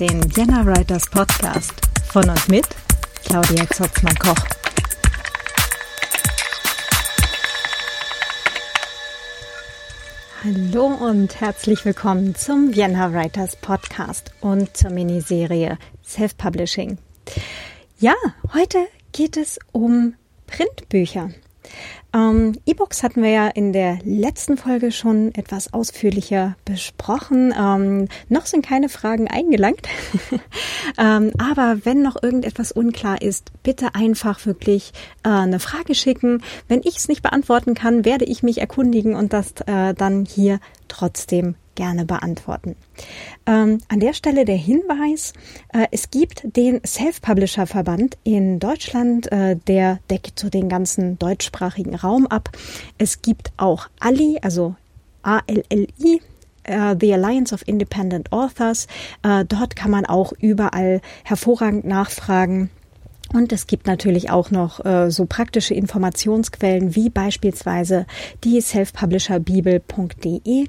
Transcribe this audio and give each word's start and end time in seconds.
Den 0.00 0.22
Vienna 0.36 0.64
Writers 0.64 1.10
Podcast 1.10 1.72
von 2.12 2.30
und 2.30 2.48
mit 2.48 2.64
Claudia 3.24 3.66
Zotzmann-Koch. 3.68 4.36
Hallo 10.44 10.86
und 10.86 11.40
herzlich 11.40 11.84
willkommen 11.84 12.36
zum 12.36 12.76
Vienna 12.76 13.12
Writers 13.12 13.56
Podcast 13.56 14.30
und 14.40 14.76
zur 14.76 14.90
Miniserie 14.90 15.78
Self-Publishing. 16.04 16.98
Ja, 17.98 18.14
heute 18.54 18.86
geht 19.10 19.36
es 19.36 19.58
um 19.72 20.14
Printbücher. 20.46 21.30
Ähm, 22.14 22.54
E-Books 22.64 23.02
hatten 23.02 23.22
wir 23.22 23.30
ja 23.30 23.48
in 23.48 23.72
der 23.72 23.98
letzten 24.04 24.56
Folge 24.56 24.92
schon 24.92 25.34
etwas 25.34 25.72
ausführlicher 25.72 26.56
besprochen. 26.64 27.54
Ähm, 27.58 28.08
noch 28.28 28.46
sind 28.46 28.64
keine 28.64 28.88
Fragen 28.88 29.28
eingelangt. 29.28 29.86
ähm, 30.98 31.32
aber 31.38 31.80
wenn 31.84 32.02
noch 32.02 32.22
irgendetwas 32.22 32.72
unklar 32.72 33.20
ist, 33.20 33.52
bitte 33.62 33.94
einfach 33.94 34.46
wirklich 34.46 34.92
äh, 35.22 35.28
eine 35.28 35.60
Frage 35.60 35.94
schicken. 35.94 36.42
Wenn 36.66 36.80
ich 36.80 36.96
es 36.96 37.08
nicht 37.08 37.22
beantworten 37.22 37.74
kann, 37.74 38.04
werde 38.04 38.24
ich 38.24 38.42
mich 38.42 38.58
erkundigen 38.58 39.14
und 39.14 39.32
das 39.34 39.52
äh, 39.66 39.92
dann 39.92 40.24
hier 40.24 40.60
trotzdem 40.88 41.54
gerne 41.74 42.04
beantworten. 42.04 42.74
Ähm, 43.46 43.78
an 43.88 44.00
der 44.00 44.12
Stelle 44.12 44.44
der 44.44 44.56
Hinweis, 44.56 45.32
äh, 45.72 45.86
es 45.92 46.10
gibt 46.10 46.42
den 46.56 46.80
Self-Publisher-Verband 46.84 48.18
in 48.24 48.58
Deutschland, 48.58 49.30
äh, 49.30 49.56
der 49.68 50.00
deckt 50.10 50.38
so 50.38 50.50
den 50.50 50.68
ganzen 50.68 51.18
deutschsprachigen 51.18 51.94
Raum 51.94 52.26
ab. 52.26 52.50
Es 52.98 53.22
gibt 53.22 53.52
auch 53.56 53.88
ALI, 54.00 54.38
also 54.42 54.74
A-L-L-I, 55.22 56.20
Uh, 56.70 56.94
the 57.00 57.14
Alliance 57.14 57.54
of 57.54 57.66
Independent 57.66 58.30
Authors. 58.30 58.88
Uh, 59.24 59.42
dort 59.42 59.74
kann 59.74 59.90
man 59.90 60.04
auch 60.04 60.34
überall 60.38 61.00
hervorragend 61.24 61.86
nachfragen. 61.86 62.68
Und 63.32 63.52
es 63.52 63.66
gibt 63.66 63.86
natürlich 63.86 64.30
auch 64.30 64.50
noch 64.50 64.84
äh, 64.84 65.10
so 65.10 65.24
praktische 65.26 65.74
Informationsquellen 65.74 66.94
wie 66.94 67.10
beispielsweise 67.10 68.06
die 68.44 68.60
selfpublisherbibel.de. 68.60 70.68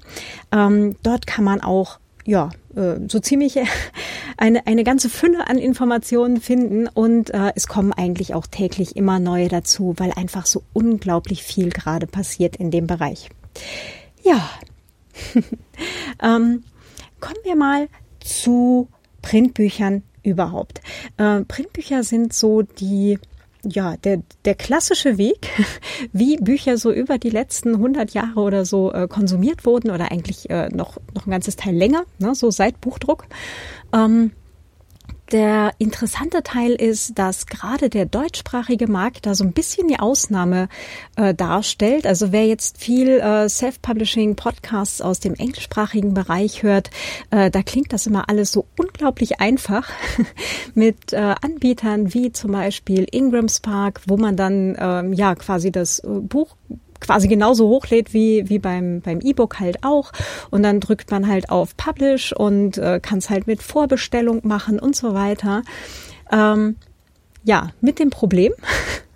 Ähm, 0.52 0.96
dort 1.02 1.26
kann 1.26 1.46
man 1.46 1.62
auch 1.62 2.00
ja, 2.26 2.50
äh, 2.76 2.96
so 3.08 3.20
ziemlich 3.20 3.58
eine, 4.38 4.68
eine 4.68 4.84
ganze 4.84 5.10
Fülle 5.10 5.48
an 5.48 5.58
Informationen 5.58 6.42
finden 6.42 6.88
und 6.88 7.34
äh, 7.34 7.54
es 7.56 7.68
kommen 7.68 7.94
eigentlich 7.94 8.36
auch 8.36 8.46
täglich 8.46 8.96
immer 8.96 9.20
neue 9.20 9.48
dazu, 9.48 9.96
weil 9.98 10.12
einfach 10.12 10.46
so 10.46 10.62
unglaublich 10.74 11.42
viel 11.44 11.70
gerade 11.70 12.06
passiert 12.08 12.58
in 12.58 12.72
dem 12.72 12.88
Bereich. 12.88 13.30
Ja, 14.24 14.50
ähm, 16.22 16.64
kommen 17.20 17.40
wir 17.44 17.56
mal 17.56 17.88
zu 18.20 18.90
Printbüchern 19.22 20.04
überhaupt. 20.24 20.82
Äh, 21.18 21.42
Printbücher 21.42 22.04
sind 22.04 22.34
so 22.34 22.62
die 22.62 23.20
ja, 23.64 23.98
der, 23.98 24.22
der 24.46 24.56
klassische 24.56 25.18
Weg, 25.18 25.50
wie 26.14 26.38
Bücher 26.38 26.78
so 26.78 26.92
über 26.92 27.18
die 27.18 27.30
letzten 27.30 27.76
100 27.76 28.12
Jahre 28.12 28.40
oder 28.40 28.66
so 28.66 28.94
äh, 28.94 29.08
konsumiert 29.08 29.66
wurden 29.66 29.92
oder 29.92 30.12
eigentlich 30.12 30.50
äh, 30.50 30.70
noch, 30.70 30.98
noch 31.14 31.28
ein 31.28 31.32
ganzes 31.32 31.56
Teil 31.58 31.76
länger, 31.76 32.04
ne, 32.20 32.34
so 32.36 32.52
seit 32.52 32.80
Buchdruck. 32.80 33.26
Ähm, 33.94 34.32
der 35.32 35.72
interessante 35.78 36.44
Teil 36.44 36.72
ist, 36.72 37.18
dass 37.18 37.46
gerade 37.46 37.90
der 37.90 38.06
deutschsprachige 38.06 38.88
Markt 38.88 39.26
da 39.26 39.36
so 39.36 39.44
ein 39.44 39.54
bisschen 39.54 39.88
die 39.88 40.00
Ausnahme 40.00 40.70
äh, 41.16 41.34
darstellt. 41.34 42.06
Also 42.06 42.32
wer 42.32 42.46
jetzt 42.46 42.78
viel 42.78 43.20
äh, 43.20 43.48
Self-Publishing 43.48 44.36
Podcasts 44.36 45.02
aus 45.02 45.20
dem 45.20 45.36
englischsprachigen 45.36 46.14
Bereich 46.14 46.64
hört, 46.64 46.90
äh, 47.32 47.52
da 47.52 47.62
klingt 47.62 47.94
das 47.94 48.08
immer 48.08 48.30
alles 48.30 48.52
so 48.52 48.66
unglaublich 48.78 49.40
einfach 49.40 49.90
mit 50.74 51.14
äh, 51.14 51.36
Anbietern 51.42 52.14
wie 52.14 52.32
zum 52.32 52.52
Beispiel 52.52 53.06
Ingram 53.12 53.50
Spark, 53.50 54.02
wo 54.08 54.18
man 54.18 54.36
dann 54.36 54.76
ähm, 54.80 55.14
ja 55.14 55.36
quasi 55.36 55.72
das 55.72 56.00
äh, 56.00 56.08
Buch 56.08 56.56
quasi 57.00 57.28
genauso 57.28 57.68
hochlädt 57.68 58.14
wie, 58.14 58.50
wie 58.50 58.60
beim, 58.60 59.02
beim 59.02 59.20
E-Book 59.22 59.60
halt 59.60 59.84
auch. 59.84 60.12
Und 60.50 60.64
dann 60.64 60.80
drückt 60.80 61.12
man 61.12 61.28
halt 61.28 61.50
auf 61.50 61.76
Publish 61.78 62.34
und 62.34 62.78
äh, 62.78 63.00
kann 63.02 63.20
es 63.20 63.30
halt 63.30 63.48
mit 63.48 63.64
Vorbestellung 63.64 64.42
machen 64.44 64.80
und 64.80 64.96
so 64.96 65.14
weiter. 65.14 65.64
Ähm, 66.32 66.76
ja, 67.44 67.70
mit 67.82 68.00
dem 68.00 68.10
Problem, 68.10 68.54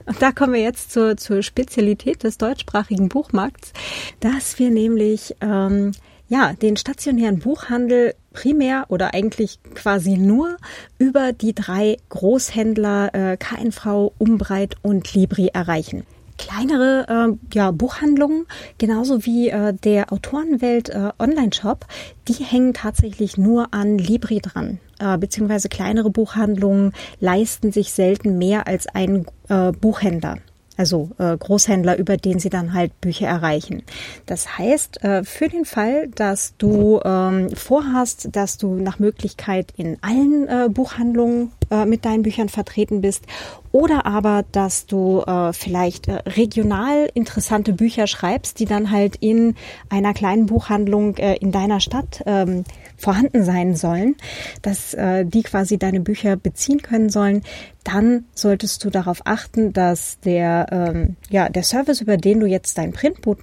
und 0.05 0.15
da 0.21 0.31
kommen 0.31 0.53
wir 0.53 0.61
jetzt 0.61 0.91
zur, 0.91 1.17
zur 1.17 1.43
Spezialität 1.43 2.23
des 2.23 2.37
deutschsprachigen 2.37 3.09
Buchmarkts, 3.09 3.73
dass 4.19 4.59
wir 4.59 4.69
nämlich 4.69 5.35
ähm, 5.41 5.91
ja 6.29 6.53
den 6.53 6.77
stationären 6.77 7.39
Buchhandel 7.39 8.15
primär 8.31 8.85
oder 8.89 9.13
eigentlich 9.13 9.59
quasi 9.75 10.17
nur 10.17 10.57
über 10.97 11.33
die 11.33 11.53
drei 11.53 11.97
Großhändler 12.09 13.13
äh, 13.13 13.37
KNV, 13.37 14.13
Umbreit 14.17 14.75
und 14.81 15.13
Libri 15.13 15.47
erreichen 15.47 16.03
kleinere 16.43 17.05
äh, 17.07 17.55
ja, 17.55 17.71
Buchhandlungen, 17.71 18.45
genauso 18.77 19.25
wie 19.25 19.49
äh, 19.49 19.73
der 19.73 20.11
Autorenwelt 20.11 20.89
äh, 20.89 21.09
Online-Shop, 21.17 21.85
die 22.27 22.33
hängen 22.33 22.73
tatsächlich 22.73 23.37
nur 23.37 23.73
an 23.73 23.97
Libri 23.97 24.39
dran. 24.39 24.79
Äh, 24.99 25.17
beziehungsweise 25.17 25.69
kleinere 25.69 26.09
Buchhandlungen 26.09 26.93
leisten 27.19 27.71
sich 27.71 27.93
selten 27.93 28.37
mehr 28.37 28.67
als 28.67 28.87
einen 28.87 29.25
äh, 29.47 29.71
Buchhändler 29.71 30.37
also 30.77 31.11
äh, 31.17 31.37
Großhändler, 31.37 31.97
über 31.97 32.17
den 32.17 32.39
sie 32.39 32.49
dann 32.49 32.73
halt 32.73 32.99
Bücher 32.99 33.27
erreichen. 33.27 33.83
Das 34.25 34.57
heißt, 34.57 35.03
äh, 35.03 35.23
für 35.23 35.47
den 35.47 35.65
Fall, 35.65 36.07
dass 36.07 36.55
du 36.57 36.99
ähm, 37.03 37.51
vorhast, 37.55 38.29
dass 38.31 38.57
du 38.57 38.75
nach 38.75 38.99
Möglichkeit 38.99 39.71
in 39.77 39.97
allen 40.01 40.47
äh, 40.47 40.69
Buchhandlungen 40.69 41.51
äh, 41.73 41.85
mit 41.85 42.05
deinen 42.05 42.21
Büchern 42.21 42.49
vertreten 42.49 43.01
bist 43.01 43.25
oder 43.71 44.05
aber, 44.05 44.45
dass 44.51 44.85
du 44.85 45.21
äh, 45.21 45.51
vielleicht 45.53 46.07
äh, 46.07 46.19
regional 46.27 47.09
interessante 47.15 47.73
Bücher 47.73 48.05
schreibst, 48.05 48.59
die 48.59 48.65
dann 48.65 48.91
halt 48.91 49.15
in 49.15 49.55
einer 49.89 50.13
kleinen 50.13 50.45
Buchhandlung 50.45 51.17
äh, 51.17 51.35
in 51.37 51.51
deiner 51.51 51.79
Stadt 51.79 52.21
ähm, 52.27 52.63
vorhanden 52.97 53.43
sein 53.43 53.75
sollen, 53.75 54.15
dass 54.61 54.93
äh, 54.93 55.25
die 55.25 55.41
quasi 55.41 55.79
deine 55.79 56.01
Bücher 56.01 56.35
beziehen 56.35 56.83
können 56.83 57.09
sollen, 57.09 57.41
dann 57.83 58.25
solltest 58.35 58.83
du 58.83 58.91
darauf 58.91 59.21
achten, 59.25 59.73
dass 59.73 60.19
der, 60.19 60.67
ähm, 60.71 61.15
ja, 61.31 61.49
der 61.49 61.63
Service, 61.63 62.01
über 62.01 62.17
den 62.17 62.39
du 62.39 62.45
jetzt 62.45 62.77
dein 62.77 62.93
Printbuch, 62.93 63.37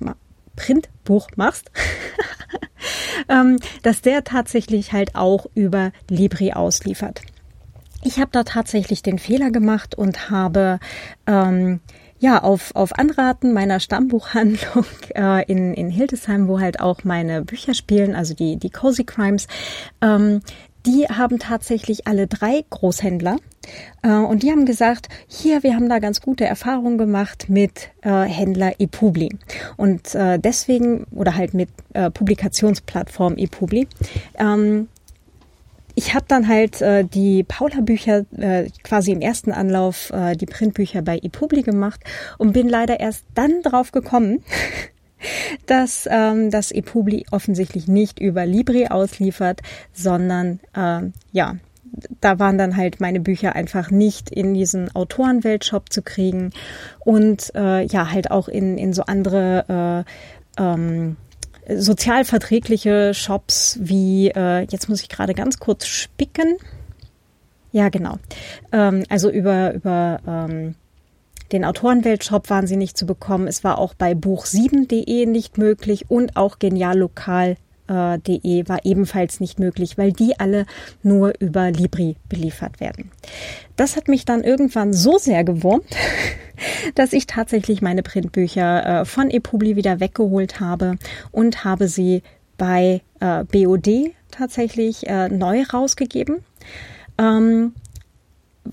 Printbuch 0.55 1.29
machst, 1.35 1.73
ähm, 3.29 3.59
dass 3.83 4.01
der 4.01 4.23
tatsächlich 4.23 4.93
halt 4.93 5.17
auch 5.17 5.47
über 5.55 5.91
Libri 6.09 6.53
ausliefert. 6.53 7.23
Ich 8.03 8.19
habe 8.19 8.31
da 8.33 8.45
tatsächlich 8.45 9.03
den 9.03 9.19
Fehler 9.19 9.51
gemacht 9.51 9.95
und 9.95 10.31
habe 10.31 10.81
ähm, 11.27 11.81
ja, 12.21 12.43
auf, 12.43 12.75
auf 12.77 12.99
Anraten 12.99 13.53
meiner 13.53 13.81
Stammbuchhandlung 13.81 14.85
äh, 15.15 15.45
in, 15.51 15.75
in 15.75 15.91
Hildesheim, 15.91 16.49
wo 16.49 16.61
halt 16.61 16.81
auch 16.81 17.03
meine 17.05 17.43
Bücher 17.43 17.75
spielen, 17.75 18.15
also 18.15 18.35
die, 18.35 18.57
die 18.57 18.71
Cozy 18.71 19.05
Crimes, 19.05 19.49
ähm, 20.03 20.43
die 20.87 21.07
haben 21.07 21.39
tatsächlich 21.39 22.07
alle 22.07 22.27
drei 22.27 22.65
Großhändler 22.71 23.37
äh, 24.03 24.13
und 24.13 24.43
die 24.43 24.51
haben 24.51 24.65
gesagt, 24.65 25.09
hier, 25.27 25.63
wir 25.63 25.75
haben 25.75 25.89
da 25.89 25.99
ganz 25.99 26.21
gute 26.21 26.45
Erfahrungen 26.45 26.97
gemacht 26.97 27.47
mit 27.49 27.91
äh, 28.03 28.23
Händler 28.23 28.73
ePubli 28.79 29.37
und 29.77 30.15
äh, 30.15 30.39
deswegen 30.39 31.05
oder 31.11 31.37
halt 31.37 31.53
mit 31.53 31.69
äh, 31.93 32.11
Publikationsplattform 32.11 33.37
ePubli. 33.37 33.89
Ähm, 34.39 34.89
ich 36.01 36.15
habe 36.15 36.25
dann 36.29 36.49
halt 36.49 36.81
äh, 36.81 37.05
die 37.05 37.45
Paula-Bücher 37.45 38.25
äh, 38.39 38.71
quasi 38.83 39.13
im 39.13 39.21
ersten 39.21 39.53
Anlauf 39.53 40.09
äh, 40.15 40.35
die 40.35 40.47
Printbücher 40.47 41.03
bei 41.03 41.19
ePubli 41.19 41.61
gemacht 41.61 42.01
und 42.39 42.55
bin 42.55 42.71
leider 42.71 43.01
erst 43.01 43.27
dann 43.35 43.61
drauf 43.61 43.93
gekommen, 43.93 44.43
dass 45.67 46.09
ähm, 46.11 46.51
das 46.51 46.73
ePubli 46.73 47.27
offensichtlich 47.31 47.87
nicht 47.87 48.19
über 48.19 48.47
Libri 48.47 48.87
ausliefert, 48.87 49.61
sondern 49.93 50.61
äh, 50.75 51.11
ja, 51.33 51.57
da 52.23 52.39
waren 52.39 52.57
dann 52.57 52.79
halt 52.79 53.03
meine 53.03 53.21
Bücher 53.21 53.55
einfach 53.55 53.91
nicht 53.91 54.31
in 54.31 54.55
diesen 54.55 54.95
Autorenweltshop 54.97 55.93
zu 55.93 56.01
kriegen 56.01 56.51
und 57.01 57.53
äh, 57.55 57.85
ja 57.85 58.11
halt 58.11 58.31
auch 58.31 58.49
in 58.49 58.79
in 58.79 58.95
so 58.95 59.03
andere 59.03 60.07
äh, 60.57 60.63
ähm, 60.63 61.19
sozialverträgliche 61.77 63.15
Shops 63.15 63.79
wie, 63.81 64.29
äh, 64.29 64.67
jetzt 64.71 64.89
muss 64.89 65.03
ich 65.03 65.09
gerade 65.09 65.35
ganz 65.35 65.59
kurz 65.59 65.87
spicken. 65.87 66.57
Ja, 67.73 67.89
genau. 67.89 68.19
Ähm, 68.73 69.05
also 69.09 69.31
über, 69.31 69.73
über 69.75 70.21
ähm, 70.27 70.75
den 71.53 71.65
Autorenweltshop 71.65 72.51
waren 72.51 72.67
sie 72.67 72.77
nicht 72.77 72.97
zu 72.97 73.07
bekommen. 73.07 73.47
Es 73.47 73.65
war 73.65 73.79
auch 73.79 73.95
bei 73.95 74.13
buch7.de 74.13 75.27
nicht 75.27 75.59
möglich 75.59 76.11
und 76.11 76.37
auch 76.37 76.59
geniallokal.de 76.59 77.70
äh, 77.91 78.69
war 78.69 78.85
ebenfalls 78.85 79.41
nicht 79.41 79.59
möglich, 79.59 79.99
weil 79.99 80.13
die 80.13 80.39
alle 80.39 80.67
nur 81.03 81.33
über 81.41 81.71
Libri 81.71 82.17
beliefert 82.29 82.81
werden. 82.81 83.11
Das 83.77 83.97
hat 83.97 84.09
mich 84.09 84.25
dann 84.25 84.45
irgendwann 84.45 84.93
so 84.93 85.19
sehr 85.19 85.45
gewurmt, 85.45 85.85
dass 86.95 87.13
ich 87.13 87.27
tatsächlich 87.27 87.83
meine 87.83 88.03
Printbücher 88.03 89.01
äh, 89.01 89.05
von 89.05 89.31
ePubli 89.31 89.77
wieder 89.77 90.01
weggeholt 90.01 90.61
habe 90.61 90.97
und 91.33 91.65
habe 91.65 91.89
sie 91.89 92.23
bei 92.57 93.01
äh, 93.21 93.45
BOD 93.45 94.13
tatsächlich 94.31 95.09
äh, 95.09 95.29
neu 95.29 95.63
rausgegeben. 95.63 96.45
Ähm, 97.19 97.75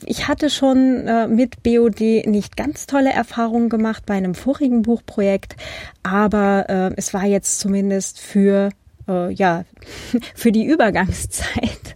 ich 0.05 0.27
hatte 0.27 0.49
schon 0.49 1.05
mit 1.33 1.63
BOD 1.63 2.27
nicht 2.27 2.57
ganz 2.57 2.85
tolle 2.87 3.11
Erfahrungen 3.11 3.69
gemacht 3.69 4.05
bei 4.05 4.15
einem 4.15 4.35
vorigen 4.35 4.81
Buchprojekt, 4.81 5.55
aber 6.03 6.93
es 6.97 7.13
war 7.13 7.25
jetzt 7.25 7.59
zumindest 7.59 8.19
für 8.19 8.69
äh, 9.07 9.31
ja 9.33 9.65
für 10.35 10.51
die 10.51 10.65
Übergangszeit 10.65 11.95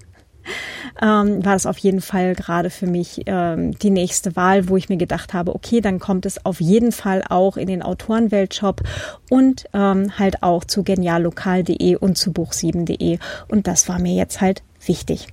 ähm, 1.02 1.44
war 1.44 1.56
es 1.56 1.66
auf 1.66 1.78
jeden 1.78 2.02
Fall 2.02 2.36
gerade 2.36 2.70
für 2.70 2.88
mich 2.88 3.22
ähm, 3.26 3.78
die 3.80 3.90
nächste 3.90 4.36
Wahl, 4.36 4.70
wo 4.70 4.78
ich 4.78 4.90
mir 4.90 4.98
gedacht 4.98 5.34
habe, 5.34 5.56
okay, 5.56 5.82
dann 5.82 6.00
kommt 6.00 6.26
es 6.26 6.46
auf 6.46 6.62
jeden 6.62 6.92
Fall 6.92 7.24
auch 7.28 7.58
in 7.58 7.68
den 7.68 7.82
Autorenweltshop 7.82 8.82
und 9.30 9.66
ähm, 9.74 10.18
halt 10.18 10.44
auch 10.44 10.64
zu 10.64 10.84
geniallokal.de 10.84 11.96
und 11.96 12.18
zu 12.18 12.32
buch7.de. 12.32 13.20
Und 13.48 13.68
das 13.68 13.90
war 13.90 14.00
mir 14.00 14.14
jetzt 14.14 14.42
halt 14.42 14.64
wichtig. 14.88 15.28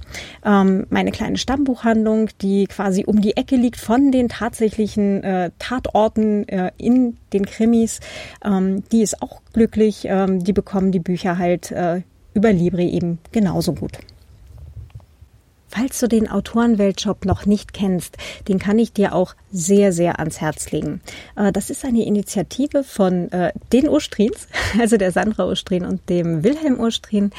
Ähm, 0.45 0.87
meine 0.91 1.11
kleine 1.11 1.39
Stammbuchhandlung, 1.39 2.31
die 2.41 2.67
quasi 2.67 3.05
um 3.05 3.21
die 3.21 3.37
Ecke 3.37 3.57
liegt 3.57 3.79
von 3.79 4.11
den 4.13 4.29
tatsächlichen 4.29 5.23
äh, 5.23 5.51
Tatorten 5.59 6.49
äh, 6.49 6.73
in 6.79 7.17
den 7.33 7.47
Krimis, 7.47 8.01
ähm, 8.45 8.85
die 8.93 9.03
ist 9.03 9.23
auch 9.23 9.41
glücklich. 9.53 10.05
Ähm, 10.05 10.43
die 10.45 10.53
bekommen 10.53 10.93
die 10.93 11.01
Bücher 11.01 11.39
halt 11.39 11.71
äh, 11.71 12.03
über 12.35 12.53
Libre 12.53 12.83
eben 12.83 13.19
genauso 13.33 13.73
gut. 13.73 13.99
Falls 15.69 15.99
du 16.01 16.09
den 16.09 16.31
Autorenweltshop 16.31 17.25
noch 17.25 17.47
nicht 17.47 17.73
kennst, 17.73 18.17
den 18.49 18.59
kann 18.59 18.79
ich 18.79 18.93
dir 18.93 19.15
auch 19.15 19.35
sehr, 19.53 19.93
sehr 19.93 20.19
ans 20.19 20.41
Herz 20.41 20.71
legen. 20.71 21.01
Äh, 21.37 21.53
das 21.53 21.71
ist 21.71 21.85
eine 21.85 22.05
Initiative 22.05 22.85
von 22.85 23.31
äh, 23.33 23.53
den 23.73 23.89
Urstrins, 23.89 24.49
also 24.81 24.97
der 24.97 25.13
Sandra 25.13 25.47
Urstrin 25.47 25.85
und 25.85 26.09
dem 26.09 26.43
Wilhelm 26.43 26.81
Urstrin. 26.81 27.33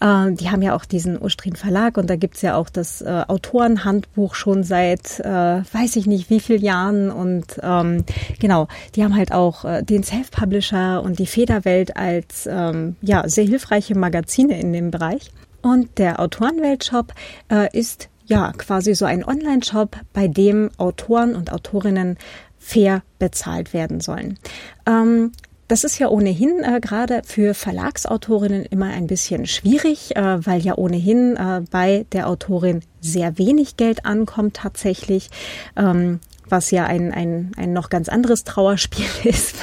Äh, 0.00 0.32
die 0.32 0.50
haben 0.50 0.62
ja 0.62 0.74
auch 0.74 0.84
diesen 0.84 1.20
Urstrin 1.20 1.56
Verlag 1.56 1.96
und 1.96 2.10
da 2.10 2.16
gibt's 2.16 2.42
ja 2.42 2.56
auch 2.56 2.68
das 2.68 3.02
Autorenhandbuch 3.06 4.34
schon 4.34 4.62
seit 4.62 5.20
weiß 5.20 5.96
ich 5.96 6.06
nicht 6.06 6.30
wie 6.30 6.40
viel 6.40 6.62
Jahren. 6.62 7.10
Und 7.10 7.58
ähm, 7.62 8.04
genau, 8.38 8.68
die 8.94 9.04
haben 9.04 9.16
halt 9.16 9.32
auch 9.32 9.64
den 9.82 10.02
Self-Publisher 10.02 11.02
und 11.02 11.18
die 11.18 11.26
Federwelt 11.26 11.96
als 11.96 12.46
ähm, 12.46 12.96
ja, 13.02 13.28
sehr 13.28 13.44
hilfreiche 13.44 13.96
Magazine 13.96 14.58
in 14.58 14.72
dem 14.72 14.90
Bereich. 14.90 15.30
Und 15.66 15.98
der 15.98 16.20
Autorenweltshop 16.20 17.12
äh, 17.50 17.76
ist 17.76 18.08
ja 18.24 18.52
quasi 18.56 18.94
so 18.94 19.04
ein 19.04 19.24
Online-Shop, 19.24 19.96
bei 20.12 20.28
dem 20.28 20.70
Autoren 20.76 21.34
und 21.34 21.52
Autorinnen 21.52 22.18
fair 22.56 23.02
bezahlt 23.18 23.74
werden 23.74 24.00
sollen. 24.00 24.38
Ähm, 24.86 25.32
das 25.66 25.82
ist 25.82 25.98
ja 25.98 26.06
ohnehin 26.08 26.62
äh, 26.62 26.78
gerade 26.80 27.22
für 27.24 27.52
Verlagsautorinnen 27.52 28.64
immer 28.66 28.90
ein 28.90 29.08
bisschen 29.08 29.46
schwierig, 29.46 30.14
äh, 30.14 30.46
weil 30.46 30.60
ja 30.60 30.78
ohnehin 30.78 31.34
äh, 31.34 31.62
bei 31.68 32.06
der 32.12 32.28
Autorin 32.28 32.82
sehr 33.00 33.36
wenig 33.36 33.76
Geld 33.76 34.06
ankommt 34.06 34.54
tatsächlich. 34.54 35.30
Ähm, 35.74 36.20
was 36.48 36.70
ja 36.70 36.84
ein, 36.84 37.12
ein, 37.12 37.52
ein 37.56 37.72
noch 37.72 37.90
ganz 37.90 38.08
anderes 38.08 38.44
Trauerspiel 38.44 39.06
ist. 39.24 39.56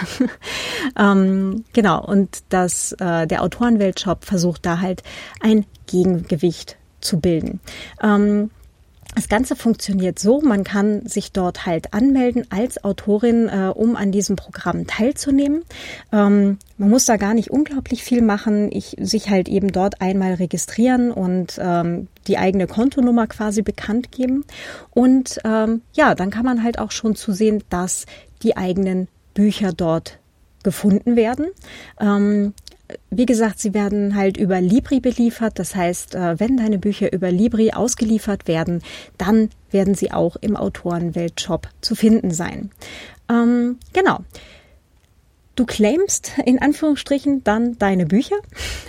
ähm, 0.98 1.64
genau, 1.74 2.04
und 2.06 2.44
das, 2.50 2.94
äh, 2.94 3.28
der 3.28 3.42
Autorenweltshop 3.44 4.26
versucht 4.26 4.66
da 4.66 4.80
halt 4.80 5.04
ein 5.40 5.66
Gegengewicht 5.88 6.78
zu 7.02 7.20
bilden. 7.20 7.60
Ähm, 8.02 8.52
das 9.16 9.30
Ganze 9.30 9.56
funktioniert 9.56 10.20
so, 10.20 10.42
man 10.42 10.64
kann 10.64 11.06
sich 11.06 11.32
dort 11.32 11.66
halt 11.66 11.94
anmelden 11.94 12.46
als 12.50 12.84
Autorin, 12.84 13.48
äh, 13.48 13.72
um 13.74 13.96
an 13.96 14.12
diesem 14.12 14.36
Programm 14.36 14.88
teilzunehmen. 14.88 15.64
Ähm, 16.12 16.58
man 16.78 16.90
muss 16.90 17.06
da 17.06 17.18
gar 17.18 17.34
nicht 17.34 17.52
unglaublich 17.52 18.04
viel 18.04 18.22
machen, 18.22 18.72
ich, 18.72 18.96
sich 19.00 19.30
halt 19.30 19.48
eben 19.48 19.72
dort 19.72 20.02
einmal 20.02 20.36
registrieren 20.36 21.12
und 21.12 21.60
ähm, 21.62 22.08
die 22.28 22.38
eigene 22.38 22.68
Kontonummer 22.68 23.28
quasi 23.28 23.62
bekannt 23.62 24.12
geben. 24.12 24.46
Und 24.92 25.40
ähm, 25.44 25.82
ja, 25.94 26.16
dann 26.16 26.30
kann 26.30 26.46
man 26.46 26.64
halt 26.64 26.80
auch 26.80 26.92
schon 26.92 27.16
zusehen, 27.16 27.64
dass 27.70 28.06
die 28.42 28.58
eigenen 28.58 29.08
Bücher 29.34 29.74
dort 29.74 30.20
gefunden 30.64 31.16
werden. 31.16 31.48
Ähm, 32.00 32.54
wie 33.10 33.26
gesagt, 33.26 33.60
sie 33.60 33.74
werden 33.74 34.16
halt 34.16 34.38
über 34.38 34.62
Libri 34.62 35.00
beliefert. 35.00 35.60
Das 35.60 35.76
heißt, 35.76 36.16
äh, 36.16 36.40
wenn 36.40 36.58
deine 36.58 36.78
Bücher 36.78 37.12
über 37.14 37.32
Libri 37.32 37.72
ausgeliefert 37.72 38.48
werden, 38.48 38.82
dann 39.18 39.50
werden 39.72 39.96
sie 39.96 40.12
auch 40.12 40.36
im 40.38 40.56
Autorenweltshop 40.56 41.68
zu 41.82 41.96
finden 41.96 42.32
sein. 42.32 42.72
Ähm, 43.30 43.78
genau. 43.94 44.20
Du 45.56 45.66
claimst 45.66 46.32
in 46.46 46.60
Anführungsstrichen 46.60 47.44
dann 47.44 47.78
deine 47.78 48.08
Bücher. 48.08 48.38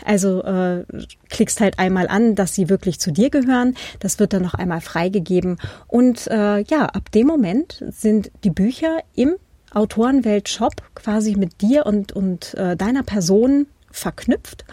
Also 0.04 0.42
äh, 0.42 0.84
klickst 1.28 1.60
halt 1.60 1.78
einmal 1.78 2.08
an, 2.08 2.34
dass 2.34 2.54
sie 2.54 2.70
wirklich 2.70 2.98
zu 2.98 3.12
dir 3.12 3.28
gehören. 3.28 3.74
Das 4.00 4.18
wird 4.18 4.32
dann 4.32 4.42
noch 4.42 4.54
einmal 4.54 4.80
freigegeben. 4.80 5.58
Und 5.88 6.26
äh, 6.28 6.60
ja, 6.60 6.86
ab 6.86 7.12
dem 7.12 7.26
Moment 7.26 7.84
sind 7.90 8.30
die 8.44 8.50
Bücher 8.50 9.00
im 9.14 9.34
Autorenwelt-Shop 9.74 10.76
quasi 10.94 11.34
mit 11.36 11.60
dir 11.60 11.84
und, 11.84 12.12
und 12.12 12.54
äh, 12.54 12.76
deiner 12.76 13.02
Person 13.02 13.66
verknüpft. 13.94 14.64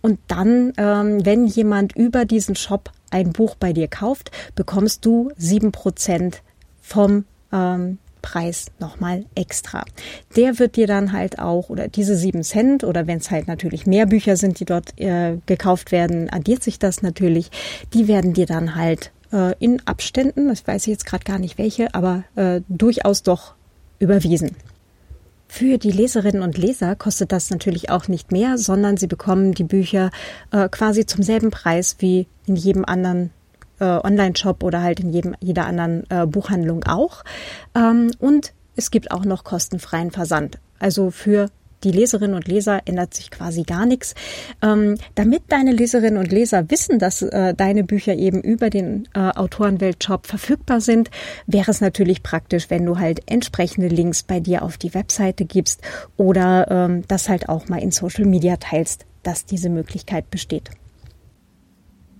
Und 0.00 0.18
dann, 0.28 0.72
ähm, 0.76 1.24
wenn 1.24 1.46
jemand 1.46 1.96
über 1.96 2.24
diesen 2.24 2.56
Shop 2.56 2.90
ein 3.10 3.32
Buch 3.32 3.54
bei 3.54 3.72
dir 3.72 3.88
kauft, 3.88 4.30
bekommst 4.54 5.06
du 5.06 5.30
sieben 5.36 5.72
Prozent 5.72 6.42
vom 6.82 7.24
ähm, 7.52 7.98
Preis 8.20 8.66
nochmal 8.80 9.26
extra. 9.34 9.84
Der 10.34 10.58
wird 10.58 10.76
dir 10.76 10.86
dann 10.86 11.12
halt 11.12 11.38
auch, 11.38 11.68
oder 11.68 11.88
diese 11.88 12.16
sieben 12.16 12.42
Cent, 12.42 12.82
oder 12.82 13.06
wenn 13.06 13.18
es 13.18 13.30
halt 13.30 13.48
natürlich 13.48 13.86
mehr 13.86 14.06
Bücher 14.06 14.36
sind, 14.36 14.60
die 14.60 14.64
dort 14.64 14.98
äh, 14.98 15.36
gekauft 15.46 15.92
werden, 15.92 16.30
addiert 16.30 16.62
sich 16.62 16.78
das 16.78 17.02
natürlich. 17.02 17.50
Die 17.92 18.08
werden 18.08 18.32
dir 18.32 18.46
dann 18.46 18.74
halt 18.74 19.12
äh, 19.32 19.54
in 19.58 19.86
Abständen, 19.86 20.48
das 20.48 20.66
weiß 20.66 20.82
ich 20.82 20.92
jetzt 20.92 21.06
gerade 21.06 21.24
gar 21.24 21.38
nicht 21.38 21.58
welche, 21.58 21.94
aber 21.94 22.24
äh, 22.34 22.62
durchaus 22.68 23.22
doch 23.22 23.54
überwiesen. 23.98 24.56
Für 25.56 25.78
die 25.78 25.92
Leserinnen 25.92 26.42
und 26.42 26.58
Leser 26.58 26.96
kostet 26.96 27.30
das 27.30 27.48
natürlich 27.48 27.88
auch 27.88 28.08
nicht 28.08 28.32
mehr, 28.32 28.58
sondern 28.58 28.96
sie 28.96 29.06
bekommen 29.06 29.54
die 29.54 29.62
Bücher 29.62 30.10
äh, 30.50 30.68
quasi 30.68 31.06
zum 31.06 31.22
selben 31.22 31.52
Preis 31.52 31.94
wie 32.00 32.26
in 32.44 32.56
jedem 32.56 32.84
anderen 32.84 33.30
äh, 33.78 33.84
Online-Shop 33.84 34.64
oder 34.64 34.82
halt 34.82 34.98
in 34.98 35.10
jedem, 35.10 35.36
jeder 35.38 35.66
anderen 35.66 36.10
äh, 36.10 36.26
Buchhandlung 36.26 36.82
auch. 36.82 37.22
Ähm, 37.76 38.10
und 38.18 38.52
es 38.74 38.90
gibt 38.90 39.12
auch 39.12 39.24
noch 39.24 39.44
kostenfreien 39.44 40.10
Versand. 40.10 40.58
Also 40.80 41.12
für 41.12 41.50
die 41.84 41.92
Leserinnen 41.92 42.34
und 42.34 42.48
Leser 42.48 42.82
ändert 42.86 43.14
sich 43.14 43.30
quasi 43.30 43.62
gar 43.62 43.86
nichts. 43.86 44.14
Ähm, 44.62 44.96
damit 45.14 45.42
deine 45.48 45.72
Leserinnen 45.72 46.18
und 46.18 46.32
Leser 46.32 46.70
wissen, 46.70 46.98
dass 46.98 47.22
äh, 47.22 47.54
deine 47.54 47.84
Bücher 47.84 48.14
eben 48.14 48.40
über 48.40 48.70
den 48.70 49.08
äh, 49.14 49.20
Autorenweltshop 49.20 50.26
verfügbar 50.26 50.80
sind, 50.80 51.10
wäre 51.46 51.70
es 51.70 51.80
natürlich 51.80 52.22
praktisch, 52.22 52.70
wenn 52.70 52.84
du 52.84 52.98
halt 52.98 53.20
entsprechende 53.26 53.88
Links 53.88 54.22
bei 54.22 54.40
dir 54.40 54.62
auf 54.62 54.78
die 54.78 54.94
Webseite 54.94 55.44
gibst 55.44 55.82
oder 56.16 56.70
ähm, 56.70 57.04
das 57.08 57.28
halt 57.28 57.48
auch 57.48 57.68
mal 57.68 57.82
in 57.82 57.90
Social 57.90 58.24
Media 58.24 58.56
teilst, 58.56 59.06
dass 59.22 59.44
diese 59.44 59.68
Möglichkeit 59.68 60.30
besteht. 60.30 60.70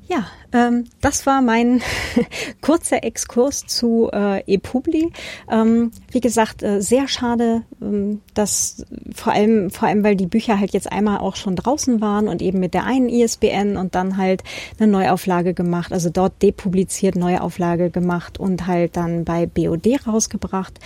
Ja, 0.06 0.26
ähm, 0.52 0.84
das 1.00 1.24
war 1.24 1.40
mein 1.40 1.80
kurzer 2.60 3.04
Exkurs 3.04 3.64
zu 3.66 4.10
äh, 4.12 4.42
ePubli. 4.52 5.10
Ähm, 5.50 5.92
wie 6.10 6.20
gesagt, 6.20 6.62
äh, 6.62 6.82
sehr 6.82 7.08
schade, 7.08 7.62
ähm, 7.80 8.20
dass 8.34 8.84
vor 9.14 9.32
allem, 9.32 9.70
vor 9.70 9.88
allem, 9.88 10.04
weil 10.04 10.14
die 10.14 10.26
Bücher 10.26 10.60
halt 10.60 10.74
jetzt 10.74 10.92
einmal 10.92 11.18
auch 11.18 11.36
schon 11.36 11.56
draußen 11.56 12.02
waren 12.02 12.28
und 12.28 12.42
eben 12.42 12.60
mit 12.60 12.74
der 12.74 12.84
einen 12.84 13.08
ISBN 13.08 13.78
und 13.78 13.94
dann 13.94 14.18
halt 14.18 14.42
eine 14.78 14.92
Neuauflage 14.92 15.54
gemacht, 15.54 15.90
also 15.92 16.10
dort 16.10 16.42
depubliziert, 16.42 17.16
Neuauflage 17.16 17.88
gemacht 17.88 18.38
und 18.38 18.66
halt 18.66 18.98
dann 18.98 19.24
bei 19.24 19.46
BOD 19.46 20.06
rausgebracht 20.06 20.80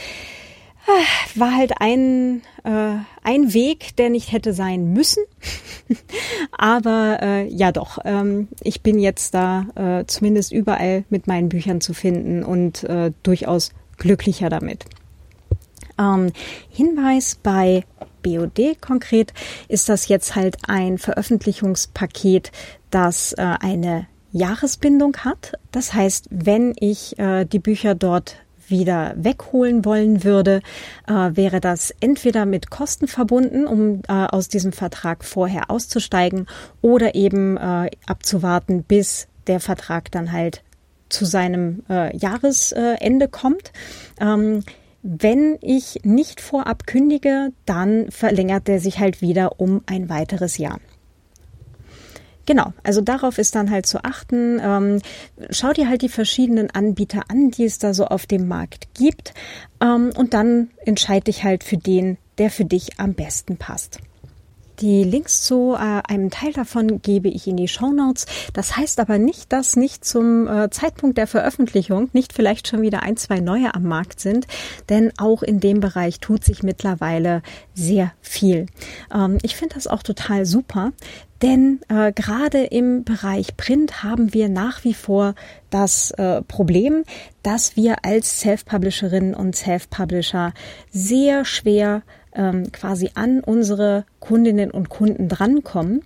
war 1.35 1.55
halt 1.55 1.73
ein, 1.81 2.43
äh, 2.65 2.97
ein 3.23 3.53
Weg, 3.55 3.97
der 3.97 4.11
nicht 4.11 4.33
hätte 4.33 4.53
sein 4.53 4.93
müssen. 4.93 5.23
Aber 6.53 7.19
äh, 7.23 7.49
ja 7.49 7.73
doch, 7.73 7.99
ähm, 8.05 8.49
ich 8.63 8.83
bin 8.83 8.99
jetzt 8.99 9.35
da 9.35 9.67
äh, 9.75 10.07
zumindest 10.07 10.53
überall 10.53 11.05
mit 11.11 11.27
meinen 11.27 11.49
Büchern 11.49 11.81
zu 11.81 11.95
finden 11.95 12.43
und 12.43 12.85
äh, 12.85 13.13
durchaus 13.23 13.73
glücklicher 13.97 14.49
damit. 14.49 14.85
Ähm, 15.99 16.33
Hinweis 16.71 17.39
bei 17.43 17.85
BOD 18.23 18.81
konkret 18.81 19.33
ist 19.69 19.89
das 19.89 20.09
jetzt 20.09 20.37
halt 20.37 20.57
ein 20.67 20.99
Veröffentlichungspaket, 20.99 22.53
das 22.91 23.33
äh, 23.33 23.43
eine 23.61 24.07
Jahresbindung 24.33 25.17
hat. 25.19 25.53
Das 25.73 25.95
heißt, 25.95 26.29
wenn 26.31 26.75
ich 26.79 27.19
äh, 27.19 27.45
die 27.45 27.59
Bücher 27.59 27.95
dort 27.95 28.37
wieder 28.71 29.15
wegholen 29.17 29.85
wollen 29.85 30.25
würde, 30.25 30.61
äh, 31.07 31.13
wäre 31.13 31.61
das 31.61 31.95
entweder 32.01 32.47
mit 32.47 32.71
Kosten 32.71 33.09
verbunden, 33.09 33.67
um 33.67 34.03
äh, 34.09 34.13
aus 34.13 34.49
diesem 34.49 34.73
Vertrag 34.73 35.25
vorher 35.25 35.71
auszusteigen 35.71 36.47
oder 36.81 37.15
eben 37.15 37.57
äh, 37.57 37.91
abzuwarten, 38.07 38.83
bis 38.83 39.29
der 39.47 39.61
Vertrag 39.61 40.11
dann 40.11 40.33
halt 40.33 40.63
zu 41.09 41.25
seinem 41.25 41.83
äh, 41.89 42.17
Jahresende 42.17 43.29
kommt. 43.29 43.73
Ähm, 44.21 44.63
wenn 45.03 45.59
ich 45.63 46.01
nicht 46.03 46.41
vorab 46.41 46.87
kündige, 46.87 47.53
dann 47.67 48.11
verlängert 48.11 48.69
er 48.69 48.81
sich 48.81 48.99
halt 48.99 49.23
wieder 49.23 49.61
um 49.61 49.83
ein 49.87 50.09
weiteres 50.09 50.59
Jahr. 50.59 50.81
Genau, 52.49 52.73
also 52.83 53.03
darauf 53.03 53.39
ist 53.39 53.55
dann 53.55 53.71
halt 53.71 53.87
zu 53.87 54.03
achten. 54.03 54.59
Ähm, 54.61 55.01
schau 55.51 55.73
dir 55.73 55.89
halt 55.89 56.03
die 56.03 56.09
verschiedenen 56.09 56.71
Anbieter 56.71 57.25
an, 57.29 57.51
die 57.51 57.65
es 57.65 57.79
da 57.79 57.95
so 57.95 58.07
auf 58.07 58.27
dem 58.27 58.49
Markt 58.49 58.89
gibt. 58.95 59.35
Ähm, 59.81 60.11
und 60.17 60.35
dann 60.35 60.71
entscheide 60.85 61.25
dich 61.25 61.45
halt 61.45 61.63
für 61.63 61.77
den, 61.77 62.17
der 62.39 62.51
für 62.51 62.65
dich 62.65 62.99
am 62.99 63.15
besten 63.15 63.59
passt. 63.59 64.01
Die 64.81 65.03
Links 65.03 65.43
zu 65.43 65.75
äh, 65.75 66.03
einem 66.07 66.31
Teil 66.31 66.53
davon 66.53 67.03
gebe 67.03 67.29
ich 67.29 67.49
in 67.49 67.57
die 67.57 67.69
Show 67.69 67.93
Notes. 67.93 68.27
Das 68.53 68.77
heißt 68.77 69.01
aber 69.01 69.19
nicht, 69.19 69.53
dass 69.53 69.77
nicht 69.77 70.05
zum 70.05 70.47
äh, 70.47 70.71
Zeitpunkt 70.71 71.19
der 71.19 71.27
Veröffentlichung 71.27 72.11
nicht 72.13 72.33
vielleicht 72.33 72.69
schon 72.69 72.83
wieder 72.83 73.03
ein, 73.03 73.17
zwei 73.17 73.41
neue 73.41 73.75
am 73.75 73.85
Markt 73.85 74.21
sind, 74.21 74.47
denn 74.89 75.13
auch 75.19 75.43
in 75.43 75.59
dem 75.59 75.81
Bereich 75.81 76.21
tut 76.21 76.45
sich 76.45 76.63
mittlerweile 76.63 77.43
sehr 77.75 78.13
viel. 78.21 78.67
Ähm, 79.13 79.39
ich 79.43 79.57
finde 79.57 79.75
das 79.75 79.89
auch 79.89 80.03
total 80.03 80.47
super, 80.47 80.93
denn 81.43 81.81
äh, 81.89 82.13
gerade 82.13 82.65
im 82.65 83.05
Bereich 83.05 83.57
Print 83.57 84.03
haben 84.03 84.35
wir 84.35 84.49
nach 84.49 84.85
wie 84.85 84.95
vor 84.95 85.35
das 85.71 86.11
äh, 86.13 86.43
Problem, 86.43 87.05
dass 87.43 87.77
wir 87.77 88.05
als 88.05 88.41
Self-Publisherinnen 88.41 89.35
und 89.35 89.55
Self-Publisher 89.55 90.53
sehr 90.91 91.45
schwer 91.45 92.03
ähm, 92.39 92.73
quasi 92.73 93.11
an 93.15 93.41
unsere 93.41 94.07
Kundinnen 94.21 94.71
und 94.71 94.89
Kunden 94.89 95.29
drankommen. 95.29 96.03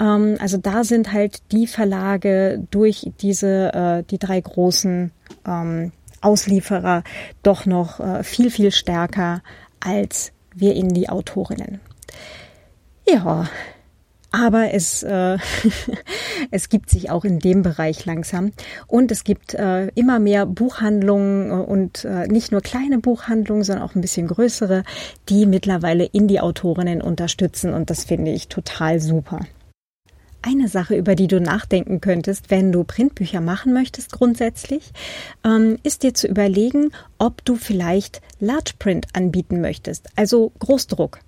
Ähm, 0.00 0.36
also 0.40 0.56
da 0.56 0.82
sind 0.82 1.12
halt 1.12 1.52
die 1.52 1.68
Verlage 1.68 2.66
durch 2.70 3.12
diese, 3.20 3.72
äh, 3.72 4.02
die 4.10 4.18
drei 4.18 4.40
großen 4.40 5.12
ähm, 5.46 5.92
Auslieferer 6.22 7.04
doch 7.42 7.64
noch 7.64 8.00
äh, 8.00 8.24
viel, 8.24 8.50
viel 8.50 8.72
stärker 8.72 9.42
als 9.78 10.32
wir 10.54 10.74
in 10.74 10.88
die 10.88 11.08
Autorinnen. 11.08 11.80
Ja, 13.08 13.48
aber 14.30 14.72
es, 14.72 15.02
äh, 15.02 15.38
es 16.50 16.68
gibt 16.68 16.90
sich 16.90 17.10
auch 17.10 17.24
in 17.24 17.38
dem 17.38 17.62
Bereich 17.62 18.04
langsam. 18.06 18.52
Und 18.86 19.10
es 19.10 19.24
gibt 19.24 19.54
äh, 19.54 19.88
immer 19.88 20.18
mehr 20.18 20.46
Buchhandlungen 20.46 21.50
äh, 21.50 21.54
und 21.54 22.04
äh, 22.04 22.26
nicht 22.28 22.52
nur 22.52 22.60
kleine 22.60 22.98
Buchhandlungen, 22.98 23.64
sondern 23.64 23.84
auch 23.84 23.94
ein 23.94 24.00
bisschen 24.00 24.28
größere, 24.28 24.84
die 25.28 25.46
mittlerweile 25.46 26.04
Indie-Autorinnen 26.04 27.02
unterstützen. 27.02 27.74
Und 27.74 27.90
das 27.90 28.04
finde 28.04 28.30
ich 28.30 28.48
total 28.48 29.00
super. 29.00 29.40
Eine 30.42 30.68
Sache, 30.68 30.96
über 30.96 31.16
die 31.16 31.26
du 31.26 31.38
nachdenken 31.38 32.00
könntest, 32.00 32.50
wenn 32.50 32.72
du 32.72 32.82
Printbücher 32.82 33.42
machen 33.42 33.74
möchtest 33.74 34.10
grundsätzlich, 34.10 34.92
ähm, 35.44 35.76
ist 35.82 36.02
dir 36.02 36.14
zu 36.14 36.28
überlegen, 36.28 36.92
ob 37.18 37.44
du 37.44 37.56
vielleicht 37.56 38.22
Large 38.38 38.72
Print 38.78 39.06
anbieten 39.12 39.60
möchtest, 39.60 40.08
also 40.16 40.52
Großdruck. 40.58 41.18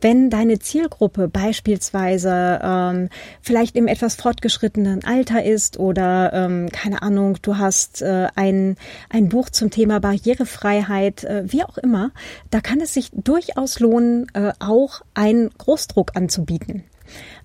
Wenn 0.00 0.30
deine 0.30 0.60
Zielgruppe 0.60 1.26
beispielsweise 1.26 2.60
ähm, 2.62 3.08
vielleicht 3.42 3.74
im 3.74 3.88
etwas 3.88 4.14
fortgeschrittenen 4.14 5.04
Alter 5.04 5.42
ist 5.44 5.80
oder 5.80 6.32
ähm, 6.32 6.68
keine 6.70 7.02
Ahnung, 7.02 7.38
du 7.42 7.58
hast 7.58 8.02
äh, 8.02 8.28
ein, 8.36 8.76
ein 9.08 9.28
Buch 9.28 9.50
zum 9.50 9.70
Thema 9.70 9.98
Barrierefreiheit, 9.98 11.24
äh, 11.24 11.42
wie 11.44 11.64
auch 11.64 11.76
immer, 11.76 12.12
da 12.50 12.60
kann 12.60 12.80
es 12.80 12.94
sich 12.94 13.10
durchaus 13.12 13.80
lohnen, 13.80 14.28
äh, 14.34 14.52
auch 14.60 15.00
einen 15.12 15.50
Großdruck 15.58 16.12
anzubieten. 16.14 16.84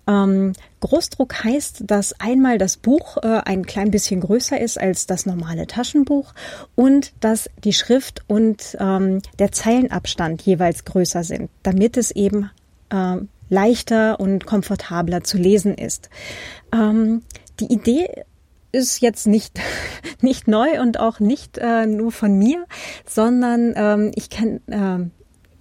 Ähm, 0.07 0.53
Großdruck 0.81 1.43
heißt, 1.43 1.83
dass 1.87 2.19
einmal 2.19 2.57
das 2.57 2.77
Buch 2.77 3.17
äh, 3.17 3.41
ein 3.45 3.65
klein 3.65 3.91
bisschen 3.91 4.21
größer 4.21 4.59
ist 4.59 4.79
als 4.79 5.07
das 5.07 5.25
normale 5.25 5.67
Taschenbuch 5.67 6.33
und 6.75 7.13
dass 7.19 7.49
die 7.63 7.73
Schrift 7.73 8.23
und 8.27 8.77
ähm, 8.79 9.21
der 9.39 9.51
Zeilenabstand 9.51 10.41
jeweils 10.43 10.85
größer 10.85 11.23
sind, 11.23 11.49
damit 11.63 11.97
es 11.97 12.11
eben 12.11 12.51
äh, 12.89 13.17
leichter 13.49 14.19
und 14.19 14.45
komfortabler 14.45 15.23
zu 15.23 15.37
lesen 15.37 15.75
ist. 15.75 16.09
Ähm, 16.73 17.23
die 17.59 17.71
Idee 17.71 18.07
ist 18.71 19.01
jetzt 19.01 19.25
nicht, 19.25 19.59
nicht 20.21 20.47
neu 20.47 20.81
und 20.81 20.99
auch 20.99 21.19
nicht 21.19 21.57
äh, 21.57 21.85
nur 21.85 22.11
von 22.11 22.37
mir, 22.37 22.65
sondern 23.07 23.73
ähm, 23.75 24.11
ich 24.15 24.29
kenne 24.29 24.61
äh, 24.67 25.14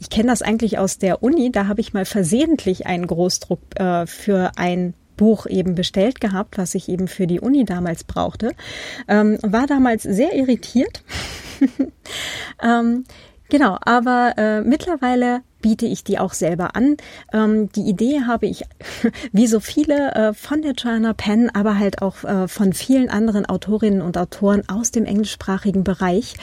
ich 0.05 0.11
kenne 0.11 0.29
das 0.29 0.43
eigentlich 0.43 0.77
aus 0.77 0.99
der 0.99 1.23
Uni. 1.23 1.51
Da 1.51 1.67
habe 1.67 1.81
ich 1.81 1.95
mal 1.95 2.05
versehentlich 2.05 2.87
einen 2.87 3.07
Großdruck 3.07 3.61
äh, 3.77 4.07
für 4.07 4.53
ein 4.57 4.93
Buch 5.17 5.47
eben 5.47 5.75
bestellt 5.75 6.21
gehabt, 6.21 6.59
was 6.59 6.75
ich 6.75 6.91
eben 6.91 7.09
für 7.09 7.27
die 7.27 7.41
Uni 7.41 7.65
damals 7.65 8.05
brauchte. 8.05 8.53
Ähm, 9.09 9.39
war 9.41 9.67
damals 9.67 10.03
sehr 10.03 10.35
irritiert. 10.35 11.03
ähm, 12.63 13.05
genau, 13.49 13.79
aber 13.81 14.35
äh, 14.37 14.61
mittlerweile 14.61 15.41
biete 15.65 15.87
ich 15.87 16.05
die 16.05 16.19
auch 16.19 16.35
selber 16.35 16.77
an. 16.77 16.99
Ähm, 17.33 17.73
die 17.73 17.89
Idee 17.89 18.25
habe 18.27 18.45
ich, 18.45 18.65
wie 19.33 19.47
so 19.47 19.61
viele, 19.61 20.15
äh, 20.15 20.35
von 20.35 20.61
der 20.61 20.73
Joanna 20.73 21.15
Penn, 21.15 21.49
aber 21.55 21.79
halt 21.79 22.03
auch 22.03 22.23
äh, 22.23 22.49
von 22.49 22.75
vielen 22.75 23.09
anderen 23.09 23.47
Autorinnen 23.47 24.03
und 24.03 24.19
Autoren 24.19 24.69
aus 24.69 24.91
dem 24.91 25.07
englischsprachigen 25.07 25.83
Bereich 25.83 26.35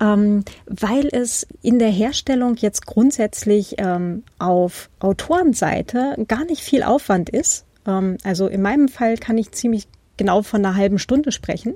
ähm, 0.00 0.44
weil 0.66 1.08
es 1.12 1.46
in 1.60 1.78
der 1.78 1.90
Herstellung 1.90 2.56
jetzt 2.56 2.86
grundsätzlich 2.86 3.74
ähm, 3.78 4.24
auf 4.38 4.90
Autorenseite 5.00 6.16
gar 6.28 6.44
nicht 6.44 6.62
viel 6.62 6.82
Aufwand 6.82 7.30
ist. 7.30 7.66
Ähm, 7.86 8.16
also 8.24 8.46
in 8.46 8.62
meinem 8.62 8.88
Fall 8.88 9.16
kann 9.16 9.38
ich 9.38 9.52
ziemlich 9.52 9.86
genau 10.16 10.42
von 10.42 10.64
einer 10.64 10.76
halben 10.76 10.98
Stunde 10.98 11.30
sprechen. 11.30 11.74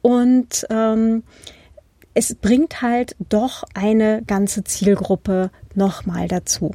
Und 0.00 0.66
ähm, 0.70 1.22
es 2.14 2.34
bringt 2.34 2.82
halt 2.82 3.14
doch 3.28 3.64
eine 3.74 4.22
ganze 4.26 4.64
Zielgruppe 4.64 5.50
nochmal 5.76 6.28
dazu. 6.28 6.72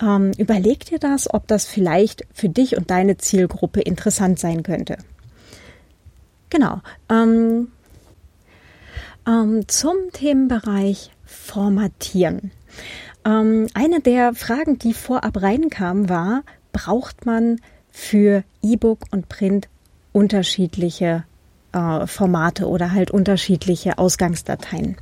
Ähm, 0.00 0.32
überleg 0.36 0.84
dir 0.84 0.98
das, 0.98 1.32
ob 1.32 1.46
das 1.46 1.66
vielleicht 1.66 2.26
für 2.32 2.48
dich 2.48 2.76
und 2.76 2.90
deine 2.90 3.16
Zielgruppe 3.16 3.80
interessant 3.80 4.38
sein 4.38 4.62
könnte. 4.62 4.98
Genau. 6.50 6.80
Ähm, 7.08 7.68
ähm, 9.26 9.66
zum 9.68 9.96
Themenbereich 10.12 11.10
Formatieren. 11.24 12.52
Ähm, 13.24 13.66
eine 13.74 14.00
der 14.00 14.34
Fragen, 14.34 14.78
die 14.78 14.92
vorab 14.92 15.42
reinkam, 15.42 16.08
war, 16.08 16.42
braucht 16.72 17.26
man 17.26 17.60
für 17.90 18.44
E-Book 18.62 19.06
und 19.10 19.28
Print 19.28 19.68
unterschiedliche 20.12 21.24
äh, 21.72 22.06
Formate 22.06 22.68
oder 22.68 22.92
halt 22.92 23.10
unterschiedliche 23.10 23.98
Ausgangsdateien? 23.98 24.96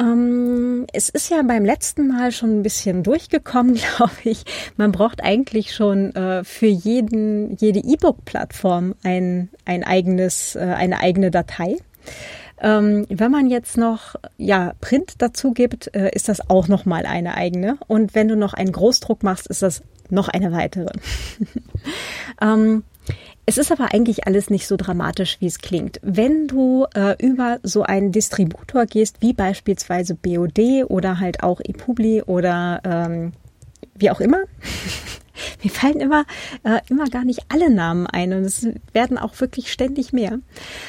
Ähm, 0.00 0.86
es 0.92 1.10
ist 1.10 1.30
ja 1.30 1.42
beim 1.42 1.64
letzten 1.64 2.08
Mal 2.08 2.32
schon 2.32 2.58
ein 2.58 2.62
bisschen 2.62 3.02
durchgekommen, 3.02 3.74
glaube 3.96 4.12
ich. 4.24 4.44
Man 4.76 4.92
braucht 4.92 5.22
eigentlich 5.22 5.74
schon 5.74 6.14
äh, 6.14 6.42
für 6.44 6.66
jeden, 6.66 7.56
jede 7.56 7.80
E-Book-Plattform 7.80 8.94
ein, 9.02 9.50
ein 9.64 9.84
eigenes, 9.84 10.56
äh, 10.56 10.60
eine 10.60 11.00
eigene 11.00 11.30
Datei. 11.30 11.76
Ähm, 12.62 13.06
wenn 13.08 13.30
man 13.30 13.48
jetzt 13.48 13.76
noch 13.76 14.16
ja 14.36 14.74
Print 14.80 15.14
dazu 15.18 15.52
gibt, 15.52 15.94
äh, 15.94 16.10
ist 16.14 16.28
das 16.28 16.48
auch 16.48 16.68
noch 16.68 16.84
mal 16.84 17.06
eine 17.06 17.34
eigene. 17.34 17.78
Und 17.86 18.14
wenn 18.14 18.28
du 18.28 18.36
noch 18.36 18.54
einen 18.54 18.72
Großdruck 18.72 19.22
machst, 19.22 19.46
ist 19.46 19.62
das 19.62 19.82
noch 20.10 20.28
eine 20.28 20.52
weitere. 20.52 20.90
ähm, 22.42 22.84
es 23.50 23.58
ist 23.58 23.72
aber 23.72 23.92
eigentlich 23.92 24.28
alles 24.28 24.48
nicht 24.48 24.68
so 24.68 24.76
dramatisch, 24.76 25.38
wie 25.40 25.48
es 25.48 25.58
klingt. 25.58 25.98
Wenn 26.04 26.46
du 26.46 26.86
äh, 26.94 27.16
über 27.20 27.58
so 27.64 27.82
einen 27.82 28.12
Distributor 28.12 28.86
gehst, 28.86 29.16
wie 29.22 29.32
beispielsweise 29.32 30.14
BOD 30.14 30.84
oder 30.86 31.18
halt 31.18 31.42
auch 31.42 31.60
ePubli 31.60 32.22
oder 32.22 32.80
ähm, 32.84 33.32
wie 33.96 34.08
auch 34.12 34.20
immer, 34.20 34.44
mir 35.62 35.70
fallen 35.70 36.00
immer, 36.00 36.24
äh, 36.62 36.80
immer 36.88 37.06
gar 37.06 37.24
nicht 37.24 37.40
alle 37.48 37.70
Namen 37.70 38.06
ein 38.06 38.32
und 38.32 38.44
es 38.44 38.66
werden 38.92 39.18
auch 39.18 39.38
wirklich 39.40 39.72
ständig 39.72 40.12
mehr. 40.12 40.38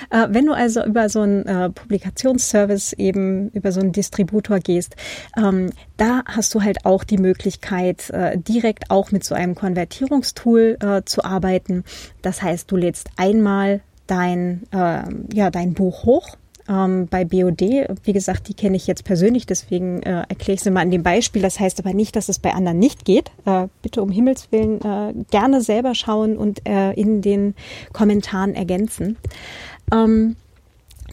Äh, 0.10 0.28
wenn 0.30 0.46
du 0.46 0.54
also 0.54 0.84
über 0.84 1.10
so 1.10 1.22
einen 1.22 1.46
äh, 1.46 1.70
Publikationsservice 1.70 2.94
eben, 2.94 3.50
über 3.50 3.72
so 3.72 3.80
einen 3.80 3.92
Distributor 3.92 4.60
gehst, 4.60 4.96
ähm, 5.38 5.72
da 5.98 6.24
hast 6.26 6.54
du 6.56 6.62
halt 6.62 6.86
auch 6.86 7.04
die 7.04 7.18
Möglichkeit, 7.18 8.10
äh, 8.10 8.38
direkt 8.38 8.90
auch 8.90 9.12
mit 9.12 9.24
so 9.24 9.36
einem 9.36 9.56
Konvertierungstool 9.56 10.78
äh, 10.80 11.02
zu 11.06 11.24
arbeiten. 11.24 11.84
Das 12.22 12.42
heißt, 12.42 12.72
du 12.72 12.78
lädst 12.78 13.10
einmal 13.18 13.82
dein, 14.08 14.64
äh, 14.72 15.04
ja, 15.34 15.50
dein 15.52 15.74
Buch 15.74 16.04
hoch 16.04 16.38
ähm, 16.72 17.08
bei 17.08 17.26
BOD, 17.26 17.62
wie 18.04 18.14
gesagt, 18.14 18.48
die 18.48 18.54
kenne 18.54 18.78
ich 18.78 18.88
jetzt 18.88 19.04
persönlich, 19.04 19.46
deswegen 19.46 20.02
äh, 20.04 20.24
erkläre 20.30 20.54
ich 20.54 20.62
sie 20.62 20.72
mal 20.72 20.82
an 20.82 20.92
dem 20.92 21.04
Beispiel. 21.04 21.42
Das 21.42 21.60
heißt 21.60 21.80
aber 21.80 21.94
nicht, 21.94 22.16
dass 22.16 22.30
es 22.30 22.40
bei 22.40 22.54
anderen 22.54 22.80
nicht 22.80 23.04
geht. 23.04 23.32
Äh, 23.46 23.68
bitte 23.82 24.02
um 24.02 24.10
Himmels 24.10 24.52
Willen 24.52 24.80
äh, 24.82 25.14
gerne 25.30 25.62
selber 25.62 25.94
schauen 25.96 26.38
und 26.38 26.68
äh, 26.68 26.94
in 26.94 27.22
den 27.22 27.56
Kommentaren 27.92 28.56
ergänzen. 28.56 29.18
Ähm, 29.92 30.38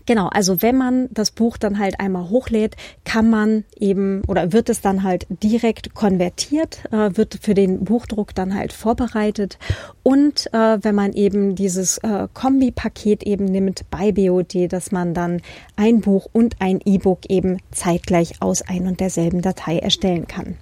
Genau, 0.09 0.29
also 0.29 0.63
wenn 0.63 0.79
man 0.79 1.09
das 1.11 1.31
Buch 1.31 1.59
dann 1.59 1.79
halt 1.79 2.01
einmal 2.01 2.31
hochlädt, 2.31 2.77
kann 3.05 3.29
man 3.29 3.65
eben 3.79 4.23
oder 4.27 4.55
wird 4.55 4.71
es 4.71 4.81
dann 4.81 5.03
halt 5.03 5.27
direkt 5.29 5.93
konvertiert, 5.93 6.83
äh, 6.93 7.15
wird 7.15 7.41
für 7.43 7.53
den 7.53 7.85
Buchdruck 7.85 8.35
dann 8.35 8.55
halt 8.55 8.73
vorbereitet 8.73 9.59
und 10.03 10.47
äh, 10.55 10.79
wenn 10.81 10.95
man 10.95 11.13
eben 11.13 11.57
dieses 11.57 11.99
äh, 11.99 12.27
Kombi-Paket 12.33 13.23
eben 13.25 13.45
nimmt 13.45 13.83
bei 13.91 14.11
BOD, 14.11 14.73
dass 14.73 14.93
man 14.93 15.13
dann 15.13 15.43
ein 15.77 16.01
Buch 16.01 16.27
und 16.33 16.57
ein 16.59 16.81
E-Book 16.87 17.29
eben 17.29 17.59
zeitgleich 17.71 18.41
aus 18.41 18.63
ein 18.63 18.87
und 18.87 19.01
derselben 19.01 19.43
Datei 19.43 19.79
erstellen 19.79 20.27
kann. 20.27 20.57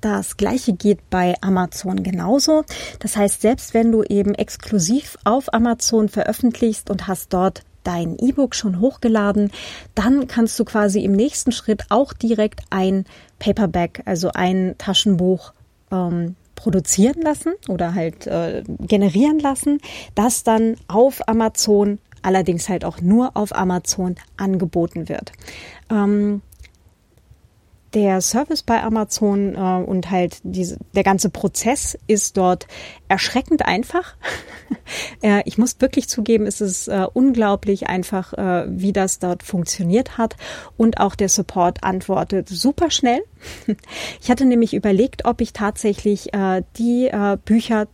Das 0.00 0.36
gleiche 0.36 0.72
geht 0.72 1.10
bei 1.10 1.36
Amazon 1.42 2.02
genauso. 2.02 2.64
Das 2.98 3.16
heißt, 3.16 3.42
selbst 3.42 3.72
wenn 3.72 3.92
du 3.92 4.02
eben 4.02 4.34
exklusiv 4.34 5.16
auf 5.22 5.54
Amazon 5.54 6.08
veröffentlichst 6.08 6.90
und 6.90 7.06
hast 7.06 7.34
dort 7.34 7.62
dein 7.90 8.16
E-Book 8.18 8.54
schon 8.54 8.78
hochgeladen, 8.78 9.50
dann 9.96 10.28
kannst 10.28 10.58
du 10.60 10.64
quasi 10.64 11.02
im 11.02 11.10
nächsten 11.10 11.50
Schritt 11.50 11.86
auch 11.88 12.12
direkt 12.12 12.60
ein 12.70 13.04
Paperback, 13.40 14.02
also 14.04 14.30
ein 14.32 14.76
Taschenbuch 14.78 15.52
ähm, 15.90 16.36
produzieren 16.54 17.20
lassen 17.22 17.54
oder 17.68 17.94
halt 17.94 18.28
äh, 18.28 18.62
generieren 18.78 19.40
lassen, 19.40 19.80
das 20.14 20.44
dann 20.44 20.76
auf 20.86 21.28
Amazon, 21.28 21.98
allerdings 22.22 22.68
halt 22.68 22.84
auch 22.84 23.00
nur 23.00 23.36
auf 23.36 23.52
Amazon 23.56 24.14
angeboten 24.36 25.08
wird. 25.08 25.32
Ähm, 25.90 26.42
der 27.94 28.20
Service 28.20 28.62
bei 28.62 28.82
Amazon 28.82 29.54
äh, 29.54 29.58
und 29.58 30.10
halt 30.10 30.38
diese, 30.42 30.78
der 30.94 31.02
ganze 31.02 31.30
Prozess 31.30 31.98
ist 32.06 32.36
dort 32.36 32.66
erschreckend 33.08 33.66
einfach. 33.66 34.14
äh, 35.22 35.42
ich 35.44 35.58
muss 35.58 35.80
wirklich 35.80 36.08
zugeben, 36.08 36.46
es 36.46 36.60
ist 36.60 36.88
äh, 36.88 37.06
unglaublich 37.12 37.88
einfach, 37.88 38.32
äh, 38.34 38.66
wie 38.68 38.92
das 38.92 39.18
dort 39.18 39.42
funktioniert 39.42 40.18
hat. 40.18 40.36
Und 40.76 41.00
auch 41.00 41.14
der 41.14 41.28
Support 41.28 41.82
antwortet 41.82 42.48
super 42.48 42.90
schnell. 42.90 43.22
ich 44.20 44.30
hatte 44.30 44.44
nämlich 44.44 44.74
überlegt, 44.74 45.24
ob 45.24 45.40
ich 45.40 45.52
tatsächlich 45.52 46.32
äh, 46.32 46.62
die 46.76 47.08
äh, 47.08 47.38
Bücher 47.44 47.88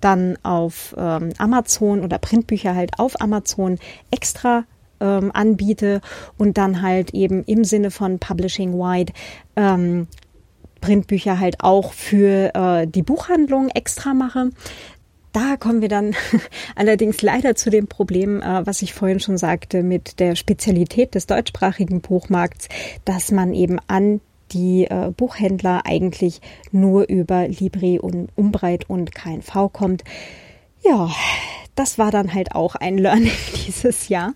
dann 0.00 0.38
auf 0.42 0.94
ähm, 0.98 1.32
Amazon 1.38 2.04
oder 2.04 2.18
Printbücher 2.18 2.74
halt 2.74 2.98
auf 2.98 3.20
Amazon 3.20 3.78
extra 4.10 4.64
ähm, 5.00 5.30
anbiete 5.32 6.00
und 6.36 6.58
dann 6.58 6.82
halt 6.82 7.14
eben 7.14 7.44
im 7.44 7.64
Sinne 7.64 7.90
von 7.90 8.18
Publishing 8.18 8.74
Wide 8.74 9.12
ähm, 9.56 10.08
Printbücher 10.80 11.38
halt 11.38 11.56
auch 11.60 11.92
für 11.92 12.54
äh, 12.54 12.86
die 12.86 13.02
Buchhandlung 13.02 13.68
extra 13.68 14.14
mache. 14.14 14.50
Da 15.32 15.56
kommen 15.56 15.82
wir 15.82 15.88
dann 15.88 16.14
allerdings 16.76 17.20
leider 17.22 17.54
zu 17.54 17.70
dem 17.70 17.86
Problem, 17.86 18.40
äh, 18.40 18.66
was 18.66 18.82
ich 18.82 18.94
vorhin 18.94 19.20
schon 19.20 19.38
sagte, 19.38 19.82
mit 19.82 20.20
der 20.20 20.36
Spezialität 20.36 21.14
des 21.14 21.26
deutschsprachigen 21.26 22.00
Buchmarkts, 22.00 22.68
dass 23.04 23.30
man 23.30 23.52
eben 23.54 23.78
an 23.88 24.20
die 24.52 24.84
äh, 24.84 25.10
Buchhändler 25.14 25.82
eigentlich 25.84 26.40
nur 26.72 27.08
über 27.08 27.48
Libri 27.48 27.98
und 27.98 28.30
Umbreit 28.34 28.88
und 28.88 29.14
KNV 29.14 29.70
kommt. 29.72 30.04
Ja, 30.82 31.10
das 31.74 31.98
war 31.98 32.10
dann 32.10 32.32
halt 32.32 32.54
auch 32.54 32.74
ein 32.74 32.96
Learning 32.98 33.30
dieses 33.66 34.08
Jahr. 34.08 34.32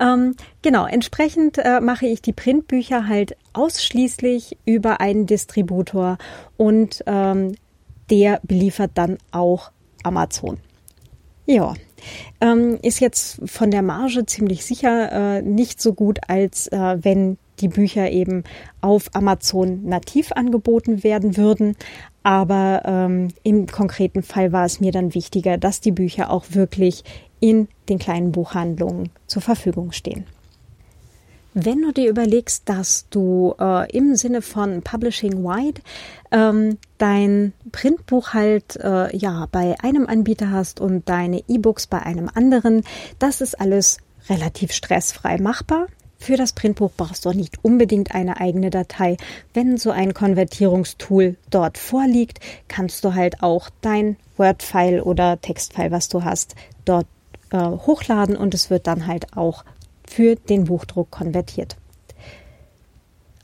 Ähm, 0.00 0.34
genau, 0.62 0.86
entsprechend 0.86 1.58
äh, 1.58 1.80
mache 1.80 2.06
ich 2.06 2.22
die 2.22 2.32
Printbücher 2.32 3.06
halt 3.08 3.36
ausschließlich 3.52 4.56
über 4.64 5.00
einen 5.00 5.26
Distributor 5.26 6.18
und 6.56 7.02
ähm, 7.06 7.54
der 8.10 8.40
beliefert 8.42 8.92
dann 8.94 9.18
auch 9.30 9.70
Amazon. 10.02 10.58
Ja, 11.46 11.74
ähm, 12.40 12.78
ist 12.82 13.00
jetzt 13.00 13.40
von 13.44 13.70
der 13.70 13.82
Marge 13.82 14.26
ziemlich 14.26 14.64
sicher 14.64 15.12
äh, 15.38 15.42
nicht 15.42 15.80
so 15.80 15.92
gut, 15.92 16.18
als 16.28 16.68
äh, 16.68 16.98
wenn 17.00 17.38
die 17.60 17.68
Bücher 17.68 18.10
eben 18.10 18.44
auf 18.80 19.10
Amazon 19.12 19.84
nativ 19.84 20.32
angeboten 20.32 21.04
werden 21.04 21.36
würden. 21.36 21.76
Aber 22.22 22.82
ähm, 22.84 23.28
im 23.42 23.66
konkreten 23.66 24.22
Fall 24.22 24.52
war 24.52 24.64
es 24.64 24.80
mir 24.80 24.92
dann 24.92 25.14
wichtiger, 25.14 25.58
dass 25.58 25.80
die 25.80 25.92
Bücher 25.92 26.30
auch 26.30 26.46
wirklich 26.50 27.04
in 27.42 27.68
den 27.88 27.98
kleinen 27.98 28.32
Buchhandlungen 28.32 29.10
zur 29.26 29.42
Verfügung 29.42 29.92
stehen. 29.92 30.24
Wenn 31.54 31.82
du 31.82 31.92
dir 31.92 32.08
überlegst, 32.08 32.66
dass 32.66 33.08
du 33.10 33.54
äh, 33.60 33.90
im 33.94 34.16
Sinne 34.16 34.40
von 34.40 34.80
Publishing 34.80 35.44
Wide 35.44 35.82
ähm, 36.30 36.78
dein 36.96 37.52
Printbuch 37.72 38.32
halt 38.32 38.76
äh, 38.76 39.14
ja 39.14 39.48
bei 39.52 39.76
einem 39.82 40.06
Anbieter 40.06 40.50
hast 40.50 40.80
und 40.80 41.06
deine 41.10 41.42
E-Books 41.48 41.88
bei 41.88 42.00
einem 42.00 42.30
anderen, 42.32 42.84
das 43.18 43.42
ist 43.42 43.60
alles 43.60 43.98
relativ 44.30 44.72
stressfrei 44.72 45.38
machbar. 45.38 45.88
Für 46.16 46.36
das 46.36 46.52
Printbuch 46.52 46.92
brauchst 46.96 47.24
du 47.24 47.32
nicht 47.32 47.62
unbedingt 47.62 48.14
eine 48.14 48.40
eigene 48.40 48.70
Datei. 48.70 49.16
Wenn 49.52 49.76
so 49.76 49.90
ein 49.90 50.14
Konvertierungstool 50.14 51.36
dort 51.50 51.76
vorliegt, 51.76 52.38
kannst 52.68 53.04
du 53.04 53.14
halt 53.14 53.42
auch 53.42 53.68
dein 53.80 54.16
Word-File 54.36 55.02
oder 55.02 55.40
Textfile, 55.40 55.90
was 55.90 56.08
du 56.08 56.22
hast, 56.22 56.54
dort 56.84 57.06
äh, 57.52 57.56
hochladen 57.56 58.36
und 58.36 58.54
es 58.54 58.70
wird 58.70 58.86
dann 58.86 59.06
halt 59.06 59.36
auch 59.36 59.64
für 60.08 60.36
den 60.36 60.64
Buchdruck 60.64 61.10
konvertiert. 61.10 61.76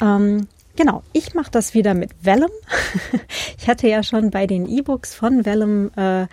Ähm, 0.00 0.48
genau, 0.76 1.02
ich 1.12 1.34
mache 1.34 1.50
das 1.50 1.74
wieder 1.74 1.94
mit 1.94 2.10
Vellum. 2.22 2.50
ich 3.58 3.68
hatte 3.68 3.88
ja 3.88 4.02
schon 4.02 4.30
bei 4.30 4.46
den 4.46 4.68
E-Books 4.68 5.14
von 5.14 5.44
Vellum 5.44 5.90
äh, 5.96 6.26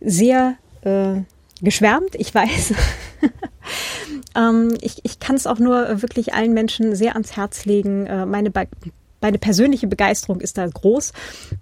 sehr 0.00 0.56
äh, 0.82 1.22
geschwärmt, 1.60 2.14
ich 2.14 2.34
weiß. 2.34 2.74
ähm, 4.36 4.76
ich 4.80 5.00
ich 5.04 5.18
kann 5.18 5.36
es 5.36 5.46
auch 5.46 5.58
nur 5.58 6.02
wirklich 6.02 6.34
allen 6.34 6.54
Menschen 6.54 6.94
sehr 6.94 7.12
ans 7.14 7.36
Herz 7.36 7.64
legen. 7.64 8.06
Äh, 8.06 8.26
meine 8.26 8.50
meine 9.20 9.38
persönliche 9.38 9.86
Begeisterung 9.86 10.40
ist 10.40 10.58
da 10.58 10.66
groß. 10.66 11.12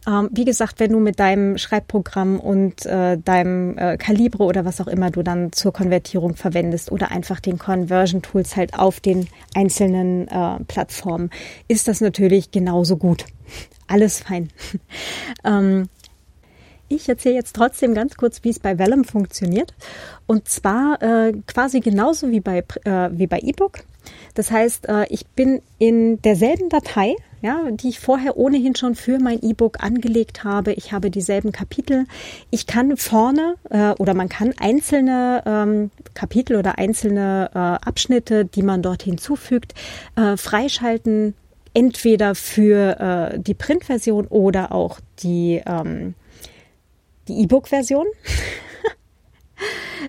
Ähm, 0.06 0.28
wie 0.32 0.44
gesagt, 0.44 0.80
wenn 0.80 0.92
du 0.92 1.00
mit 1.00 1.18
deinem 1.18 1.58
Schreibprogramm 1.58 2.38
und 2.38 2.84
äh, 2.86 3.18
deinem 3.18 3.76
äh, 3.78 3.96
Kalibre 3.96 4.44
oder 4.44 4.64
was 4.64 4.80
auch 4.80 4.88
immer 4.88 5.10
du 5.10 5.22
dann 5.22 5.52
zur 5.52 5.72
Konvertierung 5.72 6.36
verwendest 6.36 6.92
oder 6.92 7.10
einfach 7.10 7.40
den 7.40 7.58
Conversion 7.58 8.22
Tools 8.22 8.56
halt 8.56 8.78
auf 8.78 9.00
den 9.00 9.28
einzelnen 9.54 10.28
äh, 10.28 10.64
Plattformen, 10.66 11.30
ist 11.68 11.88
das 11.88 12.00
natürlich 12.00 12.50
genauso 12.50 12.96
gut. 12.96 13.24
Alles 13.88 14.20
fein. 14.20 14.50
ähm, 15.44 15.88
ich 16.88 17.08
erzähle 17.08 17.36
jetzt 17.36 17.56
trotzdem 17.56 17.94
ganz 17.94 18.16
kurz, 18.16 18.42
wie 18.44 18.50
es 18.50 18.58
bei 18.58 18.78
Vellum 18.78 19.04
funktioniert. 19.04 19.74
Und 20.26 20.48
zwar 20.48 21.02
äh, 21.02 21.32
quasi 21.46 21.80
genauso 21.80 22.30
wie 22.30 22.40
bei, 22.40 22.64
äh, 22.84 23.10
wie 23.12 23.26
bei 23.26 23.40
eBook. 23.40 23.84
Das 24.34 24.50
heißt, 24.50 24.88
äh, 24.88 25.06
ich 25.08 25.26
bin 25.26 25.62
in 25.78 26.20
derselben 26.22 26.68
Datei, 26.68 27.16
ja, 27.42 27.70
die 27.70 27.88
ich 27.88 28.00
vorher 28.00 28.36
ohnehin 28.36 28.74
schon 28.74 28.94
für 28.94 29.18
mein 29.18 29.42
E-Book 29.42 29.82
angelegt 29.82 30.44
habe. 30.44 30.72
Ich 30.72 30.92
habe 30.92 31.10
dieselben 31.10 31.52
Kapitel. 31.52 32.06
Ich 32.50 32.66
kann 32.66 32.96
vorne 32.96 33.56
äh, 33.70 33.90
oder 33.92 34.14
man 34.14 34.28
kann 34.28 34.52
einzelne 34.58 35.42
ähm, 35.46 35.90
Kapitel 36.14 36.56
oder 36.56 36.78
einzelne 36.78 37.50
äh, 37.54 37.58
Abschnitte, 37.58 38.44
die 38.44 38.62
man 38.62 38.82
dort 38.82 39.02
hinzufügt, 39.02 39.74
äh, 40.16 40.36
freischalten. 40.36 41.34
Entweder 41.74 42.34
für 42.34 43.32
äh, 43.34 43.38
die 43.38 43.52
Printversion 43.52 44.26
oder 44.28 44.72
auch 44.72 44.98
die 45.18 45.60
ähm, 45.66 46.14
die 47.28 47.42
E-Book-Version. 47.42 48.06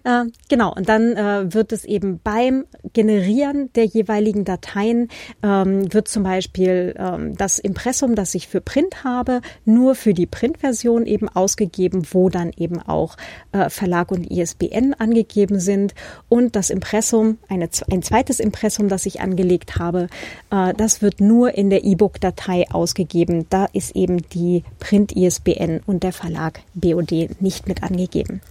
Äh, 0.03 0.25
genau, 0.49 0.73
und 0.73 0.89
dann 0.89 1.15
äh, 1.15 1.53
wird 1.53 1.71
es 1.71 1.85
eben 1.85 2.19
beim 2.23 2.65
Generieren 2.93 3.71
der 3.73 3.85
jeweiligen 3.85 4.45
Dateien, 4.45 5.09
ähm, 5.43 5.93
wird 5.93 6.07
zum 6.07 6.23
Beispiel 6.23 6.95
ähm, 6.97 7.35
das 7.35 7.59
Impressum, 7.59 8.15
das 8.15 8.35
ich 8.35 8.47
für 8.47 8.61
Print 8.61 9.03
habe, 9.03 9.41
nur 9.65 9.95
für 9.95 10.13
die 10.13 10.25
Printversion 10.25 11.05
eben 11.05 11.29
ausgegeben, 11.29 12.07
wo 12.11 12.29
dann 12.29 12.51
eben 12.57 12.81
auch 12.81 13.17
äh, 13.51 13.69
Verlag 13.69 14.11
und 14.11 14.29
ISBN 14.31 14.93
angegeben 14.93 15.59
sind. 15.59 15.93
Und 16.29 16.55
das 16.55 16.69
Impressum, 16.69 17.37
eine, 17.47 17.69
ein 17.91 18.01
zweites 18.01 18.39
Impressum, 18.39 18.89
das 18.89 19.05
ich 19.05 19.21
angelegt 19.21 19.77
habe, 19.77 20.07
äh, 20.51 20.73
das 20.73 21.01
wird 21.01 21.19
nur 21.19 21.55
in 21.55 21.69
der 21.69 21.83
E-Book-Datei 21.83 22.65
ausgegeben. 22.71 23.45
Da 23.49 23.65
ist 23.73 23.95
eben 23.95 24.27
die 24.29 24.63
Print-ISBN 24.79 25.81
und 25.85 26.03
der 26.03 26.13
Verlag 26.13 26.61
BOD 26.73 27.41
nicht 27.41 27.67
mit 27.67 27.83
angegeben. 27.83 28.41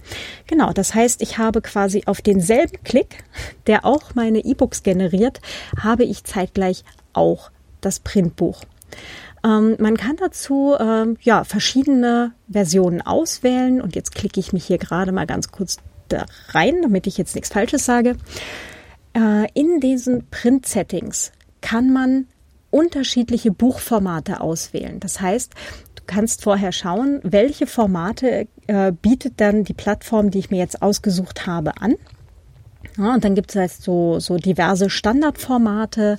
Genau, 0.47 0.71
das 0.73 0.93
heißt, 0.93 1.21
ich 1.21 1.36
habe 1.37 1.61
quasi 1.61 2.03
auf 2.05 2.21
denselben 2.21 2.83
Klick, 2.83 3.23
der 3.67 3.85
auch 3.85 4.15
meine 4.15 4.39
E-Books 4.39 4.83
generiert, 4.83 5.41
habe 5.81 6.03
ich 6.03 6.23
zeitgleich 6.23 6.83
auch 7.13 7.51
das 7.81 7.99
Printbuch. 7.99 8.63
Ähm, 9.43 9.75
man 9.79 9.97
kann 9.97 10.15
dazu 10.17 10.75
ähm, 10.79 11.17
ja 11.21 11.43
verschiedene 11.43 12.33
Versionen 12.49 13.01
auswählen 13.01 13.81
und 13.81 13.95
jetzt 13.95 14.15
klicke 14.15 14.39
ich 14.39 14.53
mich 14.53 14.65
hier 14.65 14.77
gerade 14.77 15.11
mal 15.11 15.27
ganz 15.27 15.51
kurz 15.51 15.77
da 16.09 16.25
rein, 16.49 16.81
damit 16.81 17.07
ich 17.07 17.17
jetzt 17.17 17.35
nichts 17.35 17.49
Falsches 17.49 17.85
sage. 17.85 18.15
Äh, 19.13 19.47
in 19.53 19.79
diesen 19.79 20.27
Print-Settings 20.29 21.31
kann 21.61 21.91
man 21.91 22.27
unterschiedliche 22.69 23.51
Buchformate 23.51 24.41
auswählen. 24.41 24.99
Das 24.99 25.21
heißt, 25.21 25.53
kannst 26.07 26.43
vorher 26.43 26.71
schauen, 26.71 27.19
welche 27.23 27.67
Formate 27.67 28.47
äh, 28.67 28.91
bietet 28.91 29.33
dann 29.37 29.63
die 29.63 29.73
Plattform, 29.73 30.31
die 30.31 30.39
ich 30.39 30.49
mir 30.49 30.57
jetzt 30.57 30.81
ausgesucht 30.81 31.45
habe, 31.45 31.81
an. 31.81 31.95
Ja, 32.97 33.13
und 33.13 33.23
dann 33.23 33.35
gibt 33.35 33.51
es 33.51 33.55
halt 33.55 33.71
so, 33.71 34.19
so 34.19 34.37
diverse 34.37 34.89
Standardformate, 34.89 36.17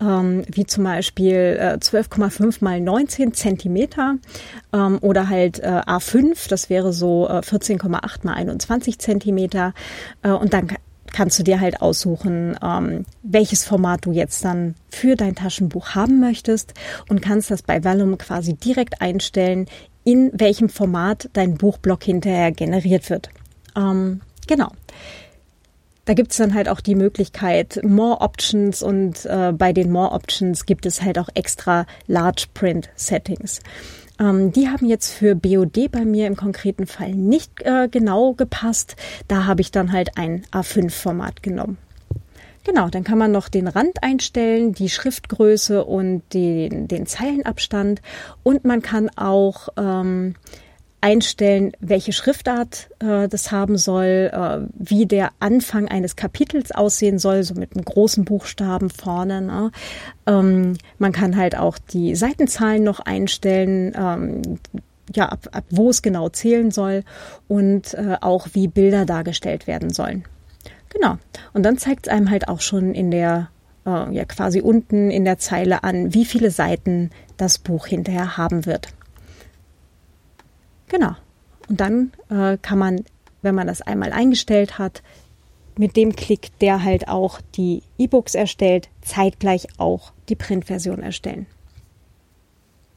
ähm, 0.00 0.42
wie 0.50 0.66
zum 0.66 0.84
Beispiel 0.84 1.56
äh, 1.58 1.78
12,5 1.80 2.62
mal 2.62 2.80
19 2.80 3.32
Zentimeter 3.32 4.16
ähm, 4.74 4.98
oder 5.00 5.30
halt 5.30 5.60
äh, 5.60 5.66
A5, 5.66 6.48
das 6.50 6.68
wäre 6.68 6.92
so 6.92 7.26
äh, 7.28 7.38
14,8 7.38 8.26
mal 8.26 8.34
21 8.34 8.98
Zentimeter. 8.98 9.72
Äh, 10.22 10.30
und 10.30 10.52
dann 10.52 10.68
kannst 11.12 11.38
du 11.38 11.42
dir 11.42 11.60
halt 11.60 11.80
aussuchen, 11.80 12.56
ähm, 12.62 13.04
welches 13.22 13.64
Format 13.64 14.04
du 14.04 14.12
jetzt 14.12 14.44
dann 14.44 14.74
für 14.90 15.16
dein 15.16 15.34
Taschenbuch 15.34 15.90
haben 15.90 16.20
möchtest 16.20 16.74
und 17.08 17.22
kannst 17.22 17.50
das 17.50 17.62
bei 17.62 17.84
Vellum 17.84 18.18
quasi 18.18 18.54
direkt 18.54 19.00
einstellen, 19.00 19.66
in 20.04 20.30
welchem 20.32 20.68
Format 20.68 21.28
dein 21.32 21.56
Buchblock 21.56 22.04
hinterher 22.04 22.52
generiert 22.52 23.10
wird. 23.10 23.30
Ähm, 23.76 24.20
genau. 24.46 24.70
Da 26.06 26.14
gibt 26.14 26.30
es 26.30 26.38
dann 26.38 26.54
halt 26.54 26.70
auch 26.70 26.80
die 26.80 26.94
Möglichkeit 26.94 27.80
More 27.84 28.22
Options 28.22 28.82
und 28.82 29.26
äh, 29.26 29.52
bei 29.52 29.74
den 29.74 29.92
More 29.92 30.12
Options 30.12 30.64
gibt 30.64 30.86
es 30.86 31.02
halt 31.02 31.18
auch 31.18 31.28
extra 31.34 31.84
Large 32.06 32.46
Print 32.54 32.88
Settings. 32.96 33.60
Ähm, 34.18 34.52
die 34.52 34.68
haben 34.68 34.86
jetzt 34.86 35.12
für 35.12 35.34
BOD 35.34 35.90
bei 35.90 36.04
mir 36.04 36.26
im 36.26 36.36
konkreten 36.36 36.86
Fall 36.86 37.14
nicht 37.14 37.62
äh, 37.62 37.88
genau 37.90 38.34
gepasst. 38.34 38.96
Da 39.28 39.46
habe 39.46 39.60
ich 39.60 39.70
dann 39.70 39.92
halt 39.92 40.16
ein 40.16 40.44
A5-Format 40.52 41.42
genommen. 41.42 41.78
Genau, 42.64 42.88
dann 42.88 43.04
kann 43.04 43.18
man 43.18 43.32
noch 43.32 43.48
den 43.48 43.66
Rand 43.66 44.02
einstellen, 44.02 44.74
die 44.74 44.90
Schriftgröße 44.90 45.84
und 45.84 46.22
den, 46.34 46.86
den 46.86 47.06
Zeilenabstand. 47.06 48.02
Und 48.42 48.64
man 48.64 48.82
kann 48.82 49.08
auch 49.16 49.68
ähm, 49.78 50.34
einstellen, 51.00 51.72
welche 51.80 52.12
Schriftart 52.12 52.90
äh, 52.98 53.28
das 53.28 53.52
haben 53.52 53.76
soll, 53.78 54.30
äh, 54.32 54.66
wie 54.74 55.06
der 55.06 55.30
Anfang 55.38 55.88
eines 55.88 56.16
Kapitels 56.16 56.72
aussehen 56.72 57.18
soll, 57.18 57.42
so 57.44 57.54
mit 57.54 57.74
einem 57.74 57.84
großen 57.84 58.24
Buchstaben 58.24 58.90
vorne. 58.90 59.40
Ne? 59.40 59.70
Ähm, 60.26 60.76
man 60.98 61.12
kann 61.12 61.36
halt 61.36 61.56
auch 61.56 61.78
die 61.78 62.16
Seitenzahlen 62.16 62.82
noch 62.82 63.00
einstellen, 63.00 63.92
ähm, 63.96 64.58
ja, 65.14 65.28
ab, 65.28 65.48
ab 65.52 65.64
wo 65.70 65.90
es 65.90 66.02
genau 66.02 66.28
zählen 66.28 66.70
soll 66.70 67.04
und 67.46 67.94
äh, 67.94 68.16
auch 68.20 68.48
wie 68.52 68.68
Bilder 68.68 69.06
dargestellt 69.06 69.66
werden 69.66 69.90
sollen. 69.90 70.24
Genau. 70.90 71.16
Und 71.52 71.62
dann 71.62 71.78
zeigt 71.78 72.06
es 72.06 72.12
einem 72.12 72.30
halt 72.30 72.48
auch 72.48 72.60
schon 72.60 72.94
in 72.94 73.10
der, 73.10 73.50
äh, 73.86 74.12
ja, 74.12 74.24
quasi 74.24 74.60
unten 74.60 75.10
in 75.10 75.24
der 75.24 75.38
Zeile 75.38 75.84
an, 75.84 76.12
wie 76.12 76.24
viele 76.24 76.50
Seiten 76.50 77.10
das 77.36 77.58
Buch 77.58 77.86
hinterher 77.86 78.36
haben 78.36 78.66
wird. 78.66 78.88
Genau. 80.88 81.14
Und 81.68 81.80
dann 81.80 82.12
äh, 82.30 82.58
kann 82.58 82.78
man, 82.78 83.04
wenn 83.42 83.54
man 83.54 83.66
das 83.66 83.82
einmal 83.82 84.12
eingestellt 84.12 84.78
hat, 84.78 85.02
mit 85.78 85.96
dem 85.96 86.16
Klick, 86.16 86.58
der 86.58 86.82
halt 86.82 87.08
auch 87.08 87.40
die 87.54 87.82
E-Books 87.98 88.34
erstellt, 88.34 88.88
zeitgleich 89.00 89.68
auch 89.78 90.12
die 90.28 90.34
Printversion 90.34 91.02
erstellen. 91.02 91.46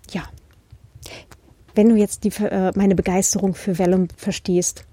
Ja. 0.10 0.24
Wenn 1.76 1.90
du 1.90 1.96
jetzt 1.96 2.24
die, 2.24 2.30
äh, 2.44 2.72
meine 2.76 2.96
Begeisterung 2.96 3.54
für 3.54 3.78
Vellum 3.78 4.08
verstehst, 4.18 4.86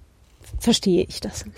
verstehe 0.58 1.04
ich 1.08 1.20
das. 1.20 1.44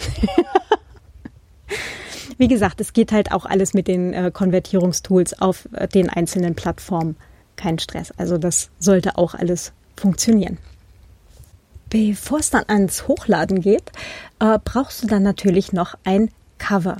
Wie 2.39 2.49
gesagt, 2.49 2.81
es 2.81 2.93
geht 2.95 3.13
halt 3.13 3.33
auch 3.33 3.45
alles 3.45 3.75
mit 3.75 3.87
den 3.87 4.15
äh, 4.15 4.31
Konvertierungstools 4.33 5.43
auf 5.43 5.69
äh, 5.73 5.89
den 5.89 6.09
einzelnen 6.09 6.55
Plattformen. 6.55 7.17
Kein 7.57 7.79
Stress. 7.79 8.13
Also 8.13 8.39
das 8.39 8.71
sollte 8.79 9.19
auch 9.19 9.35
alles 9.35 9.73
funktionieren. 9.97 10.59
Bevor 11.91 12.39
es 12.39 12.51
dann 12.51 12.65
ans 12.69 13.09
Hochladen 13.09 13.61
geht, 13.61 13.93
äh, 14.39 14.59
brauchst 14.65 15.03
du 15.03 15.07
dann 15.07 15.23
natürlich 15.23 15.73
noch 15.73 15.97
ein 16.05 16.31
Cover. 16.59 16.99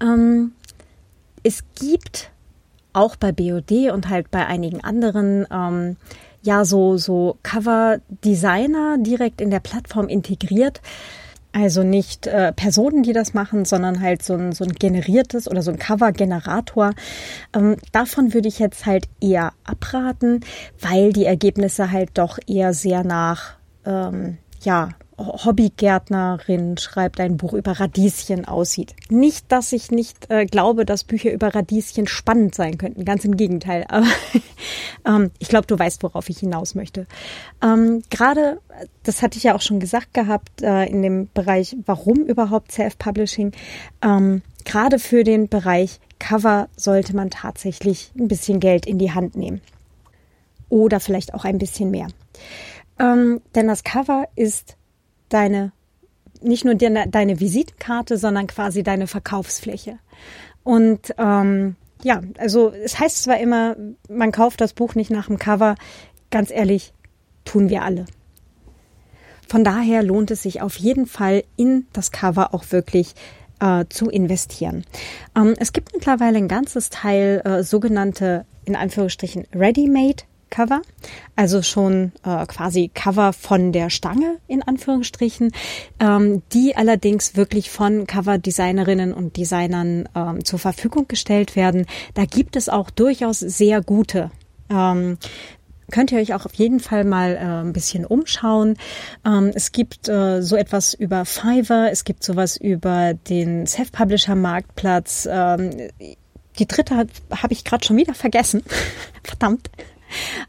Ähm, 0.00 0.52
es 1.42 1.62
gibt 1.78 2.30
auch 2.92 3.16
bei 3.16 3.30
BOD 3.30 3.92
und 3.92 4.08
halt 4.08 4.30
bei 4.30 4.46
einigen 4.46 4.82
anderen 4.82 5.46
ähm, 5.50 5.96
ja 6.42 6.64
so 6.64 6.96
so 6.96 7.36
Cover 7.42 7.98
Designer 8.24 8.96
direkt 8.98 9.40
in 9.40 9.50
der 9.50 9.60
Plattform 9.60 10.08
integriert. 10.08 10.80
Also 11.52 11.82
nicht 11.82 12.26
äh, 12.26 12.52
Personen, 12.52 13.02
die 13.02 13.14
das 13.14 13.32
machen, 13.32 13.64
sondern 13.64 14.02
halt 14.02 14.22
so 14.22 14.34
ein, 14.34 14.52
so 14.52 14.64
ein 14.64 14.72
generiertes 14.72 15.48
oder 15.48 15.62
so 15.62 15.70
ein 15.70 15.78
Cover-Generator. 15.78 16.92
Ähm, 17.54 17.76
davon 17.92 18.34
würde 18.34 18.48
ich 18.48 18.58
jetzt 18.58 18.84
halt 18.84 19.08
eher 19.22 19.54
abraten, 19.64 20.40
weil 20.82 21.14
die 21.14 21.24
Ergebnisse 21.24 21.90
halt 21.90 22.10
doch 22.12 22.38
eher 22.46 22.74
sehr 22.74 23.04
nach 23.04 23.55
ähm, 23.86 24.38
ja, 24.62 24.90
Hobbygärtnerin 25.18 26.76
schreibt 26.76 27.20
ein 27.20 27.38
Buch 27.38 27.54
über 27.54 27.72
Radieschen 27.72 28.44
aussieht. 28.44 28.94
Nicht, 29.08 29.50
dass 29.50 29.72
ich 29.72 29.90
nicht 29.90 30.30
äh, 30.30 30.44
glaube, 30.44 30.84
dass 30.84 31.04
Bücher 31.04 31.32
über 31.32 31.54
Radieschen 31.54 32.06
spannend 32.06 32.54
sein 32.54 32.76
könnten, 32.76 33.04
ganz 33.04 33.24
im 33.24 33.36
Gegenteil. 33.36 33.86
Aber 33.88 34.06
ähm, 35.06 35.30
ich 35.38 35.48
glaube, 35.48 35.66
du 35.66 35.78
weißt, 35.78 36.02
worauf 36.02 36.28
ich 36.28 36.38
hinaus 36.40 36.74
möchte. 36.74 37.06
Ähm, 37.62 38.02
Gerade, 38.10 38.60
das 39.04 39.22
hatte 39.22 39.38
ich 39.38 39.44
ja 39.44 39.54
auch 39.54 39.62
schon 39.62 39.80
gesagt 39.80 40.12
gehabt, 40.12 40.62
äh, 40.62 40.84
in 40.84 41.00
dem 41.00 41.30
Bereich, 41.32 41.76
warum 41.86 42.18
überhaupt 42.24 42.72
Self-Publishing. 42.72 43.52
Ähm, 44.02 44.42
Gerade 44.64 44.98
für 44.98 45.24
den 45.24 45.48
Bereich 45.48 46.00
Cover 46.18 46.68
sollte 46.76 47.16
man 47.16 47.30
tatsächlich 47.30 48.10
ein 48.18 48.28
bisschen 48.28 48.60
Geld 48.60 48.84
in 48.84 48.98
die 48.98 49.12
Hand 49.12 49.36
nehmen. 49.36 49.62
Oder 50.68 51.00
vielleicht 51.00 51.32
auch 51.32 51.44
ein 51.44 51.58
bisschen 51.58 51.90
mehr. 51.90 52.08
Ähm, 52.98 53.40
denn 53.54 53.68
das 53.68 53.84
Cover 53.84 54.28
ist 54.36 54.76
deine, 55.28 55.72
nicht 56.40 56.64
nur 56.64 56.74
deine, 56.74 57.08
deine 57.08 57.40
Visitenkarte, 57.40 58.16
sondern 58.18 58.46
quasi 58.46 58.82
deine 58.82 59.06
Verkaufsfläche. 59.06 59.98
Und 60.62 61.14
ähm, 61.18 61.76
ja, 62.02 62.20
also 62.38 62.70
es 62.70 62.98
heißt 62.98 63.22
zwar 63.22 63.38
immer, 63.38 63.76
man 64.08 64.32
kauft 64.32 64.60
das 64.60 64.72
Buch 64.72 64.94
nicht 64.94 65.10
nach 65.10 65.26
dem 65.26 65.38
Cover. 65.38 65.76
Ganz 66.30 66.50
ehrlich, 66.50 66.92
tun 67.44 67.68
wir 67.68 67.82
alle. 67.82 68.06
Von 69.48 69.62
daher 69.62 70.02
lohnt 70.02 70.30
es 70.30 70.42
sich 70.42 70.60
auf 70.60 70.76
jeden 70.76 71.06
Fall 71.06 71.44
in 71.56 71.86
das 71.92 72.10
Cover 72.10 72.52
auch 72.52 72.64
wirklich 72.70 73.14
äh, 73.60 73.84
zu 73.88 74.10
investieren. 74.10 74.84
Ähm, 75.36 75.54
es 75.58 75.72
gibt 75.72 75.92
mittlerweile 75.94 76.38
ein 76.38 76.48
ganzes 76.48 76.90
Teil 76.90 77.42
äh, 77.44 77.62
sogenannte, 77.62 78.44
in 78.64 78.74
Anführungsstrichen, 78.74 79.46
Ready-Made 79.54 80.24
Cover, 80.50 80.82
also 81.34 81.62
schon 81.62 82.12
äh, 82.24 82.46
quasi 82.46 82.90
Cover 82.92 83.32
von 83.32 83.72
der 83.72 83.90
Stange 83.90 84.38
in 84.46 84.62
Anführungsstrichen, 84.62 85.52
ähm, 86.00 86.42
die 86.52 86.76
allerdings 86.76 87.36
wirklich 87.36 87.70
von 87.70 88.06
Cover-Designerinnen 88.06 89.12
und 89.12 89.36
Designern 89.36 90.08
ähm, 90.14 90.44
zur 90.44 90.58
Verfügung 90.58 91.08
gestellt 91.08 91.56
werden. 91.56 91.86
Da 92.14 92.24
gibt 92.24 92.56
es 92.56 92.68
auch 92.68 92.90
durchaus 92.90 93.40
sehr 93.40 93.82
gute. 93.82 94.30
Ähm, 94.70 95.18
könnt 95.90 96.12
ihr 96.12 96.18
euch 96.18 96.34
auch 96.34 96.46
auf 96.46 96.54
jeden 96.54 96.80
Fall 96.80 97.04
mal 97.04 97.34
äh, 97.34 97.66
ein 97.66 97.72
bisschen 97.72 98.04
umschauen. 98.04 98.76
Ähm, 99.24 99.52
es 99.54 99.72
gibt 99.72 100.08
äh, 100.08 100.42
so 100.42 100.56
etwas 100.56 100.94
über 100.94 101.24
Fiverr, 101.24 101.90
es 101.90 102.04
gibt 102.04 102.24
sowas 102.24 102.56
über 102.56 103.14
den 103.14 103.66
Self-Publisher-Marktplatz. 103.66 105.28
Ähm, 105.30 105.70
die 106.58 106.66
dritte 106.66 106.96
habe 106.96 107.10
hab 107.30 107.50
ich 107.50 107.64
gerade 107.64 107.84
schon 107.84 107.96
wieder 107.96 108.14
vergessen. 108.14 108.62
Verdammt. 109.22 109.70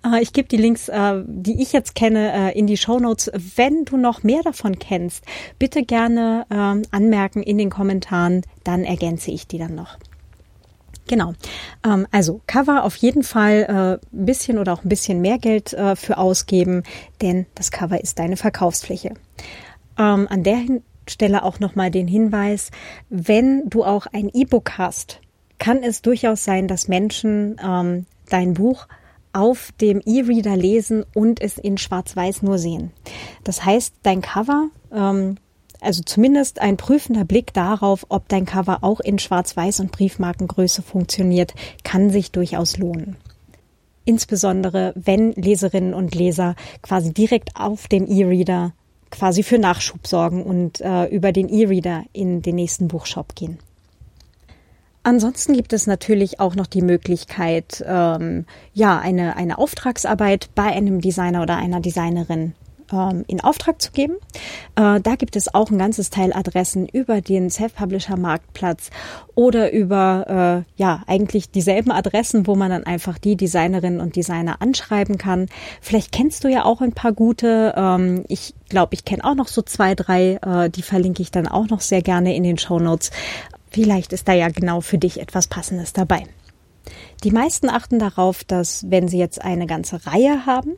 Äh, 0.06 0.22
ich 0.22 0.34
gebe 0.34 0.48
die 0.48 0.58
Links, 0.58 0.90
äh, 0.90 1.24
die 1.26 1.62
ich 1.62 1.74
jetzt 1.74 1.96
kenne, 1.96 2.52
äh, 2.54 2.58
in 2.58 2.68
die 2.68 2.78
Show 2.78 3.00
Notes. 3.00 3.32
Wenn 3.56 3.86
du 3.86 3.98
noch 3.98 4.24
mehr 4.24 4.42
davon 4.44 4.80
kennst, 4.80 5.24
bitte 5.60 5.84
gerne 5.84 6.46
ähm, 6.50 6.84
anmerken 6.92 7.44
in 7.44 7.58
den 7.58 7.70
Kommentaren, 7.70 8.44
dann 8.64 8.84
ergänze 8.84 9.32
ich 9.32 9.48
die 9.48 9.58
dann 9.58 9.76
noch. 9.76 9.98
Genau. 11.08 11.34
Ähm, 11.86 12.08
also 12.12 12.42
Cover 12.48 12.84
auf 12.84 12.96
jeden 12.98 13.24
Fall 13.24 14.00
ein 14.12 14.26
bisschen 14.26 14.58
oder 14.58 14.74
auch 14.74 14.84
ein 14.84 14.90
bisschen 14.90 15.22
mehr 15.22 15.38
Geld 15.38 15.76
für 15.96 16.18
ausgeben, 16.18 16.84
denn 17.22 17.46
das 17.56 17.72
Cover 17.72 18.02
ist 18.02 18.20
deine 18.20 18.38
Verkaufsfläche. 18.38 19.14
Ähm, 19.98 20.28
an 20.30 20.44
der 20.44 20.60
Stelle 21.08 21.44
auch 21.44 21.60
nochmal 21.60 21.92
den 21.92 22.08
Hinweis, 22.08 22.72
wenn 23.10 23.70
du 23.70 23.86
auch 23.86 24.08
ein 24.08 24.30
E-Book 24.34 24.78
hast, 24.78 25.22
kann 25.60 25.82
es 25.82 26.02
durchaus 26.02 26.44
sein, 26.44 26.68
dass 26.68 26.88
Menschen 26.88 27.56
dein 28.30 28.54
Buch 28.54 28.88
auf 29.38 29.72
dem 29.80 30.02
E-Reader 30.04 30.58
lesen 30.58 31.06
und 31.14 31.42
es 31.42 31.58
in 31.58 31.78
Schwarz-Weiß 31.78 32.42
nur 32.42 32.58
sehen. 32.58 32.92
Das 33.44 33.64
heißt, 33.64 33.94
dein 34.02 34.22
Cover, 34.22 34.70
ähm, 34.92 35.38
also 35.80 36.02
zumindest 36.04 36.60
ein 36.60 36.76
prüfender 36.76 37.24
Blick 37.24 37.54
darauf, 37.54 38.08
ob 38.10 38.28
dein 38.30 38.46
Cover 38.46 38.80
auch 38.84 39.00
in 39.00 39.20
Schwarz-Weiß 39.20 39.80
und 39.80 39.92
Briefmarkengröße 39.92 40.82
funktioniert, 40.82 41.54
kann 41.84 42.10
sich 42.10 42.32
durchaus 42.32 42.78
lohnen. 42.78 43.18
Insbesondere 44.06 44.94
wenn 44.96 45.34
Leserinnen 45.34 45.94
und 45.94 46.16
Leser 46.16 46.56
quasi 46.82 47.14
direkt 47.14 47.52
auf 47.56 47.88
dem 47.88 48.08
E-Reader 48.08 48.74
quasi 49.12 49.44
für 49.44 49.60
Nachschub 49.60 50.08
sorgen 50.08 50.44
und 50.44 50.82
äh, 50.82 51.06
über 51.06 51.32
den 51.32 51.48
E-Reader 51.48 52.06
in 52.12 52.42
den 52.42 52.56
nächsten 52.56 52.88
Buchshop 52.88 53.36
gehen. 53.36 53.60
Ansonsten 55.08 55.54
gibt 55.54 55.72
es 55.72 55.88
natürlich 55.88 56.42
auch 56.42 56.56
noch 56.56 56.68
die 56.68 56.82
Möglichkeit, 56.82 57.82
ähm, 57.88 58.46
ja, 58.74 59.00
eine, 59.00 59.38
eine 59.38 59.58
Auftragsarbeit 59.58 60.50
bei 60.54 60.64
einem 60.64 61.00
Designer 61.00 61.44
oder 61.44 61.56
einer 61.56 61.80
Designerin 61.80 62.56
ähm, 62.92 63.24
in 63.26 63.40
Auftrag 63.40 63.82
zu 63.82 63.94
geben. 63.94 64.16
Äh, 64.76 65.00
da 65.00 65.16
gibt 65.16 65.38
es 65.38 65.54
auch 65.54 65.72
ein 65.72 65.78
ganzes 65.78 66.10
Teil 66.10 66.34
Adressen 66.34 66.90
über 66.90 67.22
den 67.22 67.50
Self-Publisher 67.50 68.18
Marktplatz 68.18 68.90
oder 69.34 69.72
über 69.72 70.66
äh, 70.68 70.82
ja 70.82 71.04
eigentlich 71.08 71.52
dieselben 71.52 71.92
Adressen, 71.92 72.46
wo 72.46 72.56
man 72.56 72.70
dann 72.70 72.84
einfach 72.84 73.18
die 73.18 73.38
Designerinnen 73.38 74.02
und 74.02 74.18
Designer 74.18 74.62
anschreiben 74.62 75.18
kann. 75.18 75.48
Vielleicht 75.80 76.12
kennst 76.12 76.44
du 76.44 76.50
ja 76.50 76.66
auch 76.66 76.82
ein 76.82 76.92
paar 76.92 77.14
gute. 77.14 77.74
Ähm, 77.78 78.26
ich 78.28 78.54
glaube, 78.68 78.94
ich 78.94 79.06
kenne 79.06 79.24
auch 79.24 79.36
noch 79.36 79.48
so 79.48 79.62
zwei, 79.62 79.96
drei. 79.96 80.38
Äh, 80.46 80.70
die 80.70 80.82
verlinke 80.82 81.22
ich 81.22 81.32
dann 81.32 81.48
auch 81.48 81.70
noch 81.70 81.80
sehr 81.80 82.02
gerne 82.02 82.36
in 82.36 82.44
den 82.44 82.58
Show 82.58 82.80
Notes. 82.80 83.12
Vielleicht 83.78 84.12
ist 84.12 84.28
da 84.28 84.34
ja 84.34 84.50
genau 84.50 84.82
für 84.82 84.98
dich 84.98 85.20
etwas 85.20 85.46
Passendes 85.46 85.94
dabei. 85.94 86.24
Die 87.24 87.30
meisten 87.30 87.70
achten 87.70 88.00
darauf, 88.00 88.44
dass 88.44 88.90
wenn 88.90 89.08
sie 89.08 89.20
jetzt 89.20 89.40
eine 89.40 89.68
ganze 89.68 90.04
Reihe 90.08 90.48
haben, 90.48 90.78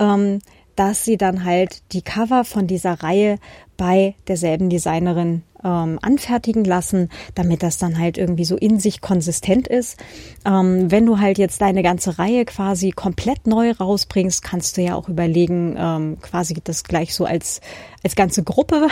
ähm, 0.00 0.40
dass 0.74 1.04
sie 1.04 1.16
dann 1.16 1.44
halt 1.44 1.84
die 1.92 2.02
Cover 2.02 2.42
von 2.42 2.66
dieser 2.66 3.04
Reihe 3.04 3.38
bei 3.76 4.16
derselben 4.26 4.68
Designerin 4.68 5.44
ähm, 5.64 5.98
anfertigen 6.02 6.64
lassen, 6.64 7.08
damit 7.34 7.62
das 7.62 7.78
dann 7.78 7.98
halt 7.98 8.18
irgendwie 8.18 8.44
so 8.44 8.56
in 8.56 8.80
sich 8.80 9.00
konsistent 9.00 9.68
ist. 9.68 9.98
Ähm, 10.44 10.90
wenn 10.90 11.06
du 11.06 11.18
halt 11.18 11.38
jetzt 11.38 11.60
deine 11.60 11.82
ganze 11.82 12.18
Reihe 12.18 12.44
quasi 12.44 12.90
komplett 12.90 13.46
neu 13.46 13.72
rausbringst, 13.72 14.42
kannst 14.42 14.76
du 14.76 14.82
ja 14.82 14.94
auch 14.94 15.08
überlegen, 15.08 15.76
ähm, 15.78 16.18
quasi 16.20 16.54
das 16.62 16.84
gleich 16.84 17.14
so 17.14 17.24
als, 17.24 17.60
als 18.02 18.16
ganze 18.16 18.42
Gruppe 18.42 18.88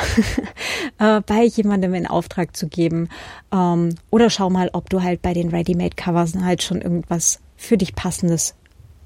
äh, 0.98 1.20
bei 1.22 1.44
jemandem 1.44 1.94
in 1.94 2.06
Auftrag 2.06 2.56
zu 2.56 2.68
geben. 2.68 3.08
Ähm, 3.52 3.94
oder 4.10 4.30
schau 4.30 4.50
mal, 4.50 4.70
ob 4.72 4.90
du 4.90 5.02
halt 5.02 5.22
bei 5.22 5.34
den 5.34 5.48
Ready-Made-Covers 5.50 6.34
halt 6.42 6.62
schon 6.62 6.80
irgendwas 6.80 7.40
für 7.56 7.76
dich 7.76 7.94
passendes 7.94 8.54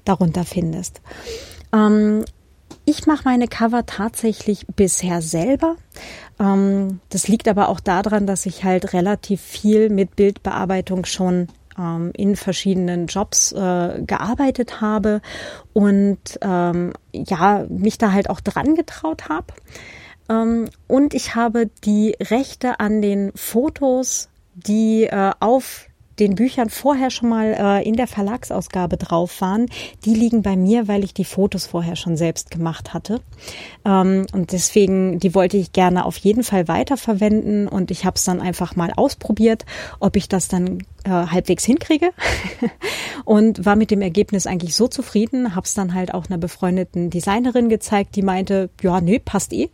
darunter 0.05 0.43
findest. 0.43 1.01
Ähm, 1.73 2.25
ich 2.85 3.07
mache 3.07 3.23
meine 3.25 3.47
Cover 3.47 3.85
tatsächlich 3.85 4.65
bisher 4.75 5.21
selber. 5.21 5.77
Ähm, 6.39 6.99
das 7.09 7.27
liegt 7.27 7.47
aber 7.47 7.69
auch 7.69 7.79
daran, 7.79 8.27
dass 8.27 8.45
ich 8.45 8.63
halt 8.63 8.93
relativ 8.93 9.41
viel 9.41 9.89
mit 9.89 10.15
Bildbearbeitung 10.15 11.05
schon 11.05 11.47
ähm, 11.77 12.11
in 12.15 12.35
verschiedenen 12.35 13.07
Jobs 13.07 13.51
äh, 13.51 14.01
gearbeitet 14.05 14.81
habe 14.81 15.21
und 15.73 16.19
ähm, 16.41 16.93
ja, 17.11 17.65
mich 17.69 17.97
da 17.97 18.11
halt 18.11 18.29
auch 18.29 18.41
dran 18.41 18.75
getraut 18.75 19.29
habe. 19.29 19.53
Ähm, 20.29 20.69
und 20.87 21.13
ich 21.13 21.35
habe 21.35 21.69
die 21.83 22.15
Rechte 22.19 22.79
an 22.79 23.01
den 23.01 23.31
Fotos, 23.35 24.29
die 24.55 25.03
äh, 25.03 25.31
auf 25.39 25.87
den 26.19 26.35
Büchern 26.35 26.69
vorher 26.69 27.09
schon 27.09 27.29
mal 27.29 27.53
äh, 27.53 27.87
in 27.87 27.95
der 27.95 28.07
Verlagsausgabe 28.07 28.97
drauf 28.97 29.41
waren, 29.41 29.67
die 30.05 30.13
liegen 30.13 30.41
bei 30.41 30.55
mir, 30.55 30.87
weil 30.87 31.03
ich 31.03 31.13
die 31.13 31.25
Fotos 31.25 31.65
vorher 31.65 31.95
schon 31.95 32.17
selbst 32.17 32.51
gemacht 32.51 32.93
hatte. 32.93 33.21
Ähm, 33.85 34.25
und 34.33 34.51
deswegen, 34.51 35.19
die 35.19 35.33
wollte 35.33 35.57
ich 35.57 35.71
gerne 35.71 36.05
auf 36.05 36.17
jeden 36.17 36.43
Fall 36.43 36.67
weiterverwenden 36.67 37.67
und 37.67 37.91
ich 37.91 38.05
habe 38.05 38.15
es 38.15 38.23
dann 38.23 38.41
einfach 38.41 38.75
mal 38.75 38.91
ausprobiert, 38.95 39.65
ob 39.99 40.15
ich 40.15 40.29
das 40.29 40.47
dann 40.47 40.79
äh, 41.03 41.09
halbwegs 41.09 41.65
hinkriege 41.65 42.11
und 43.25 43.65
war 43.65 43.75
mit 43.75 43.91
dem 43.91 44.01
Ergebnis 44.01 44.47
eigentlich 44.47 44.75
so 44.75 44.87
zufrieden, 44.87 45.55
habe 45.55 45.65
es 45.65 45.73
dann 45.73 45.93
halt 45.93 46.13
auch 46.13 46.27
einer 46.27 46.37
befreundeten 46.37 47.09
Designerin 47.09 47.69
gezeigt, 47.69 48.15
die 48.15 48.21
meinte, 48.21 48.69
ja, 48.81 49.01
nee, 49.01 49.19
passt 49.19 49.53
eh. 49.53 49.69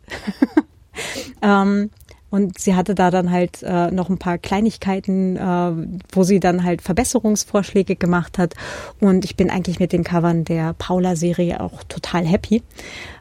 ähm, 1.42 1.92
und 2.30 2.60
sie 2.60 2.76
hatte 2.76 2.96
da 2.96 3.12
dann 3.12 3.32
halt 3.32 3.64
äh, 3.64 3.92
noch 3.92 4.10
ein 4.10 4.18
paar 4.18 4.38
Kleinigkeiten, 4.38 5.36
äh, 5.38 5.72
wo 6.12 6.24
sie 6.24 6.40
dann 6.40 6.64
halt 6.64 6.82
Verbesserungsvorschläge 6.82 7.96
gemacht 7.96 8.38
hat. 8.38 8.54
Und 9.00 9.26
ich 9.26 9.36
bin 9.36 9.50
eigentlich 9.50 9.80
mit 9.80 9.94
den 9.94 10.04
Covern 10.04 10.44
der 10.46 10.74
Paula-Serie 10.74 11.60
auch 11.60 11.84
total 11.84 12.26
happy. 12.26 12.62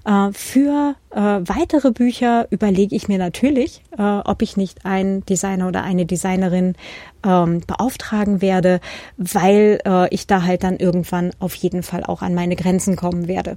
Äh, 0.04 0.30
für 0.32 0.94
äh, 1.10 1.20
weitere 1.20 1.90
Bücher 1.90 2.46
überlege 2.50 2.94
ich 2.94 3.08
mir 3.08 3.18
natürlich, 3.18 3.82
äh, 3.96 4.02
ob 4.02 4.42
ich 4.42 4.56
nicht 4.56 4.84
einen 4.84 5.24
Designer 5.24 5.68
oder 5.68 5.82
eine 5.82 6.04
Designerin 6.04 6.74
ähm, 7.24 7.62
beauftragen 7.66 8.42
werde, 8.42 8.80
weil 9.16 9.80
äh, 9.86 10.12
ich 10.14 10.26
da 10.26 10.42
halt 10.42 10.64
dann 10.64 10.76
irgendwann 10.76 11.32
auf 11.38 11.54
jeden 11.54 11.82
Fall 11.82 12.04
auch 12.04 12.22
an 12.22 12.34
meine 12.34 12.56
Grenzen 12.56 12.96
kommen 12.96 13.26
werde. 13.26 13.54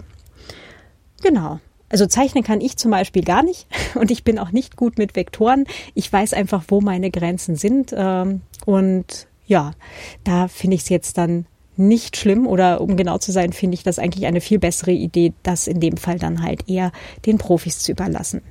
Genau. 1.21 1.59
Also 1.91 2.07
zeichnen 2.07 2.43
kann 2.43 2.61
ich 2.61 2.77
zum 2.77 2.89
Beispiel 2.89 3.23
gar 3.23 3.43
nicht 3.43 3.67
und 3.95 4.09
ich 4.11 4.23
bin 4.23 4.39
auch 4.39 4.51
nicht 4.51 4.77
gut 4.77 4.97
mit 4.97 5.15
Vektoren. 5.15 5.65
Ich 5.93 6.11
weiß 6.11 6.33
einfach, 6.33 6.63
wo 6.69 6.81
meine 6.81 7.11
Grenzen 7.11 7.55
sind. 7.55 7.93
Ähm, 7.95 8.41
und 8.65 9.27
ja, 9.45 9.73
da 10.23 10.47
finde 10.47 10.75
ich 10.75 10.83
es 10.83 10.89
jetzt 10.89 11.17
dann 11.17 11.45
nicht 11.77 12.17
schlimm 12.17 12.47
oder 12.47 12.81
um 12.81 12.97
genau 12.97 13.17
zu 13.17 13.31
sein, 13.31 13.53
finde 13.53 13.75
ich 13.75 13.83
das 13.83 13.99
eigentlich 13.99 14.25
eine 14.25 14.41
viel 14.41 14.59
bessere 14.59 14.91
Idee, 14.91 15.33
das 15.43 15.67
in 15.67 15.79
dem 15.79 15.97
Fall 15.97 16.19
dann 16.19 16.43
halt 16.43 16.69
eher 16.69 16.91
den 17.25 17.37
Profis 17.37 17.79
zu 17.79 17.91
überlassen. 17.91 18.41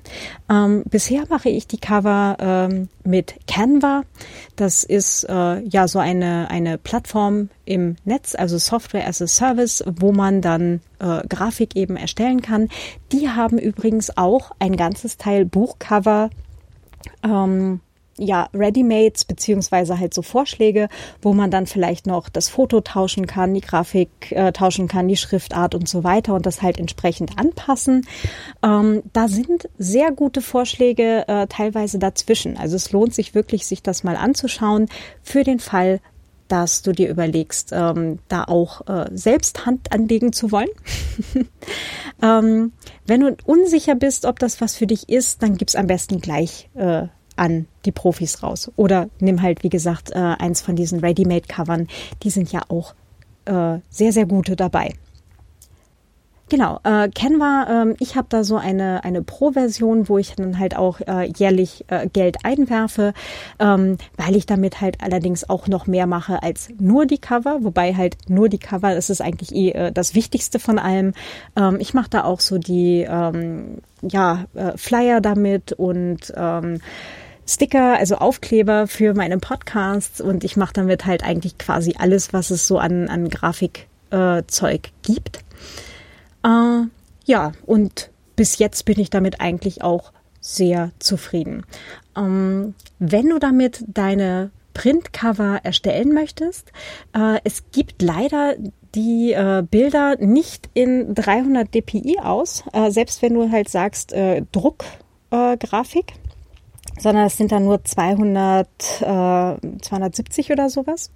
Ähm, 0.48 0.82
bisher 0.88 1.24
mache 1.28 1.48
ich 1.48 1.66
die 1.66 1.78
Cover 1.78 2.36
ähm, 2.40 2.88
mit 3.04 3.34
Canva. 3.46 4.02
Das 4.56 4.84
ist 4.84 5.24
äh, 5.24 5.60
ja 5.60 5.86
so 5.86 5.98
eine, 5.98 6.50
eine 6.50 6.78
Plattform 6.78 7.50
im 7.64 7.96
Netz, 8.04 8.34
also 8.34 8.58
Software 8.58 9.06
as 9.06 9.22
a 9.22 9.26
Service, 9.26 9.84
wo 9.86 10.12
man 10.12 10.40
dann 10.40 10.80
äh, 10.98 11.26
Grafik 11.28 11.76
eben 11.76 11.96
erstellen 11.96 12.42
kann. 12.42 12.68
Die 13.12 13.28
haben 13.28 13.58
übrigens 13.58 14.16
auch 14.16 14.50
ein 14.58 14.76
ganzes 14.76 15.18
Teil 15.18 15.44
Buchcover. 15.44 16.30
Ähm, 17.22 17.80
ja, 18.20 18.48
Readymates 18.54 19.24
beziehungsweise 19.24 19.98
halt 19.98 20.14
so 20.14 20.22
Vorschläge, 20.22 20.88
wo 21.22 21.32
man 21.32 21.50
dann 21.50 21.66
vielleicht 21.66 22.06
noch 22.06 22.28
das 22.28 22.48
Foto 22.48 22.80
tauschen 22.80 23.26
kann, 23.26 23.54
die 23.54 23.60
Grafik 23.60 24.32
äh, 24.32 24.52
tauschen 24.52 24.88
kann, 24.88 25.08
die 25.08 25.16
Schriftart 25.16 25.74
und 25.74 25.88
so 25.88 26.04
weiter 26.04 26.34
und 26.34 26.46
das 26.46 26.62
halt 26.62 26.78
entsprechend 26.78 27.38
anpassen. 27.38 28.06
Ähm, 28.62 29.02
da 29.12 29.28
sind 29.28 29.68
sehr 29.78 30.12
gute 30.12 30.42
Vorschläge 30.42 31.26
äh, 31.28 31.46
teilweise 31.46 31.98
dazwischen. 31.98 32.56
Also 32.56 32.76
es 32.76 32.92
lohnt 32.92 33.14
sich 33.14 33.34
wirklich, 33.34 33.66
sich 33.66 33.82
das 33.82 34.04
mal 34.04 34.16
anzuschauen 34.16 34.86
für 35.22 35.44
den 35.44 35.58
Fall, 35.58 36.00
dass 36.50 36.82
du 36.82 36.92
dir 36.92 37.08
überlegst, 37.08 37.70
ähm, 37.72 38.18
da 38.28 38.44
auch 38.44 38.86
äh, 38.88 39.08
selbst 39.12 39.66
Hand 39.66 39.92
anlegen 39.92 40.32
zu 40.32 40.50
wollen. 40.50 40.68
ähm, 42.22 42.72
wenn 43.06 43.20
du 43.20 43.36
unsicher 43.44 43.94
bist, 43.94 44.24
ob 44.24 44.38
das 44.40 44.60
was 44.60 44.74
für 44.74 44.86
dich 44.86 45.08
ist, 45.08 45.42
dann 45.42 45.56
gib's 45.56 45.76
am 45.76 45.86
besten 45.86 46.20
gleich 46.20 46.68
äh, 46.74 47.06
an 47.36 47.66
die 47.84 47.92
Profis 47.92 48.42
raus. 48.42 48.70
Oder 48.76 49.08
nimm 49.18 49.42
halt, 49.42 49.62
wie 49.62 49.68
gesagt, 49.68 50.10
äh, 50.10 50.18
eins 50.18 50.60
von 50.60 50.76
diesen 50.76 51.00
Ready-Made-Covern. 51.00 51.88
Die 52.22 52.30
sind 52.30 52.52
ja 52.52 52.62
auch 52.68 52.94
äh, 53.46 53.78
sehr, 53.90 54.12
sehr 54.12 54.26
gute 54.26 54.56
dabei. 54.56 54.94
Genau, 56.50 56.80
äh, 56.82 57.08
Canva, 57.10 57.84
äh, 57.84 57.94
ich 58.00 58.16
habe 58.16 58.26
da 58.28 58.42
so 58.42 58.56
eine, 58.56 59.04
eine 59.04 59.22
Pro-Version, 59.22 60.08
wo 60.08 60.18
ich 60.18 60.34
dann 60.34 60.58
halt 60.58 60.76
auch 60.76 60.98
äh, 61.00 61.30
jährlich 61.36 61.84
äh, 61.86 62.08
Geld 62.08 62.38
einwerfe, 62.44 63.14
ähm, 63.60 63.98
weil 64.16 64.34
ich 64.34 64.46
damit 64.46 64.80
halt 64.80 65.00
allerdings 65.00 65.48
auch 65.48 65.68
noch 65.68 65.86
mehr 65.86 66.08
mache 66.08 66.42
als 66.42 66.68
nur 66.80 67.06
die 67.06 67.18
Cover, 67.18 67.58
wobei 67.62 67.94
halt 67.94 68.16
nur 68.28 68.48
die 68.48 68.58
Cover, 68.58 68.92
das 68.96 69.10
ist 69.10 69.20
eigentlich 69.20 69.54
eh 69.54 69.70
äh, 69.70 69.92
das 69.92 70.16
Wichtigste 70.16 70.58
von 70.58 70.80
allem. 70.80 71.12
Ähm, 71.54 71.76
ich 71.78 71.94
mache 71.94 72.10
da 72.10 72.24
auch 72.24 72.40
so 72.40 72.58
die 72.58 73.06
ähm, 73.08 73.78
ja, 74.02 74.46
äh, 74.54 74.76
Flyer 74.76 75.20
damit 75.20 75.72
und 75.72 76.32
ähm, 76.36 76.80
Sticker, 77.50 77.98
also 77.98 78.14
Aufkleber 78.16 78.86
für 78.86 79.12
meine 79.12 79.38
Podcasts 79.38 80.20
und 80.20 80.44
ich 80.44 80.56
mache 80.56 80.72
damit 80.72 81.04
halt 81.04 81.24
eigentlich 81.24 81.58
quasi 81.58 81.96
alles, 81.98 82.32
was 82.32 82.50
es 82.50 82.68
so 82.68 82.78
an, 82.78 83.08
an 83.08 83.28
Grafikzeug 83.28 84.86
äh, 84.86 84.90
gibt. 85.02 85.38
Äh, 86.44 86.82
ja, 87.24 87.52
und 87.66 88.10
bis 88.36 88.58
jetzt 88.58 88.84
bin 88.84 89.00
ich 89.00 89.10
damit 89.10 89.40
eigentlich 89.40 89.82
auch 89.82 90.12
sehr 90.40 90.92
zufrieden. 91.00 91.66
Ähm, 92.16 92.74
wenn 93.00 93.28
du 93.28 93.40
damit 93.40 93.84
deine 93.88 94.52
Printcover 94.72 95.60
erstellen 95.64 96.14
möchtest, 96.14 96.70
äh, 97.14 97.40
es 97.42 97.64
gibt 97.72 98.00
leider 98.00 98.54
die 98.94 99.32
äh, 99.32 99.64
Bilder 99.68 100.16
nicht 100.20 100.70
in 100.72 101.16
300 101.16 101.74
dpi 101.74 102.20
aus, 102.22 102.62
äh, 102.72 102.92
selbst 102.92 103.22
wenn 103.22 103.34
du 103.34 103.50
halt 103.50 103.68
sagst 103.68 104.12
äh, 104.12 104.42
Druckgrafik 104.52 106.14
sondern 107.00 107.26
es 107.26 107.36
sind 107.36 107.52
dann 107.52 107.64
nur 107.64 107.84
200, 107.84 108.68
äh, 109.00 109.78
270 109.82 110.52
oder 110.52 110.68
sowas. 110.70 111.10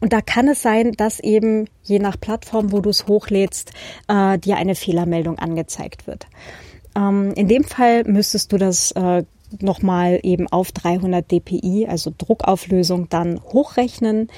Und 0.00 0.12
da 0.12 0.20
kann 0.20 0.48
es 0.48 0.62
sein, 0.62 0.92
dass 0.92 1.18
eben 1.18 1.68
je 1.82 1.98
nach 1.98 2.18
Plattform, 2.20 2.70
wo 2.70 2.80
du 2.80 2.90
es 2.90 3.06
hochlädst, 3.06 3.72
äh, 4.06 4.38
dir 4.38 4.56
eine 4.56 4.74
Fehlermeldung 4.74 5.38
angezeigt 5.38 6.06
wird. 6.06 6.26
Ähm, 6.96 7.32
in 7.34 7.48
dem 7.48 7.64
Fall 7.64 8.04
müsstest 8.04 8.52
du 8.52 8.58
das 8.58 8.92
äh, 8.92 9.24
nochmal 9.60 10.20
eben 10.22 10.46
auf 10.48 10.72
300 10.72 11.30
dpi, 11.30 11.86
also 11.88 12.12
Druckauflösung, 12.16 13.08
dann 13.08 13.40
hochrechnen. 13.42 14.28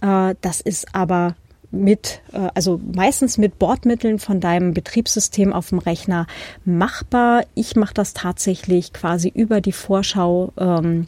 Äh, 0.00 0.34
das 0.40 0.60
ist 0.60 0.94
aber 0.94 1.34
mit, 1.70 2.22
äh, 2.32 2.48
also 2.54 2.80
meistens 2.94 3.38
mit 3.38 3.58
Bordmitteln 3.58 4.18
von 4.18 4.40
deinem 4.40 4.74
Betriebssystem 4.74 5.52
auf 5.52 5.68
dem 5.70 5.78
Rechner 5.78 6.26
machbar. 6.64 7.44
Ich 7.54 7.76
mache 7.76 7.94
das 7.94 8.14
tatsächlich 8.14 8.92
quasi 8.92 9.28
über 9.28 9.60
die 9.60 9.72
Vorschau 9.72 10.52
ähm, 10.58 11.06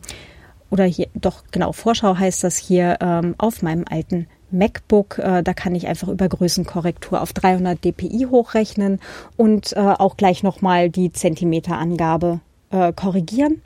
oder 0.70 0.84
hier, 0.84 1.08
doch 1.14 1.42
genau, 1.50 1.72
Vorschau 1.72 2.16
heißt 2.16 2.44
das 2.44 2.56
hier 2.56 2.98
ähm, 3.00 3.34
auf 3.38 3.62
meinem 3.62 3.84
alten 3.88 4.26
MacBook, 4.52 5.18
äh, 5.18 5.42
da 5.42 5.54
kann 5.54 5.74
ich 5.74 5.86
einfach 5.86 6.08
über 6.08 6.28
Größenkorrektur 6.28 7.20
auf 7.20 7.32
300 7.32 7.84
dpi 7.84 8.26
hochrechnen 8.30 9.00
und 9.36 9.72
äh, 9.76 9.80
auch 9.80 10.16
gleich 10.16 10.42
nochmal 10.42 10.90
die 10.90 11.12
Zentimeterangabe 11.12 12.40
äh, 12.70 12.92
korrigieren, 12.92 13.62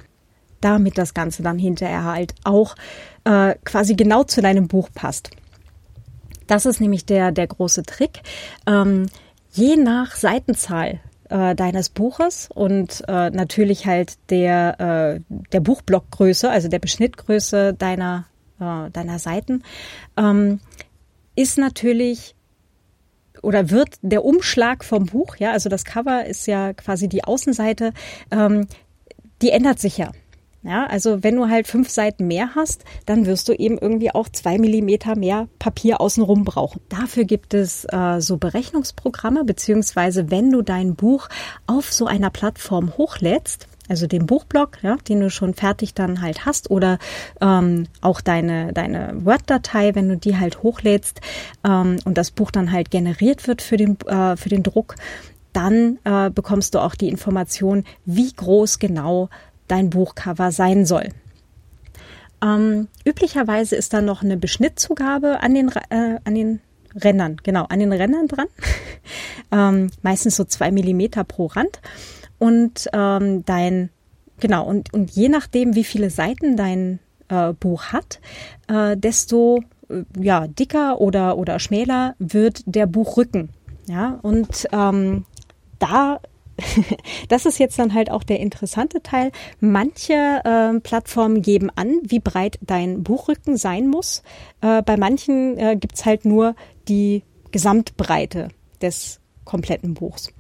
damit 0.61 0.99
das 0.99 1.15
Ganze 1.15 1.43
dann 1.43 1.59
hinterher 1.59 2.05
halt 2.05 2.35
auch 2.45 2.75
äh, 3.25 3.55
quasi 3.65 3.95
genau 3.95 4.25
zu 4.25 4.43
deinem 4.43 4.69
Buch 4.69 4.89
passt. 4.95 5.31
Das 6.47 6.67
ist 6.67 6.81
nämlich 6.81 7.07
der, 7.07 7.33
der 7.33 7.47
große 7.47 7.83
Trick. 7.83 8.23
Ähm, 8.67 9.07
je 9.53 9.77
nach 9.77 10.17
Seitenzahl 10.17 11.01
äh, 11.29 11.55
deines 11.55 11.89
Buches 11.89 12.49
und 12.53 13.03
äh, 13.09 13.31
natürlich 13.31 13.87
halt 13.87 14.15
der, 14.31 14.81
äh, 14.81 15.21
der 15.53 15.61
Buchblockgröße, 15.61 16.51
also 16.51 16.69
der 16.69 16.79
Beschnittgröße 16.79 17.75
deiner 17.75 18.27
äh, 18.61 18.91
deiner 18.91 19.19
Seiten, 19.19 19.63
ähm, 20.17 20.61
ist 21.37 21.59
natürlich 21.59 22.35
oder 23.43 23.71
wird 23.71 23.97
der 24.01 24.25
Umschlag 24.25 24.85
vom 24.85 25.07
Buch, 25.07 25.37
ja, 25.37 25.53
also 25.53 25.69
das 25.69 25.85
Cover 25.85 26.25
ist 26.25 26.47
ja 26.47 26.73
quasi 26.73 27.09
die 27.09 27.25
Außenseite, 27.25 27.93
ähm, 28.31 28.67
die 29.43 29.51
ändert 29.51 29.81
sich 29.81 29.99
ja. 29.99 30.13
Ja, 30.65 30.87
also 30.87 31.23
wenn 31.23 31.37
du 31.37 31.51
halt 31.51 31.67
fünf 31.67 31.91
Seiten 31.91 32.27
mehr 32.27 32.55
hast, 32.55 32.85
dann 33.05 33.27
wirst 33.27 33.49
du 33.49 33.53
eben 33.53 33.77
irgendwie 33.77 34.15
auch 34.15 34.31
zwei 34.31 34.57
Millimeter 34.57 35.15
mehr 35.15 35.47
Papier 35.59 36.01
außenrum 36.01 36.45
brauchen. 36.45 36.81
Dafür 36.89 37.25
gibt 37.25 37.53
es 37.53 37.85
äh, 37.85 38.21
so 38.21 38.39
Berechnungsprogramme, 38.39 39.45
beziehungsweise 39.45 40.31
wenn 40.31 40.51
du 40.51 40.63
dein 40.63 40.95
Buch 40.95 41.29
auf 41.67 41.93
so 41.93 42.07
einer 42.07 42.31
Plattform 42.31 42.97
hochlädst, 42.97 43.69
also 43.91 44.07
den 44.07 44.25
Buchblock, 44.25 44.79
ja, 44.83 44.97
den 45.07 45.21
du 45.21 45.29
schon 45.29 45.53
fertig 45.53 45.93
dann 45.93 46.23
halt 46.23 46.47
hast 46.47 46.71
oder 46.71 46.99
ähm, 47.43 47.87
auch 48.01 48.23
deine, 48.23 48.73
deine 48.73 49.13
Word-Datei, 49.23 49.95
wenn 49.95 50.09
du 50.09 50.17
die 50.17 50.39
halt 50.39 50.63
hochlädst 50.63 51.21
ähm, 51.63 51.99
und 52.07 52.17
das 52.17 52.31
Buch 52.31 52.51
dann 52.51 52.73
halt 52.73 52.91
generiert 52.91 53.47
wird 53.47 53.61
für 53.61 53.77
den, 53.77 53.99
äh, 54.07 54.39
für 54.39 54.49
den 54.49 54.63
Druck, 54.63 54.95
dann 55.53 55.99
äh, 56.05 56.31
bekommst 56.31 56.75
du 56.75 56.79
auch 56.79 56.95
die 56.95 57.09
Information, 57.09 57.85
wie 58.07 58.33
groß 58.33 58.79
genau 58.79 59.29
dein 59.69 59.91
Buchcover 59.91 60.53
sein 60.53 60.87
soll. 60.87 61.09
Ähm, 62.43 62.89
üblicherweise 63.07 63.77
ist 63.77 63.93
da 63.93 64.01
noch 64.01 64.23
eine 64.23 64.37
Beschnittzugabe 64.37 65.41
an 65.41 65.55
den, 65.55 65.71
äh, 65.91 66.19
an 66.25 66.35
den 66.35 66.61
Rändern, 66.95 67.39
genau, 67.43 67.65
an 67.65 67.81
den 67.81 67.93
Rändern 67.93 68.29
dran. 68.29 68.47
ähm, 69.53 69.91
meistens 70.03 70.37
so 70.37 70.45
zwei 70.45 70.71
Millimeter 70.71 71.25
pro 71.25 71.47
Rand 71.47 71.81
und 72.39 72.89
ähm, 72.93 73.45
dein, 73.45 73.91
genau, 74.41 74.67
und, 74.67 74.93
und 74.93 75.11
je 75.13 75.29
nachdem, 75.29 75.75
wie 75.75 75.85
viele 75.85 76.11
Seiten 76.11 76.57
dein 76.57 76.99
äh, 77.29 77.53
Buch 77.53 77.87
hat, 77.87 78.21
äh, 78.69 78.97
desto 78.97 79.63
äh, 79.89 80.05
ja, 80.19 80.47
dicker 80.47 81.01
oder, 81.01 81.39
oder 81.39 81.59
schmäler 81.59 82.15
wird 82.19 82.63
der 82.67 82.87
Buchrücken. 82.87 83.51
Ja, 83.87 84.19
und 84.23 84.67
ähm, 84.73 85.27
da 85.79 86.21
das 87.29 87.47
ist 87.47 87.59
jetzt 87.59 87.79
dann 87.79 87.95
halt 87.95 88.11
auch 88.11 88.23
der 88.23 88.41
interessante 88.41 89.03
Teil. 89.03 89.33
Manche 89.61 90.41
äh, 90.45 90.81
Plattformen 90.81 91.43
geben 91.43 91.71
an, 91.75 92.01
wie 92.03 92.21
breit 92.21 92.59
dein 92.63 93.03
Buchrücken 93.03 93.57
sein 93.57 93.89
muss. 93.89 94.23
Äh, 94.61 94.83
bei 94.83 94.97
manchen 94.97 95.59
äh, 95.59 95.77
gibt's 95.77 96.05
halt 96.05 96.25
nur 96.25 96.55
die 96.89 97.23
Gesamtbreite 97.51 98.49
des 98.81 99.21
kompletten 99.45 99.95
Buchs 99.95 100.33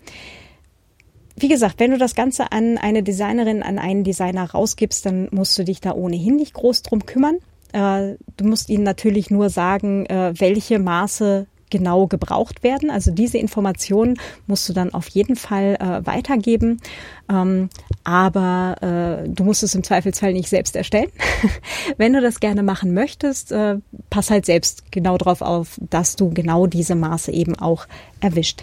wie 1.37 1.48
gesagt, 1.48 1.81
wenn 1.81 1.90
du 1.90 1.98
das 1.98 2.14
Ganze 2.14 2.53
an 2.53 2.79
eine 2.79 3.03
Designerin, 3.03 3.62
an 3.62 3.79
einen 3.79 4.05
Designer 4.05 4.50
rausgibst, 4.50 5.05
dann 5.05 5.29
musst 5.33 5.59
du 5.59 5.64
dich 5.64 5.81
da 5.81 5.92
ohnehin 5.92 6.37
nicht 6.37 6.55
groß 6.55 6.83
drum 6.83 7.07
kümmern. 7.07 7.38
Äh, 7.72 8.16
du 8.37 8.44
musst 8.44 8.70
ihnen 8.70 8.85
natürlich 8.85 9.31
nur 9.31 9.50
sagen, 9.50 10.07
äh, 10.07 10.33
welche 10.37 10.79
Maße 10.79 11.46
genau 11.75 12.07
gebraucht 12.07 12.63
werden. 12.63 12.89
Also 12.89 13.11
diese 13.11 13.39
Informationen 13.39 14.17
musst 14.47 14.69
du 14.69 14.73
dann 14.73 14.95
auf 14.95 15.09
jeden 15.09 15.35
Fall 15.35 15.77
äh, 15.81 16.07
weitergeben. 16.07 16.81
Ähm, 17.29 17.69
aber 18.05 18.77
äh, 19.25 19.29
du 19.29 19.43
musst 19.43 19.65
es 19.65 19.75
im 19.75 19.83
Zweifelsfall 19.83 20.33
nicht 20.33 20.49
selbst 20.49 20.77
erstellen. 20.77 21.11
Wenn 21.97 22.13
du 22.13 22.21
das 22.21 22.39
gerne 22.39 22.63
machen 22.63 22.95
möchtest, 22.95 23.51
äh, 23.51 23.79
pass 24.09 24.31
halt 24.31 24.47
selbst 24.47 24.93
genau 24.93 25.19
darauf 25.19 25.43
auf, 25.43 25.81
dass 25.91 26.15
du 26.15 26.31
genau 26.31 26.69
diese 26.69 26.95
Maße 26.95 27.33
eben 27.33 27.59
auch 27.59 27.89
erwischt 28.21 28.63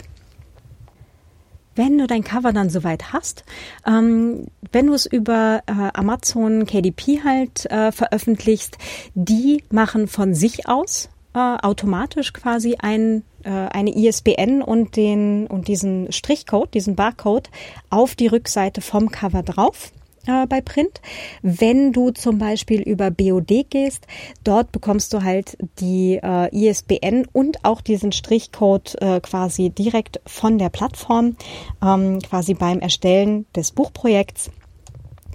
wenn 1.73 1.97
du 1.97 2.05
dein 2.05 2.23
Cover 2.23 2.51
dann 2.51 2.69
soweit 2.69 3.13
hast, 3.13 3.45
ähm, 3.87 4.47
wenn 4.71 4.87
du 4.87 4.93
es 4.93 5.05
über 5.05 5.63
äh, 5.67 5.71
Amazon 5.93 6.65
KDP 6.65 7.21
halt 7.23 7.65
äh, 7.71 7.91
veröffentlichst, 7.91 8.77
die 9.15 9.63
machen 9.69 10.07
von 10.07 10.33
sich 10.33 10.67
aus 10.67 11.09
äh, 11.33 11.39
automatisch 11.39 12.33
quasi 12.33 12.75
ein, 12.79 13.23
äh, 13.43 13.49
eine 13.49 13.95
ISBN 13.95 14.61
und 14.61 14.95
den 14.95 15.47
und 15.47 15.67
diesen 15.67 16.11
Strichcode, 16.11 16.73
diesen 16.73 16.95
Barcode 16.95 17.49
auf 17.89 18.15
die 18.15 18.27
Rückseite 18.27 18.81
vom 18.81 19.11
Cover 19.11 19.43
drauf 19.43 19.91
äh, 20.27 20.45
bei 20.47 20.61
Print. 20.61 21.01
Wenn 21.41 21.91
du 21.93 22.11
zum 22.11 22.37
Beispiel 22.37 22.81
über 22.81 23.11
BOD 23.11 23.69
gehst, 23.69 24.07
dort 24.43 24.71
bekommst 24.71 25.13
du 25.13 25.23
halt 25.23 25.57
die 25.79 26.19
äh, 26.21 26.55
ISBN 26.55 27.27
und 27.31 27.63
auch 27.63 27.81
diesen 27.81 28.11
Strichcode 28.11 29.01
äh, 29.01 29.19
quasi 29.21 29.69
direkt 29.69 30.19
von 30.25 30.57
der 30.57 30.69
Plattform, 30.69 31.35
ähm, 31.83 32.19
quasi 32.19 32.53
beim 32.53 32.79
Erstellen 32.79 33.45
des 33.55 33.71
Buchprojekts. 33.71 34.51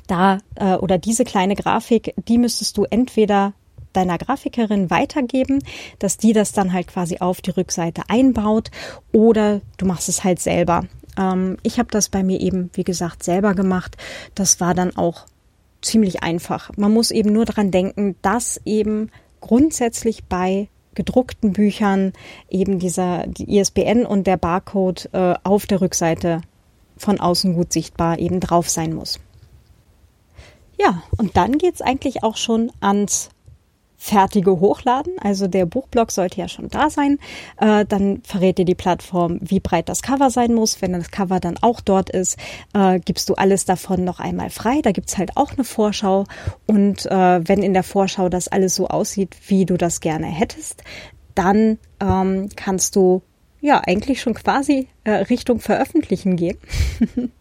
Da 0.07 0.39
äh, 0.55 0.75
oder 0.77 0.99
diese 0.99 1.25
kleine 1.25 1.57
Grafik, 1.57 2.15
die 2.29 2.39
müsstest 2.39 2.77
du 2.77 2.85
entweder 2.85 3.55
deiner 3.97 4.19
Grafikerin 4.19 4.91
weitergeben, 4.91 5.63
dass 5.99 6.17
die 6.19 6.33
das 6.33 6.53
dann 6.53 6.73
halt 6.73 6.89
quasi 6.89 7.19
auf 7.19 7.41
die 7.41 7.51
Rückseite 7.51 8.03
einbaut 8.09 8.71
oder 9.13 9.61
du 9.79 9.87
machst 9.87 10.09
es 10.09 10.25
halt 10.25 10.41
selber. 10.41 10.85
Ähm, 11.19 11.57
ich 11.63 11.79
habe 11.79 11.89
das 11.91 12.09
bei 12.09 12.23
mir 12.23 12.41
eben, 12.41 12.71
wie 12.75 12.85
gesagt, 12.85 13.23
selber 13.23 13.55
gemacht. 13.55 13.97
Das 14.35 14.61
war 14.61 14.75
dann 14.75 14.97
auch 14.97 15.27
ziemlich 15.83 16.23
einfach. 16.23 16.71
Man 16.77 16.93
muss 16.93 17.11
eben 17.11 17.33
nur 17.33 17.45
dran 17.45 17.71
denken, 17.71 18.17
dass 18.23 18.61
eben 18.65 19.11
grundsätzlich 19.41 20.25
bei 20.25 20.69
gedruckten 20.95 21.53
Büchern 21.53 22.13
eben 22.51 22.79
dieser 22.79 23.27
die 23.27 23.59
ISBN 23.59 24.07
und 24.07 24.27
der 24.27 24.39
Barcode 24.39 25.09
äh, 25.13 25.35
auf 25.45 25.67
der 25.67 25.81
Rückseite 25.81 26.41
von 26.97 27.21
außen 27.21 27.55
gut 27.55 27.73
sichtbar 27.73 28.19
eben 28.19 28.41
drauf 28.41 28.69
sein 28.69 28.95
muss. 28.95 29.21
Ja, 30.79 31.03
und 31.17 31.37
dann 31.37 31.59
geht's 31.59 31.83
eigentlich 31.83 32.23
auch 32.23 32.37
schon 32.37 32.73
ans 32.81 33.31
fertige 33.97 34.61
hochladen. 34.61 35.15
Also 35.21 35.47
der 35.47 35.67
Buchblock 35.67 36.11
sollte 36.11 36.41
ja 36.41 36.49
schon 36.49 36.69
da 36.69 36.91
sein. 36.91 37.19
Äh, 37.59 37.85
dann 37.87 38.23
verrät 38.25 38.59
dir 38.59 38.65
die 38.65 38.75
Plattform, 38.75 39.39
wie 39.41 39.61
breit 39.61 39.89
das 39.89 40.03
Cover 40.03 40.31
sein 40.31 40.55
muss. 40.55 40.83
Wenn 40.83 40.93
das 40.93 41.11
Cover 41.11 41.41
dann 41.41 41.57
auch 41.61 41.81
dort 41.81 42.11
ist, 42.11 42.39
äh, 42.75 43.01
gibst 43.01 43.29
du 43.29 43.35
alles 43.35 43.65
davon 43.65 44.05
noch 44.05 44.21
einmal 44.21 44.51
frei. 44.51 44.81
Da 44.83 44.93
gibt's 44.93 45.19
halt 45.19 45.37
auch 45.37 45.53
eine 45.53 45.65
Vorschau. 45.65 46.25
Und 46.67 47.07
äh, 47.07 47.49
wenn 47.49 47.63
in 47.63 47.75
der 47.75 47.83
Vorschau 47.83 48.29
das 48.29 48.49
alles 48.49 48.75
so 48.75 48.89
aussieht, 48.89 49.37
wie 49.47 49.65
du 49.65 49.77
das 49.77 50.01
gerne 50.01 50.27
hättest, 50.27 50.83
dann 51.35 51.79
ähm, 52.01 52.49
kannst 52.57 52.97
du 52.97 53.23
ja 53.61 53.81
eigentlich 53.85 54.21
schon 54.21 54.35
quasi 54.35 54.89
äh, 55.05 55.13
Richtung 55.13 55.61
Veröffentlichen 55.61 56.37
gehen. 56.37 56.59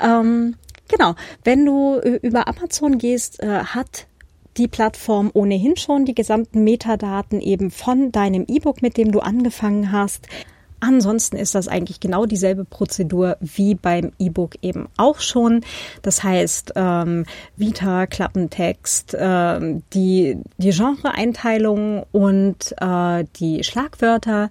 ähm, 0.00 0.56
genau. 0.88 1.14
Wenn 1.44 1.64
du 1.64 1.96
äh, 1.96 2.18
über 2.22 2.48
Amazon 2.48 2.98
gehst, 2.98 3.40
äh, 3.42 3.46
hat 3.46 4.07
die 4.58 4.68
Plattform 4.68 5.30
ohnehin 5.32 5.76
schon 5.76 6.04
die 6.04 6.14
gesamten 6.14 6.64
Metadaten 6.64 7.40
eben 7.40 7.70
von 7.70 8.12
deinem 8.12 8.44
E-Book, 8.48 8.82
mit 8.82 8.96
dem 8.96 9.12
du 9.12 9.20
angefangen 9.20 9.92
hast. 9.92 10.28
Ansonsten 10.80 11.36
ist 11.36 11.56
das 11.56 11.66
eigentlich 11.66 11.98
genau 11.98 12.24
dieselbe 12.24 12.64
Prozedur 12.64 13.36
wie 13.40 13.74
beim 13.74 14.12
E-Book 14.18 14.54
eben 14.62 14.88
auch 14.96 15.18
schon. 15.18 15.64
Das 16.02 16.22
heißt, 16.22 16.74
ähm, 16.76 17.24
Vita, 17.56 18.06
Klappentext, 18.06 19.14
äh, 19.14 19.80
die, 19.92 20.38
die 20.58 20.70
Genre-Einteilung 20.70 22.04
und 22.12 22.74
äh, 22.80 23.24
die 23.36 23.64
Schlagwörter. 23.64 24.50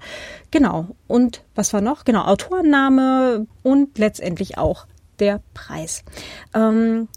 Genau. 0.52 0.88
Und 1.08 1.43
was 1.56 1.72
war 1.72 1.82
noch? 1.82 2.04
Genau, 2.04 2.24
Autorenname 2.26 3.48
und 3.63 3.98
letztendlich 3.98 4.58
auch 4.58 4.86
der 5.20 5.41
Preis. 5.54 6.04
Ähm, 6.54 7.08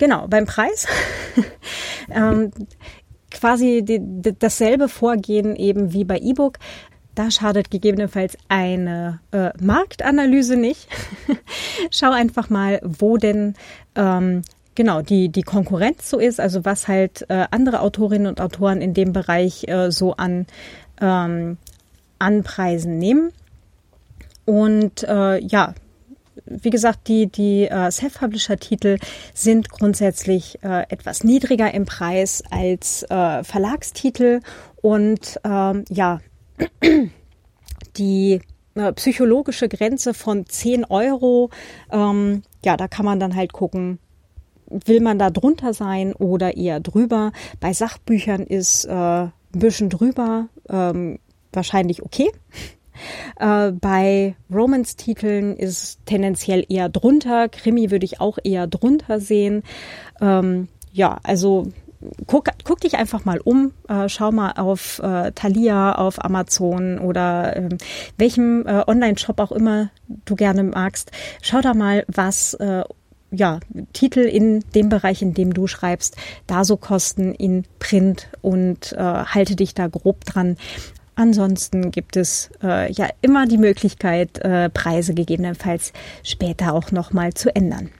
Genau, 0.00 0.26
beim 0.28 0.46
Preis 0.46 0.86
ähm, 2.10 2.50
quasi 3.30 3.82
die, 3.84 4.00
die, 4.00 4.34
dasselbe 4.36 4.88
Vorgehen 4.88 5.54
eben 5.56 5.92
wie 5.92 6.04
bei 6.04 6.16
E-Book. 6.16 6.58
Da 7.14 7.30
schadet 7.30 7.70
gegebenenfalls 7.70 8.38
eine 8.48 9.20
äh, 9.30 9.50
Marktanalyse 9.62 10.56
nicht. 10.56 10.88
Schau 11.90 12.12
einfach 12.12 12.48
mal, 12.48 12.80
wo 12.82 13.18
denn 13.18 13.56
ähm, 13.94 14.40
genau 14.74 15.02
die, 15.02 15.28
die 15.28 15.42
Konkurrenz 15.42 16.08
so 16.08 16.18
ist, 16.18 16.40
also 16.40 16.64
was 16.64 16.88
halt 16.88 17.26
äh, 17.28 17.44
andere 17.50 17.80
Autorinnen 17.80 18.26
und 18.26 18.40
Autoren 18.40 18.80
in 18.80 18.94
dem 18.94 19.12
Bereich 19.12 19.68
äh, 19.68 19.92
so 19.92 20.14
an, 20.14 20.46
ähm, 21.02 21.58
an 22.18 22.42
Preisen 22.42 22.96
nehmen. 22.96 23.32
Und 24.46 25.02
äh, 25.02 25.38
ja, 25.40 25.74
wie 26.46 26.70
gesagt, 26.70 27.08
die, 27.08 27.26
die 27.26 27.66
äh, 27.68 27.90
Self-Publisher-Titel 27.90 28.98
sind 29.34 29.70
grundsätzlich 29.70 30.62
äh, 30.62 30.82
etwas 30.88 31.24
niedriger 31.24 31.72
im 31.72 31.86
Preis 31.86 32.42
als 32.50 33.04
äh, 33.04 33.44
Verlagstitel 33.44 34.40
und 34.82 35.40
ähm, 35.44 35.84
ja, 35.88 36.20
die 37.96 38.40
äh, 38.74 38.92
psychologische 38.92 39.68
Grenze 39.68 40.14
von 40.14 40.46
10 40.46 40.84
Euro, 40.84 41.50
ähm, 41.90 42.42
ja, 42.64 42.76
da 42.76 42.88
kann 42.88 43.04
man 43.04 43.20
dann 43.20 43.34
halt 43.34 43.52
gucken, 43.52 43.98
will 44.70 45.00
man 45.00 45.18
da 45.18 45.30
drunter 45.30 45.74
sein 45.74 46.14
oder 46.14 46.56
eher 46.56 46.80
drüber. 46.80 47.32
Bei 47.58 47.72
Sachbüchern 47.72 48.42
ist 48.42 48.84
äh, 48.84 48.92
ein 48.92 49.32
bisschen 49.52 49.90
drüber 49.90 50.48
ähm, 50.68 51.18
wahrscheinlich 51.52 52.02
okay. 52.02 52.30
Äh, 53.38 53.72
bei 53.72 54.34
Romance-Titeln 54.52 55.56
ist 55.56 55.98
tendenziell 56.06 56.64
eher 56.68 56.88
drunter. 56.88 57.48
Krimi 57.48 57.90
würde 57.90 58.04
ich 58.04 58.20
auch 58.20 58.38
eher 58.42 58.66
drunter 58.66 59.20
sehen. 59.20 59.62
Ähm, 60.20 60.68
ja, 60.92 61.18
also 61.22 61.68
guck, 62.26 62.48
guck 62.64 62.80
dich 62.80 62.96
einfach 62.96 63.24
mal 63.24 63.40
um, 63.40 63.72
äh, 63.88 64.08
schau 64.08 64.32
mal 64.32 64.52
auf 64.52 65.00
äh, 65.00 65.32
Thalia, 65.32 65.92
auf 65.92 66.24
Amazon 66.24 66.98
oder 66.98 67.56
äh, 67.56 67.68
welchem 68.16 68.66
äh, 68.66 68.84
Online-Shop 68.86 69.38
auch 69.40 69.52
immer 69.52 69.90
du 70.24 70.36
gerne 70.36 70.62
magst. 70.62 71.12
Schau 71.42 71.60
da 71.60 71.74
mal, 71.74 72.04
was 72.08 72.54
äh, 72.54 72.84
ja, 73.32 73.60
Titel 73.92 74.20
in 74.20 74.60
dem 74.74 74.88
Bereich, 74.88 75.22
in 75.22 75.34
dem 75.34 75.54
du 75.54 75.66
schreibst, 75.66 76.16
da 76.46 76.64
so 76.64 76.76
kosten 76.76 77.32
in 77.32 77.64
Print 77.78 78.28
und 78.42 78.92
äh, 78.92 78.96
halte 78.98 79.54
dich 79.54 79.74
da 79.74 79.86
grob 79.86 80.24
dran. 80.24 80.56
Ansonsten 81.14 81.90
gibt 81.90 82.16
es 82.16 82.50
äh, 82.62 82.90
ja 82.92 83.08
immer 83.20 83.46
die 83.46 83.58
Möglichkeit, 83.58 84.38
äh, 84.38 84.70
Preise 84.70 85.14
gegebenenfalls 85.14 85.92
später 86.22 86.72
auch 86.72 86.92
nochmal 86.92 87.34
zu 87.34 87.54
ändern. 87.54 87.90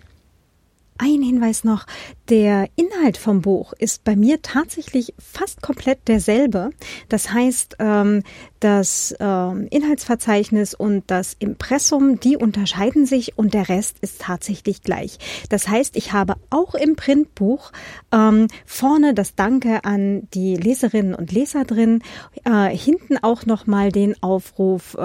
Ein 1.02 1.22
Hinweis 1.22 1.64
noch, 1.64 1.86
der 2.28 2.68
Inhalt 2.76 3.16
vom 3.16 3.40
Buch 3.40 3.72
ist 3.72 4.04
bei 4.04 4.16
mir 4.16 4.42
tatsächlich 4.42 5.14
fast 5.18 5.62
komplett 5.62 6.08
derselbe. 6.08 6.72
Das 7.08 7.32
heißt, 7.32 7.76
ähm, 7.78 8.22
das 8.60 9.14
ähm, 9.18 9.66
Inhaltsverzeichnis 9.70 10.74
und 10.74 11.04
das 11.10 11.36
Impressum, 11.38 12.20
die 12.20 12.36
unterscheiden 12.36 13.06
sich 13.06 13.38
und 13.38 13.54
der 13.54 13.70
Rest 13.70 13.96
ist 14.02 14.20
tatsächlich 14.20 14.82
gleich. 14.82 15.16
Das 15.48 15.68
heißt, 15.68 15.96
ich 15.96 16.12
habe 16.12 16.34
auch 16.50 16.74
im 16.74 16.96
Printbuch 16.96 17.72
ähm, 18.12 18.48
vorne 18.66 19.14
das 19.14 19.34
Danke 19.34 19.86
an 19.86 20.28
die 20.34 20.54
Leserinnen 20.54 21.14
und 21.14 21.32
Leser 21.32 21.64
drin, 21.64 22.02
äh, 22.44 22.76
hinten 22.76 23.16
auch 23.16 23.46
nochmal 23.46 23.90
den 23.90 24.22
Aufruf, 24.22 24.98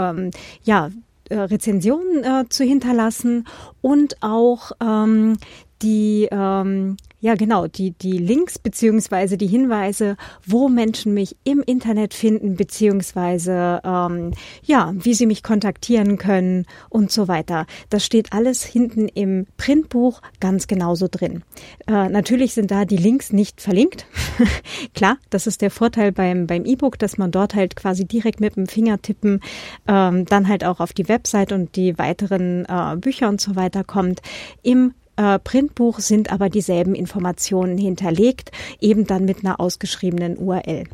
ja, 0.64 0.90
äh, 1.28 1.40
Rezensionen 1.40 2.24
äh, 2.24 2.48
zu 2.50 2.64
hinterlassen 2.64 3.48
und 3.82 4.22
auch 4.22 4.74
ähm, 4.80 5.38
die 5.82 6.28
ähm, 6.32 6.98
ja, 7.26 7.34
genau, 7.34 7.66
die, 7.66 7.90
die 7.90 8.20
Links 8.20 8.60
beziehungsweise 8.60 9.36
die 9.36 9.48
Hinweise, 9.48 10.16
wo 10.46 10.70
Menschen 10.70 11.16
mich 11.16 11.36
im 11.44 11.64
Internet 11.66 12.14
finden, 12.14 12.56
beziehungsweise 12.56 13.82
ähm, 13.84 14.34
ja, 14.62 14.94
wie 14.96 15.16
sie 15.16 15.26
mich 15.26 15.42
kontaktieren 15.42 16.20
können 16.20 16.68
und 16.88 17.12
so 17.12 17.28
weiter. 17.28 17.66
Das 17.90 18.06
steht 18.06 18.32
alles 18.32 18.64
hinten 18.64 19.08
im 19.08 19.48
Printbuch 19.58 20.22
ganz 20.40 20.68
genauso 20.68 21.08
drin. 21.10 21.42
Äh, 21.88 22.10
natürlich 22.10 22.54
sind 22.54 22.70
da 22.70 22.86
die 22.86 22.96
Links 22.96 23.34
nicht 23.34 23.60
verlinkt. 23.60 24.06
Klar, 24.94 25.18
das 25.32 25.48
ist 25.48 25.64
der 25.64 25.72
Vorteil 25.72 26.12
beim, 26.12 26.46
beim 26.46 26.64
E-Book, 26.64 27.00
dass 27.00 27.18
man 27.18 27.32
dort 27.32 27.56
halt 27.56 27.76
quasi 27.76 28.06
direkt 28.06 28.40
mit 28.40 28.56
dem 28.56 28.68
Finger 28.68 29.02
tippen, 29.02 29.40
ähm, 29.88 30.26
dann 30.26 30.48
halt 30.48 30.64
auch 30.64 30.80
auf 30.80 30.94
die 30.94 31.10
Website 31.10 31.54
und 31.54 31.76
die 31.76 31.98
weiteren 31.98 32.66
äh, 32.66 32.98
Bücher 32.98 33.30
und 33.30 33.42
so 33.42 33.56
weiter 33.56 33.84
kommt. 33.84 34.22
Im 34.62 34.94
äh, 35.18 35.40
Printbuch 35.40 36.00
sind 36.00 36.32
aber 36.32 36.50
dieselben 36.50 36.96
Informationen 36.96 37.78
hinterlegt, 37.78 38.52
eben 38.80 39.06
dann 39.08 39.26
mit 39.26 39.44
einer 39.44 39.60
ausgeschriebenen 39.60 40.38
URL. 40.38 40.86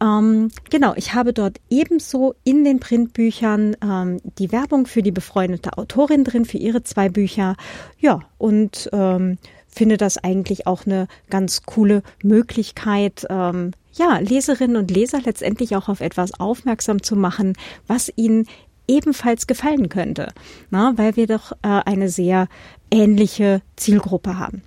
Ähm, 0.00 0.50
genau, 0.70 0.94
ich 0.94 1.14
habe 1.14 1.32
dort 1.32 1.60
ebenso 1.70 2.34
in 2.44 2.64
den 2.64 2.78
Printbüchern 2.78 3.76
ähm, 3.82 4.20
die 4.38 4.52
Werbung 4.52 4.86
für 4.86 5.02
die 5.02 5.10
befreundete 5.10 5.76
Autorin 5.76 6.24
drin, 6.24 6.44
für 6.44 6.58
ihre 6.58 6.84
zwei 6.84 7.08
Bücher. 7.08 7.56
Ja, 7.98 8.20
und 8.38 8.88
ähm, 8.92 9.38
finde 9.66 9.96
das 9.96 10.18
eigentlich 10.18 10.66
auch 10.66 10.86
eine 10.86 11.08
ganz 11.30 11.62
coole 11.62 12.02
Möglichkeit, 12.22 13.26
ähm, 13.28 13.72
ja, 13.92 14.18
Leserinnen 14.18 14.76
und 14.76 14.90
Leser 14.90 15.20
letztendlich 15.24 15.74
auch 15.74 15.88
auf 15.88 16.00
etwas 16.00 16.38
aufmerksam 16.38 17.02
zu 17.02 17.16
machen, 17.16 17.54
was 17.86 18.12
ihnen 18.14 18.46
ebenfalls 18.88 19.46
gefallen 19.46 19.88
könnte, 19.88 20.32
na, 20.70 20.94
weil 20.96 21.16
wir 21.16 21.26
doch 21.26 21.52
äh, 21.62 21.68
eine 21.84 22.08
sehr 22.08 22.48
ähnliche 22.90 23.62
Zielgruppe 23.76 24.38
haben. 24.38 24.62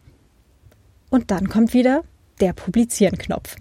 Und 1.09 1.31
dann 1.31 1.49
kommt 1.49 1.73
wieder 1.73 2.03
der 2.39 2.53
Publizieren-Knopf. 2.53 3.55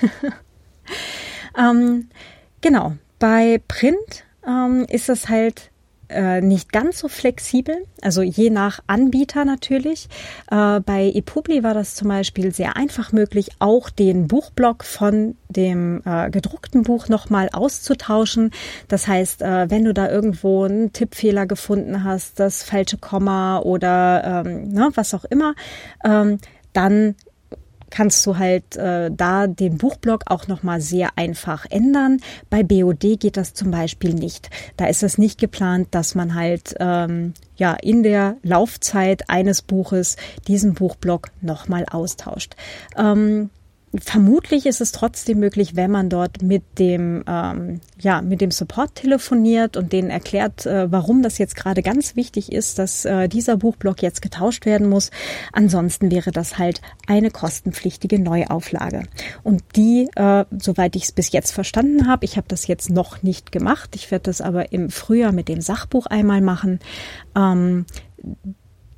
ähm, 1.58 2.08
genau, 2.60 2.96
bei 3.18 3.60
Print 3.68 4.24
ähm, 4.46 4.84
ist 4.88 5.08
es 5.08 5.28
halt 5.28 5.69
äh, 6.10 6.40
nicht 6.40 6.72
ganz 6.72 6.98
so 6.98 7.08
flexibel, 7.08 7.86
also 8.02 8.22
je 8.22 8.50
nach 8.50 8.80
Anbieter 8.86 9.44
natürlich. 9.44 10.08
Äh, 10.50 10.80
bei 10.80 11.10
ePubli 11.14 11.62
war 11.62 11.74
das 11.74 11.94
zum 11.94 12.08
Beispiel 12.08 12.52
sehr 12.52 12.76
einfach 12.76 13.12
möglich, 13.12 13.50
auch 13.58 13.90
den 13.90 14.28
Buchblock 14.28 14.84
von 14.84 15.36
dem 15.48 16.02
äh, 16.04 16.30
gedruckten 16.30 16.82
Buch 16.82 17.08
nochmal 17.08 17.48
auszutauschen. 17.52 18.50
Das 18.88 19.08
heißt, 19.08 19.42
äh, 19.42 19.70
wenn 19.70 19.84
du 19.84 19.94
da 19.94 20.10
irgendwo 20.10 20.64
einen 20.64 20.92
Tippfehler 20.92 21.46
gefunden 21.46 22.04
hast, 22.04 22.40
das 22.40 22.62
falsche 22.62 22.98
Komma 22.98 23.60
oder 23.60 24.44
ähm, 24.44 24.68
ne, 24.68 24.90
was 24.94 25.14
auch 25.14 25.24
immer, 25.24 25.54
ähm, 26.04 26.38
dann 26.72 27.14
kannst 27.90 28.24
du 28.26 28.38
halt 28.38 28.76
äh, 28.76 29.10
da 29.12 29.46
den 29.46 29.78
Buchblock 29.78 30.24
auch 30.26 30.46
nochmal 30.48 30.80
sehr 30.80 31.10
einfach 31.16 31.66
ändern. 31.68 32.18
Bei 32.48 32.62
BOD 32.62 33.18
geht 33.20 33.36
das 33.36 33.54
zum 33.54 33.70
Beispiel 33.70 34.14
nicht. 34.14 34.50
Da 34.76 34.86
ist 34.86 35.02
es 35.02 35.18
nicht 35.18 35.38
geplant, 35.38 35.88
dass 35.90 36.14
man 36.14 36.34
halt 36.34 36.74
ähm, 36.80 37.34
ja 37.56 37.74
in 37.74 38.02
der 38.02 38.36
Laufzeit 38.42 39.28
eines 39.28 39.62
Buches 39.62 40.16
diesen 40.48 40.74
Buchblock 40.74 41.30
nochmal 41.40 41.86
austauscht. 41.90 42.54
Ähm, 42.96 43.50
Vermutlich 43.92 44.66
ist 44.66 44.80
es 44.80 44.92
trotzdem 44.92 45.40
möglich, 45.40 45.74
wenn 45.74 45.90
man 45.90 46.08
dort 46.08 46.42
mit 46.42 46.78
dem, 46.78 47.24
ähm, 47.26 47.80
ja, 47.98 48.22
mit 48.22 48.40
dem 48.40 48.52
Support 48.52 48.94
telefoniert 48.94 49.76
und 49.76 49.92
denen 49.92 50.10
erklärt, 50.10 50.64
äh, 50.64 50.92
warum 50.92 51.22
das 51.22 51.38
jetzt 51.38 51.56
gerade 51.56 51.82
ganz 51.82 52.14
wichtig 52.14 52.52
ist, 52.52 52.78
dass 52.78 53.04
äh, 53.04 53.28
dieser 53.28 53.56
Buchblock 53.56 54.00
jetzt 54.00 54.22
getauscht 54.22 54.64
werden 54.64 54.88
muss. 54.88 55.10
Ansonsten 55.52 56.12
wäre 56.12 56.30
das 56.30 56.56
halt 56.56 56.80
eine 57.08 57.32
kostenpflichtige 57.32 58.20
Neuauflage. 58.20 59.02
Und 59.42 59.64
die, 59.74 60.08
äh, 60.14 60.44
soweit 60.56 60.94
ich 60.94 61.04
es 61.04 61.12
bis 61.12 61.32
jetzt 61.32 61.50
verstanden 61.50 62.06
habe, 62.06 62.24
ich 62.24 62.36
habe 62.36 62.46
das 62.46 62.68
jetzt 62.68 62.90
noch 62.90 63.24
nicht 63.24 63.50
gemacht, 63.50 63.96
ich 63.96 64.12
werde 64.12 64.24
das 64.24 64.40
aber 64.40 64.70
im 64.70 64.90
Frühjahr 64.90 65.32
mit 65.32 65.48
dem 65.48 65.60
Sachbuch 65.60 66.06
einmal 66.06 66.42
machen. 66.42 66.78
Ähm, 67.34 67.86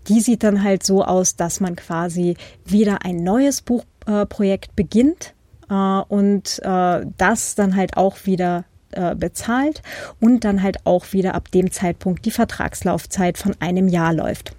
die 0.09 0.20
sieht 0.20 0.43
dann 0.43 0.62
halt 0.62 0.84
so 0.84 1.05
aus, 1.05 1.36
dass 1.36 1.61
man 1.61 1.76
quasi 1.76 2.36
wieder 2.64 3.05
ein 3.05 3.16
neues 3.16 3.62
Buch 3.62 3.84
Projekt 4.26 4.76
beginnt 4.76 5.34
äh, 5.72 5.74
und 5.74 6.61
äh, 6.62 7.07
das 7.16 7.55
dann 7.55 7.76
halt 7.76 7.96
auch 7.96 8.18
wieder 8.24 8.64
äh, 8.92 9.14
bezahlt 9.14 9.82
und 10.20 10.44
dann 10.44 10.62
halt 10.62 10.84
auch 10.84 11.12
wieder 11.12 11.34
ab 11.34 11.50
dem 11.50 11.70
Zeitpunkt 11.70 12.24
die 12.24 12.30
Vertragslaufzeit 12.30 13.38
von 13.38 13.55
einem 13.61 13.88
Jahr 13.88 14.12
läuft. 14.12 14.55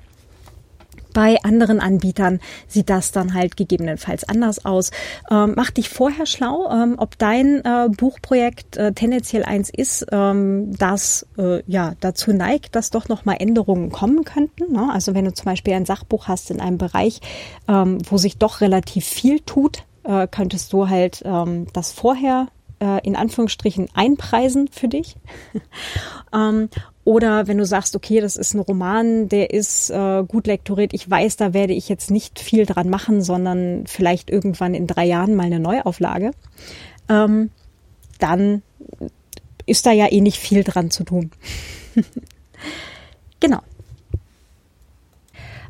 Bei 1.13 1.37
anderen 1.43 1.79
Anbietern 1.79 2.39
sieht 2.67 2.89
das 2.89 3.11
dann 3.11 3.33
halt 3.33 3.57
gegebenenfalls 3.57 4.27
anders 4.27 4.65
aus. 4.65 4.91
Ähm, 5.29 5.53
mach 5.55 5.71
dich 5.71 5.89
vorher 5.89 6.25
schlau, 6.25 6.69
ähm, 6.71 6.95
ob 6.97 7.17
dein 7.17 7.63
äh, 7.63 7.89
Buchprojekt 7.89 8.77
äh, 8.77 8.93
tendenziell 8.93 9.43
eins 9.43 9.69
ist, 9.69 10.05
ähm, 10.11 10.75
das 10.77 11.25
äh, 11.37 11.61
ja 11.67 11.93
dazu 11.99 12.33
neigt, 12.33 12.75
dass 12.75 12.89
doch 12.89 13.09
noch 13.09 13.25
mal 13.25 13.35
Änderungen 13.35 13.91
kommen 13.91 14.23
könnten. 14.23 14.73
Ne? 14.73 14.89
Also 14.91 15.13
wenn 15.13 15.25
du 15.25 15.33
zum 15.33 15.45
Beispiel 15.45 15.73
ein 15.73 15.85
Sachbuch 15.85 16.27
hast 16.27 16.51
in 16.51 16.59
einem 16.59 16.77
Bereich, 16.77 17.21
ähm, 17.67 17.99
wo 18.09 18.17
sich 18.17 18.37
doch 18.37 18.61
relativ 18.61 19.05
viel 19.05 19.39
tut, 19.39 19.83
äh, 20.03 20.27
könntest 20.27 20.73
du 20.73 20.89
halt 20.89 21.21
ähm, 21.25 21.67
das 21.73 21.91
vorher 21.91 22.47
äh, 22.83 22.99
in 23.03 23.15
Anführungsstrichen 23.15 23.87
einpreisen 23.93 24.67
für 24.67 24.89
dich. 24.89 25.15
ähm, 26.33 26.67
oder 27.05 27.47
wenn 27.47 27.57
du 27.57 27.65
sagst, 27.65 27.95
okay, 27.95 28.19
das 28.19 28.35
ist 28.35 28.53
ein 28.53 28.59
Roman, 28.59 29.29
der 29.29 29.51
ist 29.51 29.89
äh, 29.89 30.23
gut 30.27 30.47
lektoriert, 30.47 30.93
ich 30.93 31.09
weiß, 31.09 31.37
da 31.37 31.53
werde 31.53 31.73
ich 31.73 31.87
jetzt 31.87 32.11
nicht 32.11 32.39
viel 32.39 32.65
dran 32.65 32.89
machen, 32.89 33.21
sondern 33.21 33.85
vielleicht 33.87 34.29
irgendwann 34.29 34.73
in 34.73 34.87
drei 34.87 35.05
Jahren 35.05 35.35
mal 35.35 35.45
eine 35.45 35.59
Neuauflage, 35.59 36.31
ähm, 37.09 37.49
dann 38.19 38.61
ist 39.65 39.85
da 39.85 39.91
ja 39.91 40.11
eh 40.11 40.19
nicht 40.19 40.37
viel 40.37 40.63
dran 40.63 40.91
zu 40.91 41.05
tun. 41.05 41.31
genau. 43.39 43.59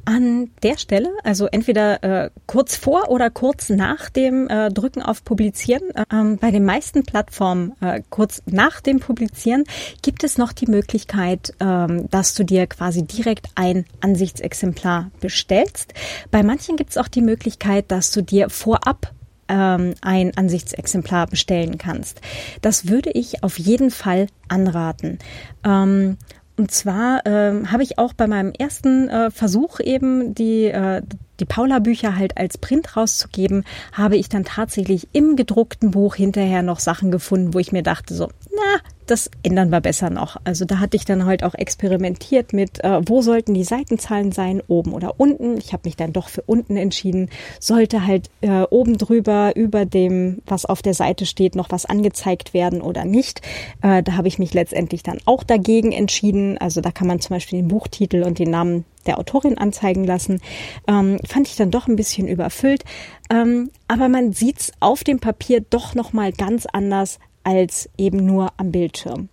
An 0.05 0.49
der 0.63 0.77
Stelle, 0.77 1.09
also 1.23 1.47
entweder 1.47 2.03
äh, 2.03 2.29
kurz 2.45 2.75
vor 2.75 3.09
oder 3.09 3.29
kurz 3.29 3.69
nach 3.69 4.09
dem 4.09 4.47
äh, 4.49 4.69
Drücken 4.69 5.01
auf 5.01 5.23
Publizieren, 5.23 5.89
äh, 5.95 6.03
ähm, 6.11 6.37
bei 6.37 6.51
den 6.51 6.65
meisten 6.65 7.03
Plattformen 7.03 7.73
äh, 7.81 8.01
kurz 8.09 8.41
nach 8.45 8.81
dem 8.81 8.99
Publizieren 8.99 9.63
gibt 10.01 10.23
es 10.23 10.37
noch 10.37 10.51
die 10.51 10.67
Möglichkeit, 10.67 11.53
äh, 11.59 11.87
dass 12.09 12.33
du 12.33 12.43
dir 12.43 12.67
quasi 12.67 13.03
direkt 13.03 13.47
ein 13.55 13.85
Ansichtsexemplar 14.01 15.11
bestellst. 15.21 15.93
Bei 16.31 16.43
manchen 16.43 16.75
gibt 16.75 16.91
es 16.91 16.97
auch 16.97 17.07
die 17.07 17.21
Möglichkeit, 17.21 17.85
dass 17.89 18.11
du 18.11 18.21
dir 18.21 18.49
vorab 18.49 19.13
ähm, 19.47 19.93
ein 20.01 20.35
Ansichtsexemplar 20.35 21.27
bestellen 21.27 21.77
kannst. 21.77 22.21
Das 22.61 22.87
würde 22.87 23.11
ich 23.11 23.43
auf 23.43 23.59
jeden 23.59 23.91
Fall 23.91 24.27
anraten. 24.47 25.19
Ähm, 25.63 26.17
und 26.55 26.71
zwar 26.71 27.21
ähm, 27.25 27.71
habe 27.71 27.83
ich 27.83 27.97
auch 27.97 28.13
bei 28.13 28.27
meinem 28.27 28.51
ersten 28.51 29.09
äh, 29.09 29.31
Versuch 29.31 29.79
eben 29.79 30.35
die, 30.35 30.65
äh, 30.65 31.01
die 31.39 31.45
Paula-Bücher 31.45 32.15
halt 32.15 32.37
als 32.37 32.59
Print 32.59 32.95
rauszugeben, 32.95 33.65
habe 33.91 34.17
ich 34.17 34.29
dann 34.29 34.43
tatsächlich 34.45 35.07
im 35.13 35.35
gedruckten 35.35 35.91
Buch 35.91 36.15
hinterher 36.15 36.61
noch 36.61 36.79
Sachen 36.79 37.09
gefunden, 37.09 37.53
wo 37.53 37.59
ich 37.59 37.71
mir 37.71 37.81
dachte 37.81 38.13
so, 38.13 38.29
na, 38.55 38.79
das 39.07 39.29
ändern 39.43 39.69
wir 39.69 39.81
besser 39.81 40.09
noch. 40.09 40.37
Also 40.43 40.65
da 40.65 40.79
hatte 40.79 40.97
ich 40.97 41.05
dann 41.05 41.25
halt 41.25 41.43
auch 41.43 41.53
experimentiert 41.55 42.53
mit, 42.53 42.83
äh, 42.83 43.01
wo 43.05 43.21
sollten 43.21 43.53
die 43.53 43.63
Seitenzahlen 43.63 44.31
sein, 44.31 44.61
oben 44.67 44.93
oder 44.93 45.19
unten. 45.19 45.57
Ich 45.57 45.73
habe 45.73 45.83
mich 45.85 45.95
dann 45.95 46.13
doch 46.13 46.29
für 46.29 46.41
unten 46.41 46.77
entschieden. 46.77 47.29
Sollte 47.59 48.05
halt 48.05 48.29
äh, 48.41 48.63
oben 48.69 48.97
drüber 48.97 49.55
über 49.55 49.85
dem, 49.85 50.41
was 50.45 50.65
auf 50.65 50.81
der 50.81 50.93
Seite 50.93 51.25
steht, 51.25 51.55
noch 51.55 51.71
was 51.71 51.85
angezeigt 51.85 52.53
werden 52.53 52.81
oder 52.81 53.05
nicht. 53.05 53.41
Äh, 53.81 54.03
da 54.03 54.13
habe 54.13 54.27
ich 54.27 54.39
mich 54.39 54.53
letztendlich 54.53 55.03
dann 55.03 55.19
auch 55.25 55.43
dagegen 55.43 55.91
entschieden. 55.91 56.57
Also 56.57 56.81
da 56.81 56.91
kann 56.91 57.07
man 57.07 57.19
zum 57.19 57.35
Beispiel 57.35 57.59
den 57.59 57.67
Buchtitel 57.67 58.23
und 58.23 58.39
den 58.39 58.51
Namen 58.51 58.85
der 59.05 59.19
Autorin 59.19 59.57
anzeigen 59.57 60.05
lassen. 60.05 60.41
Ähm, 60.87 61.19
fand 61.27 61.47
ich 61.47 61.55
dann 61.55 61.71
doch 61.71 61.87
ein 61.87 61.95
bisschen 61.95 62.27
überfüllt. 62.27 62.83
Ähm, 63.29 63.71
aber 63.87 64.09
man 64.09 64.33
sieht's 64.33 64.71
auf 64.79 65.03
dem 65.03 65.19
Papier 65.19 65.61
doch 65.61 65.95
nochmal 65.95 66.31
ganz 66.31 66.65
anders 66.65 67.19
als 67.43 67.89
eben 67.97 68.25
nur 68.25 68.51
am 68.57 68.71
Bildschirm. 68.71 69.29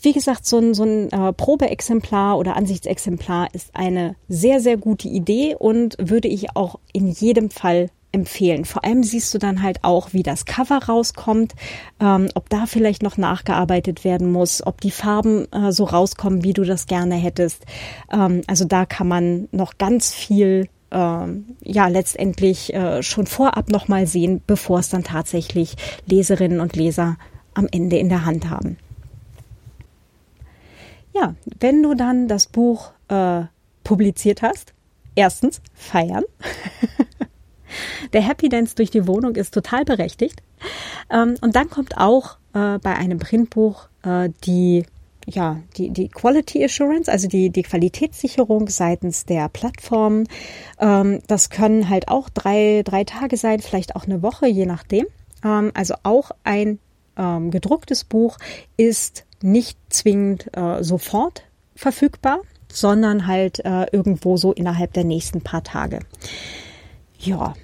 Wie 0.00 0.12
gesagt, 0.12 0.46
so 0.46 0.58
ein, 0.58 0.74
so 0.74 0.84
ein 0.84 1.10
äh, 1.10 1.32
Probeexemplar 1.32 2.38
oder 2.38 2.54
Ansichtsexemplar 2.54 3.48
ist 3.52 3.74
eine 3.74 4.14
sehr, 4.28 4.60
sehr 4.60 4.76
gute 4.76 5.08
Idee 5.08 5.56
und 5.58 5.96
würde 5.98 6.28
ich 6.28 6.54
auch 6.54 6.78
in 6.92 7.08
jedem 7.08 7.50
Fall 7.50 7.90
empfehlen. 8.12 8.64
Vor 8.64 8.84
allem 8.84 9.02
siehst 9.02 9.34
du 9.34 9.38
dann 9.38 9.62
halt 9.62 9.84
auch, 9.84 10.12
wie 10.12 10.22
das 10.22 10.46
Cover 10.46 10.78
rauskommt, 10.78 11.54
ähm, 12.00 12.28
ob 12.34 12.48
da 12.48 12.66
vielleicht 12.66 13.02
noch 13.02 13.16
nachgearbeitet 13.16 14.04
werden 14.04 14.32
muss, 14.32 14.66
ob 14.66 14.80
die 14.80 14.90
Farben 14.90 15.50
äh, 15.52 15.72
so 15.72 15.84
rauskommen, 15.84 16.42
wie 16.42 16.52
du 16.52 16.64
das 16.64 16.86
gerne 16.86 17.16
hättest. 17.16 17.64
Ähm, 18.10 18.42
also 18.46 18.64
da 18.64 18.86
kann 18.86 19.08
man 19.08 19.48
noch 19.52 19.78
ganz 19.78 20.14
viel 20.14 20.68
ähm, 20.90 21.56
ja 21.62 21.88
letztendlich 21.88 22.72
äh, 22.74 23.02
schon 23.02 23.26
vorab 23.26 23.68
nochmal 23.68 24.06
sehen, 24.06 24.42
bevor 24.46 24.80
es 24.80 24.88
dann 24.88 25.04
tatsächlich 25.04 25.76
Leserinnen 26.06 26.60
und 26.60 26.76
Leser 26.76 27.16
am 27.54 27.66
Ende 27.70 27.98
in 27.98 28.08
der 28.08 28.24
Hand 28.24 28.48
haben. 28.48 28.78
Ja, 31.14 31.34
wenn 31.58 31.82
du 31.82 31.94
dann 31.94 32.28
das 32.28 32.46
Buch 32.46 32.92
äh, 33.08 33.42
publiziert 33.82 34.42
hast, 34.42 34.74
erstens 35.14 35.60
feiern. 35.74 36.24
der 38.12 38.22
Happy 38.22 38.48
Dance 38.48 38.74
durch 38.76 38.90
die 38.90 39.06
Wohnung 39.06 39.34
ist 39.34 39.52
total 39.52 39.84
berechtigt. 39.84 40.42
Ähm, 41.10 41.36
und 41.40 41.56
dann 41.56 41.70
kommt 41.70 41.96
auch 41.96 42.36
äh, 42.54 42.78
bei 42.78 42.94
einem 42.94 43.18
Printbuch 43.18 43.88
äh, 44.02 44.30
die 44.44 44.84
ja, 45.28 45.60
die, 45.76 45.90
die 45.90 46.08
Quality 46.08 46.64
Assurance, 46.64 47.10
also 47.10 47.28
die, 47.28 47.50
die 47.50 47.62
Qualitätssicherung 47.62 48.68
seitens 48.68 49.26
der 49.26 49.48
Plattform. 49.48 50.24
Ähm, 50.80 51.20
das 51.26 51.50
können 51.50 51.88
halt 51.90 52.08
auch 52.08 52.30
drei, 52.30 52.82
drei 52.84 53.04
Tage 53.04 53.36
sein, 53.36 53.60
vielleicht 53.60 53.94
auch 53.94 54.04
eine 54.04 54.22
Woche, 54.22 54.46
je 54.46 54.64
nachdem. 54.64 55.06
Ähm, 55.44 55.70
also 55.74 55.94
auch 56.02 56.30
ein 56.44 56.78
ähm, 57.18 57.50
gedrucktes 57.50 58.04
Buch 58.04 58.38
ist 58.78 59.26
nicht 59.42 59.78
zwingend 59.90 60.48
äh, 60.56 60.82
sofort 60.82 61.42
verfügbar, 61.74 62.40
sondern 62.72 63.26
halt 63.26 63.64
äh, 63.64 63.86
irgendwo 63.92 64.36
so 64.36 64.52
innerhalb 64.52 64.94
der 64.94 65.04
nächsten 65.04 65.42
paar 65.42 65.62
Tage. 65.62 66.00
Ja, 67.18 67.54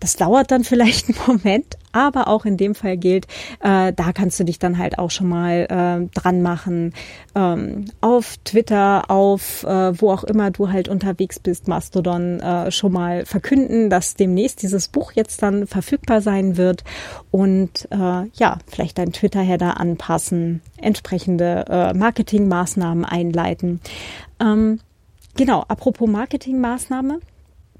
das 0.00 0.16
dauert 0.16 0.50
dann 0.50 0.64
vielleicht 0.64 1.08
einen 1.08 1.18
Moment, 1.26 1.76
aber 1.92 2.28
auch 2.28 2.44
in 2.44 2.56
dem 2.56 2.74
Fall 2.74 2.96
gilt, 2.96 3.26
äh, 3.60 3.92
da 3.92 4.12
kannst 4.12 4.38
du 4.38 4.44
dich 4.44 4.58
dann 4.58 4.78
halt 4.78 4.98
auch 4.98 5.10
schon 5.10 5.28
mal 5.28 5.66
äh, 5.68 6.18
dran 6.18 6.42
machen. 6.42 6.92
Ähm, 7.34 7.86
auf 8.00 8.36
Twitter, 8.44 9.10
auf 9.10 9.64
äh, 9.64 10.00
wo 10.00 10.10
auch 10.10 10.24
immer 10.24 10.50
du 10.50 10.70
halt 10.70 10.88
unterwegs 10.88 11.38
bist, 11.38 11.68
Mastodon, 11.68 12.40
äh, 12.40 12.70
schon 12.70 12.92
mal 12.92 13.24
verkünden, 13.24 13.88
dass 13.88 14.14
demnächst 14.14 14.62
dieses 14.62 14.88
Buch 14.88 15.12
jetzt 15.12 15.42
dann 15.42 15.66
verfügbar 15.66 16.20
sein 16.20 16.56
wird 16.56 16.84
und 17.30 17.88
äh, 17.90 17.96
ja, 18.34 18.58
vielleicht 18.66 18.98
dein 18.98 19.12
Twitter-Header 19.12 19.80
anpassen, 19.80 20.60
entsprechende 20.76 21.64
äh, 21.68 21.94
Marketingmaßnahmen 21.94 23.04
einleiten. 23.04 23.80
Ähm, 24.40 24.80
genau, 25.36 25.64
apropos 25.68 26.08
Marketingmaßnahme 26.08 27.20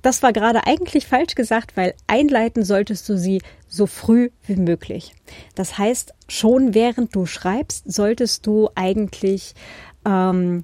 das 0.07 0.23
war 0.23 0.33
gerade 0.33 0.69
eigentlich 0.69 1.05
falsch 1.09 1.35
gesagt, 1.35 1.77
weil 1.77 1.93
einleiten 2.07 2.63
solltest 2.63 3.09
du 3.09 3.19
sie 3.19 3.43
so 3.67 3.87
früh 3.87 4.31
wie 4.47 4.55
möglich. 4.55 5.17
Das 5.57 5.79
heißt, 5.79 6.15
schon 6.29 6.75
während 6.75 7.17
du 7.17 7.27
schreibst, 7.27 7.93
solltest 7.93 8.47
du 8.47 8.69
eigentlich 8.77 9.57
ähm, 10.05 10.63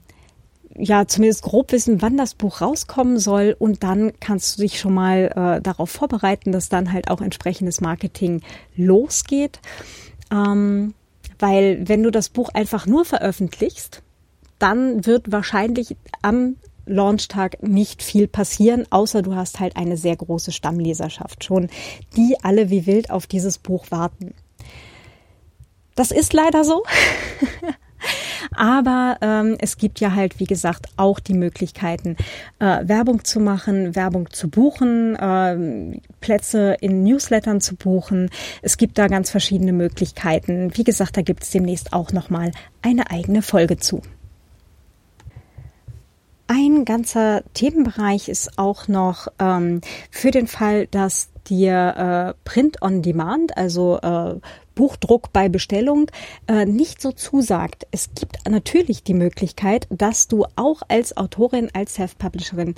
ja 0.76 1.08
zumindest 1.08 1.42
grob 1.42 1.72
wissen, 1.72 2.00
wann 2.02 2.16
das 2.16 2.34
Buch 2.34 2.60
rauskommen 2.60 3.18
soll 3.18 3.56
und 3.58 3.82
dann 3.82 4.12
kannst 4.20 4.56
du 4.56 4.62
dich 4.62 4.78
schon 4.78 4.94
mal 4.94 5.32
äh, 5.34 5.60
darauf 5.60 5.90
vorbereiten, 5.90 6.52
dass 6.52 6.68
dann 6.68 6.92
halt 6.92 7.10
auch 7.10 7.20
entsprechendes 7.20 7.80
Marketing 7.80 8.42
losgeht. 8.76 9.58
Ähm, 10.30 10.94
weil 11.40 11.88
wenn 11.88 12.04
du 12.04 12.12
das 12.12 12.28
Buch 12.28 12.50
einfach 12.50 12.86
nur 12.86 13.04
veröffentlichst, 13.04 14.04
dann 14.60 15.04
wird 15.04 15.32
wahrscheinlich 15.32 15.96
am 16.22 16.54
Launchtag 16.86 17.62
nicht 17.62 18.02
viel 18.02 18.28
passieren, 18.28 18.86
außer 18.90 19.22
du 19.22 19.34
hast 19.34 19.60
halt 19.60 19.76
eine 19.76 19.96
sehr 19.96 20.16
große 20.16 20.52
Stammleserschaft 20.52 21.44
schon, 21.44 21.68
die 22.16 22.36
alle 22.42 22.70
wie 22.70 22.86
wild 22.86 23.10
auf 23.10 23.26
dieses 23.26 23.58
Buch 23.58 23.86
warten. 23.90 24.34
Das 25.94 26.10
ist 26.10 26.32
leider 26.32 26.64
so. 26.64 26.82
Aber 28.54 29.18
ähm, 29.20 29.56
es 29.60 29.76
gibt 29.76 30.00
ja 30.00 30.14
halt, 30.14 30.40
wie 30.40 30.44
gesagt, 30.44 30.86
auch 30.96 31.20
die 31.20 31.34
Möglichkeiten, 31.34 32.16
äh, 32.58 32.86
Werbung 32.86 33.24
zu 33.24 33.40
machen, 33.40 33.94
Werbung 33.94 34.30
zu 34.30 34.50
buchen, 34.50 35.16
äh, 35.16 36.00
Plätze 36.20 36.76
in 36.80 37.04
Newslettern 37.04 37.60
zu 37.60 37.76
buchen. 37.76 38.30
Es 38.60 38.76
gibt 38.76 38.98
da 38.98 39.06
ganz 39.06 39.30
verschiedene 39.30 39.72
Möglichkeiten. 39.72 40.70
Wie 40.74 40.84
gesagt, 40.84 41.16
da 41.16 41.22
gibt 41.22 41.44
es 41.44 41.50
demnächst 41.50 41.92
auch 41.92 42.12
nochmal 42.12 42.52
eine 42.82 43.10
eigene 43.10 43.42
Folge 43.42 43.76
zu. 43.76 44.02
Ein 46.54 46.84
ganzer 46.84 47.44
Themenbereich 47.54 48.28
ist 48.28 48.58
auch 48.58 48.86
noch 48.86 49.28
ähm, 49.38 49.80
für 50.10 50.30
den 50.30 50.46
Fall, 50.46 50.86
dass 50.86 51.30
dir 51.46 52.34
äh, 52.36 52.44
Print 52.44 52.82
on 52.82 53.00
Demand, 53.00 53.56
also 53.56 53.98
äh, 54.02 54.34
Buchdruck 54.74 55.32
bei 55.32 55.48
Bestellung, 55.48 56.10
äh, 56.48 56.66
nicht 56.66 57.00
so 57.00 57.10
zusagt. 57.10 57.86
Es 57.90 58.10
gibt 58.14 58.36
natürlich 58.46 59.02
die 59.02 59.14
Möglichkeit, 59.14 59.86
dass 59.88 60.28
du 60.28 60.44
auch 60.54 60.82
als 60.88 61.16
Autorin, 61.16 61.70
als 61.72 61.94
Self-Publisherin 61.94 62.74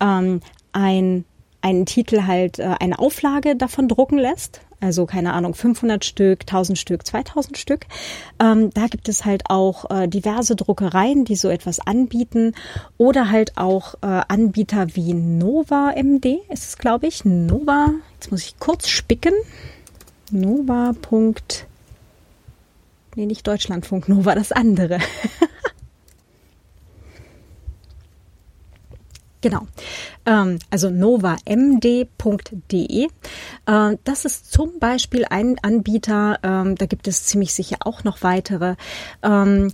ähm, 0.00 0.38
ein 0.70 1.24
einen 1.62 1.84
Titel 1.84 2.22
halt 2.22 2.60
äh, 2.60 2.74
eine 2.78 3.00
Auflage 3.00 3.56
davon 3.56 3.88
drucken 3.88 4.18
lässt. 4.18 4.60
Also 4.80 5.06
keine 5.06 5.32
Ahnung, 5.32 5.54
500 5.54 6.04
Stück, 6.04 6.40
1000 6.42 6.78
Stück, 6.78 7.06
2000 7.06 7.56
Stück. 7.56 7.86
Ähm, 8.38 8.70
da 8.74 8.86
gibt 8.86 9.08
es 9.08 9.24
halt 9.24 9.44
auch 9.48 9.90
äh, 9.90 10.06
diverse 10.06 10.54
Druckereien, 10.54 11.24
die 11.24 11.36
so 11.36 11.48
etwas 11.48 11.80
anbieten. 11.80 12.54
Oder 12.98 13.30
halt 13.30 13.56
auch 13.56 13.94
äh, 14.02 14.22
Anbieter 14.28 14.94
wie 14.94 15.14
Nova 15.14 15.92
MD, 15.96 16.38
ist 16.50 16.64
es 16.64 16.78
glaube 16.78 17.06
ich. 17.06 17.24
Nova, 17.24 17.94
jetzt 18.14 18.30
muss 18.30 18.42
ich 18.42 18.58
kurz 18.58 18.88
spicken. 18.88 19.32
Nova. 20.30 20.92
Nee, 23.14 23.26
nicht 23.26 23.46
Deutschlandfunk 23.46 24.08
Nova, 24.08 24.34
das 24.34 24.52
andere. 24.52 24.98
Genau. 29.42 29.68
Ähm, 30.26 30.58
also 30.70 30.90
novamd.de. 30.90 31.44
Äh, 33.66 33.96
das 34.04 34.24
ist 34.24 34.52
zum 34.52 34.78
Beispiel 34.78 35.24
ein 35.28 35.56
Anbieter, 35.62 36.38
ähm, 36.42 36.74
da 36.74 36.86
gibt 36.86 37.08
es 37.08 37.24
ziemlich 37.24 37.54
sicher 37.54 37.76
auch 37.80 38.04
noch 38.04 38.22
weitere. 38.22 38.74
Ähm, 39.22 39.72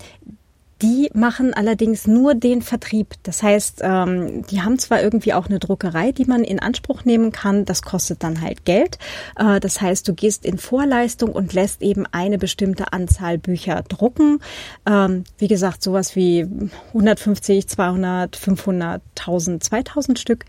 Die 0.83 1.11
machen 1.15 1.55
allerdings 1.55 2.09
nur 2.09 2.35
den 2.35 2.61
Vertrieb. 2.61 3.15
Das 3.23 3.43
heißt, 3.43 3.83
ähm, 3.83 4.45
die 4.47 4.63
haben 4.63 4.81
zwar 4.81 5.01
irgendwie 5.01 5.33
auch 5.33 5.47
eine 5.47 5.61
Druckerei, 5.61 6.11
die 6.11 6.25
man 6.25 6.43
in 6.43 6.59
Anspruch 6.59 7.05
nehmen 7.05 7.31
kann. 7.31 7.65
Das 7.65 7.83
kostet 7.83 8.25
dann 8.25 8.41
halt 8.41 8.65
Geld. 8.65 8.99
Äh, 9.37 9.61
das 9.61 9.81
heißt, 9.81 10.09
du 10.09 10.15
gehst 10.15 10.45
in 10.45 10.59
Vorleistung 10.59 11.31
und 11.31 11.53
lässt 11.53 11.83
eben 11.83 12.05
eine 12.11 12.37
bestimmte 12.37 12.93
Anzahl 12.93 13.39
Bücher 13.39 13.83
drucken. 13.89 14.41
Ähm, 14.85 15.23
wie 15.39 15.47
gesagt, 15.47 15.85
sowas 15.85 16.17
wie 16.17 16.49
150, 16.89 17.69
200, 17.69 18.35
500, 18.35 19.03
1000, 19.17 19.63
2000 19.63 20.19
Stück. 20.19 20.45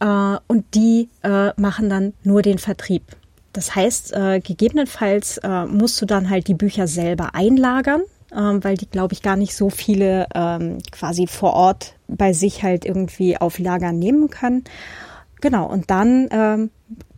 Äh, 0.00 0.38
und 0.48 0.74
die 0.74 1.08
äh, 1.22 1.52
machen 1.60 1.88
dann 1.88 2.14
nur 2.24 2.42
den 2.42 2.58
Vertrieb. 2.58 3.04
Das 3.52 3.76
heißt, 3.76 4.12
äh, 4.12 4.40
gegebenenfalls 4.40 5.38
äh, 5.38 5.66
musst 5.66 6.00
du 6.02 6.06
dann 6.06 6.30
halt 6.30 6.48
die 6.48 6.54
Bücher 6.54 6.88
selber 6.88 7.34
einlagern, 7.34 8.02
ähm, 8.36 8.62
weil 8.64 8.76
die, 8.76 8.88
glaube 8.88 9.14
ich, 9.14 9.22
gar 9.22 9.36
nicht 9.36 9.54
so 9.54 9.70
viele 9.70 10.26
ähm, 10.34 10.78
quasi 10.90 11.26
vor 11.26 11.54
Ort 11.54 11.94
bei 12.08 12.32
sich 12.32 12.62
halt 12.62 12.84
irgendwie 12.84 13.36
auf 13.36 13.58
Lager 13.58 13.92
nehmen 13.92 14.30
können. 14.30 14.64
Genau, 15.40 15.66
und 15.66 15.90
dann 15.90 16.28
ähm, 16.30 16.70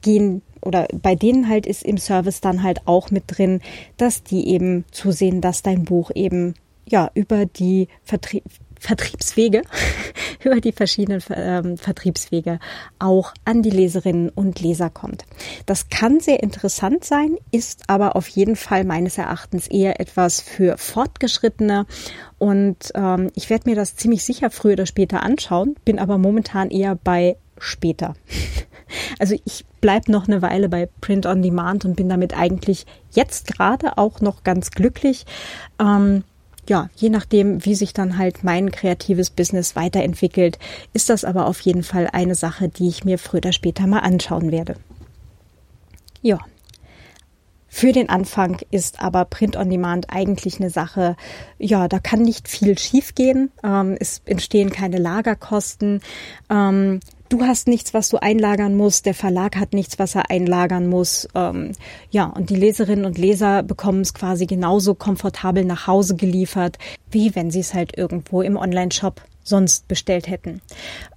gehen 0.03 0.43
oder 0.63 0.89
bei 1.03 1.15
denen 1.15 1.49
halt 1.49 1.67
ist 1.67 1.83
im 1.83 1.99
Service 1.99 2.41
dann 2.41 2.63
halt 2.63 2.87
auch 2.87 3.11
mit 3.11 3.25
drin, 3.27 3.61
dass 3.97 4.23
die 4.23 4.49
eben 4.49 4.85
zusehen, 4.91 5.41
dass 5.41 5.63
dein 5.63 5.85
Buch 5.85 6.11
eben 6.15 6.55
ja 6.89 7.11
über 7.15 7.47
die 7.47 7.89
Vertrie 8.03 8.43
Vertriebswege, 8.79 9.63
über 10.45 10.61
die 10.61 10.73
verschiedenen 10.73 11.23
ähm, 11.31 11.77
Vertriebswege 11.77 12.59
auch 12.99 13.33
an 13.45 13.63
die 13.63 13.71
Leserinnen 13.71 14.29
und 14.29 14.61
Leser 14.61 14.91
kommt. 14.91 15.25
Das 15.67 15.89
kann 15.89 16.21
sehr 16.21 16.43
interessant 16.43 17.05
sein, 17.05 17.37
ist 17.51 17.85
aber 17.89 18.17
auf 18.17 18.29
jeden 18.29 18.57
Fall 18.57 18.85
meines 18.85 19.19
Erachtens 19.19 19.69
eher 19.69 20.01
etwas 20.01 20.41
für 20.41 20.77
Fortgeschrittene 20.79 21.87
und 22.39 22.93
ähm, 22.95 23.31
ich 23.35 23.51
werde 23.51 23.71
mir 23.71 23.77
das 23.77 23.97
ziemlich 23.97 24.25
sicher 24.25 24.51
früher 24.51 24.75
oder 24.75 24.87
später 24.87 25.23
anschauen, 25.23 25.77
bin 25.85 25.99
aber 25.99 26.19
momentan 26.19 26.71
eher 26.71 26.95
bei 26.95 27.37
später. 27.59 28.15
Also 29.19 29.35
ich 29.45 29.65
bleibe 29.81 30.13
noch 30.13 30.29
eine 30.29 30.43
Weile 30.43 30.69
bei 30.69 30.89
Print 31.01 31.27
on 31.27 31.43
Demand 31.43 31.85
und 31.85 31.97
bin 31.97 32.09
damit 32.09 32.37
eigentlich 32.37 32.87
jetzt 33.11 33.49
gerade 33.49 33.99
auch 33.99 34.21
noch 34.21 34.45
ganz 34.45 34.71
glücklich. 34.71 35.25
Ähm, 35.81 36.23
ja, 36.69 36.89
je 36.97 37.11
nachdem, 37.11 37.65
wie 37.65 37.75
sich 37.75 37.93
dann 37.93 38.19
halt 38.19 38.45
mein 38.45 38.71
kreatives 38.71 39.31
Business 39.31 39.77
weiterentwickelt, 39.77 40.59
ist 40.93 41.11
das 41.11 41.25
aber 41.25 41.47
auf 41.47 41.61
jeden 41.61 41.83
Fall 41.83 42.09
eine 42.13 42.35
Sache, 42.35 42.69
die 42.69 42.89
ich 42.89 43.05
mir 43.05 43.19
früher 43.19 43.39
oder 43.39 43.53
später 43.53 43.87
mal 43.87 44.01
anschauen 44.01 44.51
werde. 44.51 44.77
Ja. 46.23 46.39
Für 47.69 47.91
den 47.91 48.09
Anfang 48.09 48.59
ist 48.71 49.03
aber 49.03 49.25
Print 49.25 49.57
on 49.57 49.69
Demand 49.69 50.07
eigentlich 50.09 50.61
eine 50.61 50.71
Sache, 50.71 51.17
ja, 51.59 51.89
da 51.89 51.99
kann 51.99 52.23
nicht 52.23 52.49
viel 52.49 52.79
schiefgehen. 52.79 53.51
Ähm, 53.65 53.97
es 53.99 54.23
entstehen 54.27 54.71
keine 54.71 54.99
Lagerkosten. 54.99 56.01
Ähm, 56.49 57.01
du 57.35 57.45
hast 57.45 57.67
nichts, 57.67 57.93
was 57.95 58.09
du 58.11 58.23
einlagern 58.23 58.77
musst, 58.77 59.07
der 59.07 59.15
Verlag 59.15 59.57
hat 59.57 59.73
nichts, 59.73 59.99
was 59.99 60.15
er 60.15 60.31
einlagern 60.31 60.87
muss. 60.87 61.29
Ähm, 61.35 61.73
ja, 62.11 62.27
und 62.27 62.49
die 62.49 62.55
Leserinnen 62.57 63.05
und 63.05 63.19
Leser 63.19 63.65
bekommen 63.65 64.03
es 64.03 64.15
quasi 64.15 64.47
genauso 64.47 64.95
komfortabel 64.95 65.65
nach 65.65 65.89
Hause 65.89 66.15
geliefert, 66.15 66.79
wie 67.11 67.35
wenn 67.35 67.51
sie 67.51 67.61
es 67.61 67.75
halt 67.75 67.99
irgendwo 67.99 68.41
im 68.41 68.57
Online-Shop 68.57 69.21
sonst 69.43 69.89
bestellt 69.89 70.29
hätten. 70.29 70.63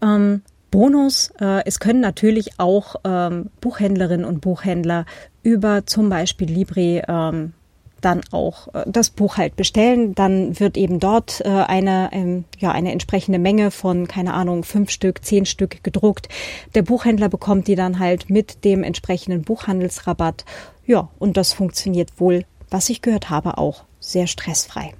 Ähm, 0.01 0.41
Bonus, 0.71 1.31
äh, 1.39 1.63
es 1.65 1.79
können 1.79 2.01
natürlich 2.01 2.59
auch 2.59 2.95
ähm, 3.05 3.51
Buchhändlerinnen 3.61 4.25
und 4.25 4.41
Buchhändler 4.41 5.05
über 5.43 5.85
zum 5.85 6.09
Beispiel 6.09 6.49
Libri 6.49 7.01
ähm, 7.07 7.53
dann 8.01 8.21
auch 8.31 8.73
äh, 8.73 8.83
das 8.87 9.09
Buch 9.09 9.37
halt 9.37 9.55
bestellen. 9.55 10.13
Dann 10.15 10.59
wird 10.59 10.77
eben 10.77 10.99
dort 10.99 11.41
äh, 11.41 11.49
eine, 11.49 12.09
ähm, 12.11 12.45
ja, 12.59 12.71
eine 12.71 12.91
entsprechende 12.91 13.39
Menge 13.39 13.71
von, 13.71 14.07
keine 14.07 14.33
Ahnung, 14.33 14.63
fünf 14.63 14.89
Stück, 14.89 15.23
zehn 15.23 15.45
Stück 15.45 15.83
gedruckt. 15.83 16.29
Der 16.75 16.81
Buchhändler 16.81 17.29
bekommt 17.29 17.67
die 17.67 17.75
dann 17.75 17.99
halt 17.99 18.29
mit 18.29 18.63
dem 18.63 18.83
entsprechenden 18.83 19.43
Buchhandelsrabatt. 19.43 20.45
Ja, 20.85 21.09
und 21.19 21.37
das 21.37 21.53
funktioniert 21.53 22.19
wohl, 22.19 22.45
was 22.69 22.89
ich 22.89 23.01
gehört 23.01 23.29
habe, 23.29 23.57
auch 23.57 23.83
sehr 23.99 24.27
stressfrei. 24.27 24.93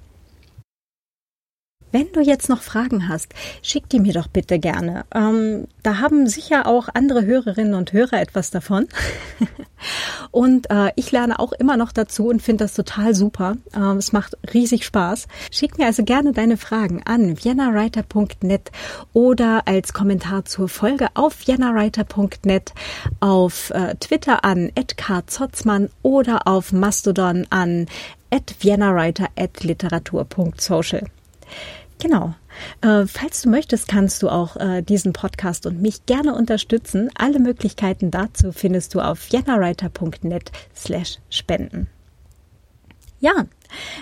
Wenn 1.90 2.12
du 2.12 2.20
jetzt 2.20 2.50
noch 2.50 2.60
Fragen 2.60 3.08
hast, 3.08 3.32
schick 3.62 3.88
die 3.88 3.98
mir 3.98 4.12
doch 4.12 4.28
bitte 4.28 4.58
gerne. 4.58 5.04
Ähm, 5.14 5.68
da 5.82 5.98
haben 5.98 6.26
sicher 6.26 6.66
auch 6.66 6.88
andere 6.92 7.24
Hörerinnen 7.24 7.74
und 7.74 7.94
Hörer 7.94 8.20
etwas 8.20 8.50
davon. 8.50 8.88
und 10.30 10.70
äh, 10.70 10.92
ich 10.96 11.10
lerne 11.12 11.38
auch 11.38 11.52
immer 11.52 11.78
noch 11.78 11.92
dazu 11.92 12.28
und 12.28 12.42
finde 12.42 12.64
das 12.64 12.74
total 12.74 13.14
super. 13.14 13.56
Ähm, 13.74 13.96
es 13.96 14.12
macht 14.12 14.36
riesig 14.52 14.84
Spaß. 14.84 15.28
Schick 15.50 15.78
mir 15.78 15.86
also 15.86 16.04
gerne 16.04 16.32
deine 16.32 16.58
Fragen 16.58 17.02
an 17.06 17.36
viennawriter.net 17.38 18.70
oder 19.14 19.62
als 19.66 19.94
Kommentar 19.94 20.44
zur 20.44 20.68
Folge 20.68 21.08
auf 21.14 21.34
viennawriter.net, 21.46 22.74
auf 23.20 23.70
äh, 23.70 23.94
Twitter 23.94 24.44
an 24.44 24.70
@kzotzmann 24.74 25.88
oder 26.02 26.46
auf 26.46 26.72
Mastodon 26.72 27.46
an 27.48 27.86
at 28.30 28.54
viennawriter 28.58 29.28
at 29.36 29.64
literatur.social. 29.64 31.04
Genau. 32.00 32.34
Äh, 32.80 33.06
falls 33.06 33.42
du 33.42 33.50
möchtest, 33.50 33.88
kannst 33.88 34.22
du 34.22 34.28
auch 34.28 34.56
äh, 34.56 34.82
diesen 34.82 35.12
Podcast 35.12 35.66
und 35.66 35.82
mich 35.82 36.06
gerne 36.06 36.34
unterstützen. 36.34 37.10
Alle 37.16 37.40
Möglichkeiten 37.40 38.10
dazu 38.10 38.52
findest 38.52 38.94
du 38.94 39.00
auf 39.00 39.28
jennawriter.net 39.28 40.52
slash 40.74 41.18
spenden. 41.28 41.88
Ja, 43.20 43.46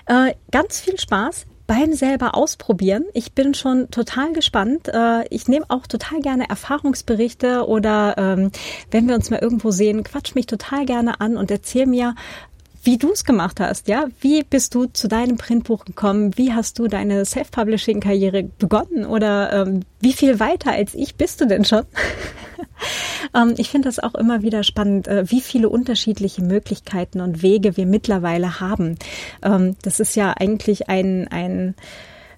äh, 0.07 0.35
ganz 0.51 0.81
viel 0.81 0.99
Spaß 0.99 1.47
beim 1.67 1.95
selber 1.95 2.35
ausprobieren. 2.35 3.07
Ich 3.13 3.33
bin 3.33 3.55
schon 3.55 3.91
total 3.91 4.33
gespannt. 4.33 4.89
Äh, 4.89 5.27
ich 5.31 5.49
nehme 5.49 5.65
auch 5.69 5.87
total 5.87 6.21
gerne 6.21 6.49
Erfahrungsberichte 6.49 7.67
oder 7.67 8.15
ähm, 8.19 8.53
wenn 8.91 9.09
wir 9.09 9.15
uns 9.15 9.31
mal 9.31 9.41
irgendwo 9.41 9.71
sehen, 9.71 10.05
quatsch 10.05 10.35
mich 10.35 10.47
total 10.47 10.85
gerne 10.85 11.21
an 11.21 11.37
und 11.37 11.51
erzähl 11.51 11.87
mir, 11.87 12.15
wie 12.87 12.99
du 12.99 13.11
es 13.13 13.25
gemacht 13.25 13.59
hast, 13.59 13.89
ja? 13.89 14.07
Wie 14.21 14.45
bist 14.45 14.75
du 14.75 14.87
zu 14.87 15.09
deinem 15.09 15.37
Printbuch 15.37 15.85
gekommen? 15.85 16.37
Wie 16.39 16.55
hast 16.55 16.79
du 16.79 16.87
deine 16.87 17.25
Self-Publishing-Karriere 17.25 18.45
begonnen? 18.45 19.05
Oder 19.05 19.53
ähm, 19.53 19.81
wie 20.01 20.13
viel 20.13 20.39
weiter 20.39 20.71
als 20.71 20.95
ich 20.95 21.17
bist 21.17 21.41
du 21.41 21.47
denn 21.47 21.65
schon? 21.65 21.83
ähm, 23.35 23.55
ich 23.57 23.71
finde 23.71 23.89
das 23.89 23.99
auch 23.99 24.15
immer 24.15 24.43
wieder 24.43 24.63
spannend, 24.63 25.09
äh, 25.09 25.29
wie 25.31 25.41
viele 25.41 25.69
unterschiedliche 25.69 26.43
Möglichkeiten 26.43 27.21
und 27.21 27.43
Wege 27.43 27.77
wir 27.77 27.87
mittlerweile 27.87 28.61
haben. 28.61 28.97
Ähm, 29.43 29.77
das 29.83 29.99
ist 29.99 30.15
ja 30.15 30.33
eigentlich 30.33 30.89
ein, 30.89 31.27
ein 31.29 31.75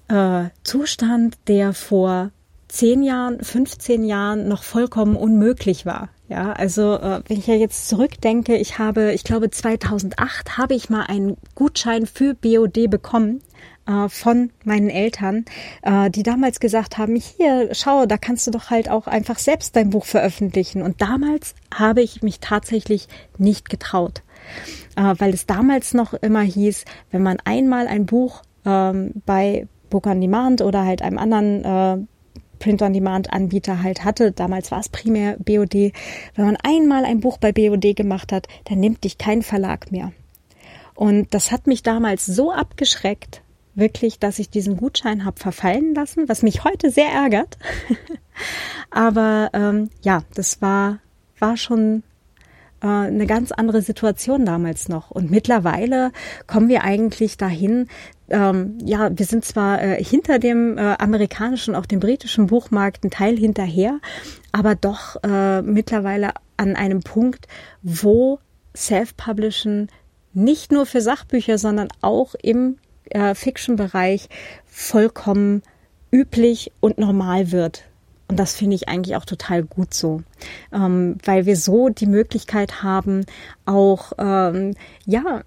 äh, 0.09 0.49
Zustand, 0.64 1.36
der 1.46 1.74
vor 1.74 2.30
zehn 2.68 3.03
Jahren, 3.03 3.44
15 3.44 4.03
Jahren 4.05 4.49
noch 4.49 4.62
vollkommen 4.62 5.14
unmöglich 5.14 5.84
war. 5.84 6.09
Ja, 6.29 6.53
also 6.53 6.95
äh, 6.95 7.22
wenn 7.26 7.39
ich 7.39 7.47
ja 7.47 7.55
jetzt 7.55 7.89
zurückdenke, 7.89 8.57
ich 8.57 8.79
habe, 8.79 9.12
ich 9.12 9.24
glaube 9.24 9.51
2008 9.51 10.59
habe 10.59 10.74
ich 10.74 10.91
mal 10.91 11.05
einen 11.05 11.39
Gutschein 11.55 12.07
für 12.07 12.35
BOD 12.35 12.91
bekommen 12.91 13.41
äh, 13.87 14.11
von 14.11 14.51
meinen 14.62 14.91
Eltern, 14.91 15.47
äh, 15.81 16.11
die 16.11 16.22
damals 16.22 16.61
gesagt 16.61 16.99
haben, 16.99 17.16
hier, 17.16 17.70
schau, 17.72 18.05
da 18.05 18.18
kannst 18.18 18.47
du 18.47 18.51
doch 18.51 18.68
halt 18.68 18.91
auch 18.91 19.07
einfach 19.07 19.39
selbst 19.39 19.74
dein 19.74 19.89
Buch 19.89 20.05
veröffentlichen. 20.05 20.83
Und 20.83 21.01
damals 21.01 21.55
habe 21.74 22.03
ich 22.03 22.22
mich 22.22 22.41
tatsächlich 22.41 23.09
nicht 23.39 23.70
getraut, 23.70 24.22
weil 24.97 25.35
es 25.35 25.47
damals 25.47 25.95
noch 25.95 26.14
immer 26.14 26.41
hieß, 26.41 26.85
wenn 27.11 27.22
man 27.22 27.39
einmal 27.45 27.87
ein 27.87 28.07
Buch 28.07 28.43
ähm, 28.64 29.12
bei 29.26 29.66
Book 29.91 30.07
on 30.07 30.20
Demand 30.20 30.62
oder 30.62 30.85
halt 30.85 31.03
einem 31.03 31.18
anderen 31.18 32.09
Print-on-Demand-Anbieter 32.59 33.83
halt 33.83 34.05
hatte. 34.05 34.33
Damals 34.33 34.71
war 34.71 34.81
es 34.81 34.89
primär 34.89 35.37
BOD. 35.39 35.93
Wenn 36.35 36.45
man 36.45 36.57
einmal 36.63 37.05
ein 37.05 37.21
Buch 37.21 37.39
bei 37.39 37.53
BOD 37.53 37.95
gemacht 37.97 38.33
hat, 38.33 38.47
dann 38.65 38.81
nimmt 38.81 39.05
dich 39.05 39.19
kein 39.19 39.43
Verlag 39.43 39.91
mehr. 39.93 40.13
Und 40.95 41.33
das 41.33 41.53
hat 41.53 41.67
mich 41.67 41.83
damals 41.83 42.27
so 42.27 42.53
abgeschreckt, 42.53 43.43
wirklich, 43.75 44.19
dass 44.19 44.41
ich 44.41 44.51
diesen 44.51 44.77
Gutschein 44.77 45.25
habe 45.25 45.39
verfallen 45.39 45.95
lassen, 45.95 46.29
was 46.29 46.43
mich 46.43 46.65
heute 46.65 46.91
sehr 46.91 47.09
ärgert. 47.09 47.57
Aber 48.91 49.51
ähm, 49.53 49.91
ja, 50.03 50.25
das 50.35 50.61
war, 50.61 50.99
war 51.39 51.57
schon 51.57 52.03
äh, 52.83 52.87
eine 52.87 53.27
ganz 53.27 53.53
andere 53.53 53.83
Situation 53.83 54.45
damals 54.45 54.89
noch. 54.89 55.11
Und 55.11 55.31
mittlerweile 55.31 56.13
kommen 56.47 56.69
wir 56.69 56.83
eigentlich 56.83 57.37
dahin, 57.37 57.89
ähm, 58.31 58.79
ja, 58.85 59.11
wir 59.16 59.26
sind 59.26 59.45
zwar 59.45 59.83
äh, 59.83 60.03
hinter 60.03 60.39
dem 60.39 60.76
äh, 60.79 60.97
amerikanischen, 60.99 61.74
auch 61.74 61.87
dem 61.87 62.01
britischen 62.01 62.47
Buchmarkt 62.47 63.05
ein 63.05 63.11
Teil 63.11 63.37
hinterher, 63.37 64.01
aber 64.53 64.74
doch 64.74 65.16
äh, 65.22 65.62
mittlerweile 65.62 66.33
an 66.57 66.76
einem 66.76 67.01
Punkt, 67.01 67.47
wo 67.83 68.39
Self-Publishen 68.76 69.89
nicht 70.35 70.72
nur 70.72 70.87
für 70.87 71.01
Sachbücher, 71.01 71.59
sondern 71.59 71.89
auch 72.01 72.35
im 72.43 72.76
äh, 73.11 73.35
Fiction-Bereich 73.35 74.29
vollkommen 74.66 75.62
üblich 76.11 76.72
und 76.81 76.99
normal 76.99 77.53
wird. 77.53 77.85
Und 78.29 78.39
das 78.39 78.55
finde 78.55 78.76
ich 78.76 78.89
eigentlich 78.89 79.16
auch 79.16 79.24
total 79.24 79.62
gut 79.62 79.95
so, 79.95 80.22
ähm, 80.70 81.16
weil 81.24 81.47
wir 81.47 81.57
so 81.57 81.89
die 81.89 82.07
Möglichkeit 82.07 82.83
haben, 82.83 83.24
auch 83.64 84.12
ähm, 84.18 84.74
ja 85.07 85.43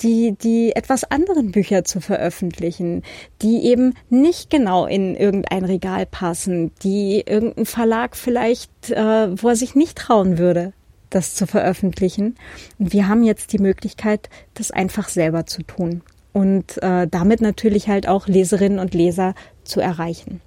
die, 0.00 0.32
die 0.32 0.74
etwas 0.74 1.04
anderen 1.04 1.52
Bücher 1.52 1.84
zu 1.84 2.00
veröffentlichen, 2.00 3.02
die 3.42 3.64
eben 3.64 3.94
nicht 4.10 4.50
genau 4.50 4.86
in 4.86 5.14
irgendein 5.14 5.64
Regal 5.64 6.06
passen, 6.06 6.72
die 6.82 7.22
irgendein 7.26 7.66
Verlag 7.66 8.16
vielleicht, 8.16 8.90
äh, 8.90 9.42
wo 9.42 9.48
er 9.48 9.56
sich 9.56 9.74
nicht 9.74 9.96
trauen 9.96 10.38
würde, 10.38 10.72
das 11.10 11.34
zu 11.34 11.46
veröffentlichen. 11.46 12.34
Und 12.78 12.92
wir 12.92 13.08
haben 13.08 13.22
jetzt 13.22 13.52
die 13.52 13.58
Möglichkeit, 13.58 14.28
das 14.54 14.70
einfach 14.70 15.08
selber 15.08 15.46
zu 15.46 15.62
tun 15.62 16.02
und 16.32 16.82
äh, 16.82 17.06
damit 17.06 17.40
natürlich 17.40 17.88
halt 17.88 18.08
auch 18.08 18.26
Leserinnen 18.26 18.80
und 18.80 18.92
Leser 18.92 19.34
zu 19.62 19.80
erreichen. 19.80 20.40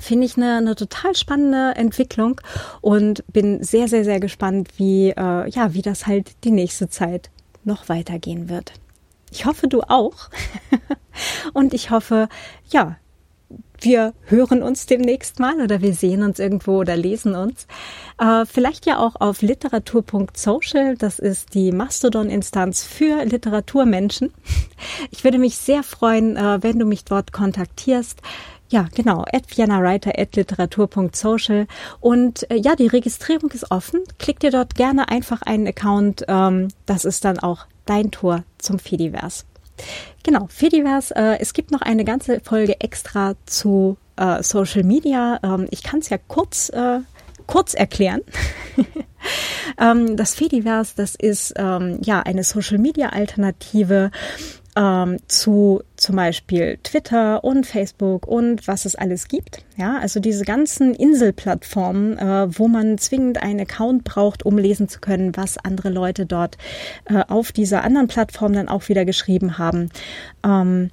Finde 0.00 0.26
ich 0.26 0.36
eine, 0.36 0.58
eine 0.58 0.76
total 0.76 1.16
spannende 1.16 1.74
Entwicklung 1.76 2.40
und 2.80 3.24
bin 3.32 3.62
sehr, 3.62 3.88
sehr, 3.88 4.04
sehr 4.04 4.20
gespannt, 4.20 4.68
wie, 4.76 5.10
äh, 5.10 5.48
ja, 5.48 5.74
wie 5.74 5.82
das 5.82 6.06
halt 6.06 6.32
die 6.44 6.50
nächste 6.50 6.88
Zeit 6.88 7.30
noch 7.68 7.88
weitergehen 7.88 8.48
wird. 8.48 8.72
Ich 9.30 9.46
hoffe, 9.46 9.68
du 9.68 9.82
auch. 9.82 10.30
und 11.52 11.74
ich 11.74 11.90
hoffe, 11.90 12.28
ja, 12.70 12.96
wir 13.80 14.12
hören 14.24 14.62
uns 14.62 14.86
demnächst 14.86 15.38
mal 15.38 15.60
oder 15.60 15.80
wir 15.80 15.94
sehen 15.94 16.22
uns 16.22 16.38
irgendwo 16.38 16.78
oder 16.78 16.96
lesen 16.96 17.36
uns. 17.36 17.66
Äh, 18.18 18.44
vielleicht 18.44 18.86
ja 18.86 18.98
auch 18.98 19.16
auf 19.16 19.40
literatur.social. 19.40 20.96
Das 20.96 21.18
ist 21.18 21.54
die 21.54 21.70
Mastodon-Instanz 21.70 22.82
für 22.82 23.24
Literaturmenschen. 23.24 24.32
Ich 25.10 25.22
würde 25.22 25.38
mich 25.38 25.56
sehr 25.56 25.82
freuen, 25.82 26.36
äh, 26.36 26.62
wenn 26.62 26.78
du 26.78 26.86
mich 26.86 27.04
dort 27.04 27.32
kontaktierst. 27.32 28.20
Ja, 28.70 28.86
genau, 28.94 29.24
at 29.32 29.46
viennawriter 29.46 30.12
at 30.18 30.36
literatur.social. 30.36 31.66
Und 32.00 32.50
äh, 32.50 32.56
ja, 32.56 32.76
die 32.76 32.86
Registrierung 32.86 33.50
ist 33.52 33.70
offen. 33.70 34.00
Klick 34.18 34.40
dir 34.40 34.50
dort 34.50 34.74
gerne 34.74 35.08
einfach 35.08 35.40
einen 35.42 35.66
Account. 35.66 36.24
Ähm, 36.28 36.68
das 36.84 37.06
ist 37.06 37.24
dann 37.24 37.38
auch 37.38 37.66
dein 37.86 38.10
Tor 38.10 38.44
zum 38.58 38.78
Fediverse. 38.78 39.44
Genau, 40.22 40.46
Fediverse. 40.50 41.14
Äh, 41.16 41.38
es 41.40 41.54
gibt 41.54 41.70
noch 41.70 41.80
eine 41.80 42.04
ganze 42.04 42.40
Folge 42.40 42.80
extra 42.80 43.34
zu 43.46 43.96
äh, 44.16 44.42
Social 44.42 44.82
Media. 44.82 45.40
Ähm, 45.42 45.66
ich 45.70 45.82
kann 45.82 46.00
es 46.00 46.10
ja 46.10 46.18
kurz, 46.18 46.68
äh, 46.68 47.00
kurz 47.46 47.72
erklären. 47.72 48.20
ähm, 49.80 50.16
das 50.16 50.34
Fediverse, 50.34 50.92
das 50.96 51.14
ist 51.14 51.54
ähm, 51.56 52.00
ja 52.02 52.20
eine 52.20 52.44
Social 52.44 52.78
Media 52.78 53.10
Alternative 53.10 54.10
ähm, 54.78 55.18
zu 55.26 55.82
zum 55.96 56.16
Beispiel 56.16 56.78
Twitter 56.84 57.42
und 57.42 57.66
Facebook 57.66 58.26
und 58.28 58.68
was 58.68 58.84
es 58.84 58.94
alles 58.94 59.26
gibt. 59.26 59.64
Ja, 59.76 59.98
also 59.98 60.20
diese 60.20 60.44
ganzen 60.44 60.94
Inselplattformen, 60.94 62.16
äh, 62.16 62.46
wo 62.56 62.68
man 62.68 62.96
zwingend 62.96 63.42
einen 63.42 63.60
Account 63.60 64.04
braucht, 64.04 64.46
um 64.46 64.56
lesen 64.56 64.88
zu 64.88 65.00
können, 65.00 65.36
was 65.36 65.58
andere 65.58 65.90
Leute 65.90 66.26
dort 66.26 66.58
äh, 67.06 67.24
auf 67.26 67.50
dieser 67.50 67.82
anderen 67.82 68.06
Plattform 68.06 68.52
dann 68.52 68.68
auch 68.68 68.88
wieder 68.88 69.04
geschrieben 69.04 69.58
haben. 69.58 69.90
Ähm, 70.44 70.90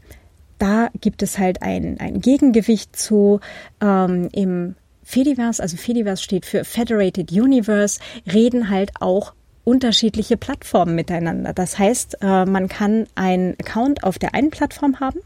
da 0.57 0.89
gibt 0.99 1.21
es 1.21 1.38
halt 1.38 1.61
ein, 1.61 1.99
ein 1.99 2.21
Gegengewicht 2.21 2.95
zu 2.95 3.39
ähm, 3.81 4.29
im 4.31 4.75
Fediverse, 5.03 5.61
also 5.61 5.77
Fediverse 5.77 6.23
steht 6.23 6.47
für 6.47 6.63
Federated 6.63 7.31
Universe, 7.31 7.99
reden 8.25 8.69
halt 8.71 8.91
auch 8.99 9.33
unterschiedliche 9.66 10.38
Plattformen 10.38 10.95
miteinander. 10.95 11.51
Das 11.51 11.78
heißt, 11.78 12.20
äh, 12.22 12.45
man 12.45 12.70
kann 12.70 13.07
einen 13.16 13.55
Account 13.59 14.03
auf 14.03 14.18
der 14.18 14.34
einen 14.34 14.51
Plattform 14.51 15.01
haben 15.01 15.20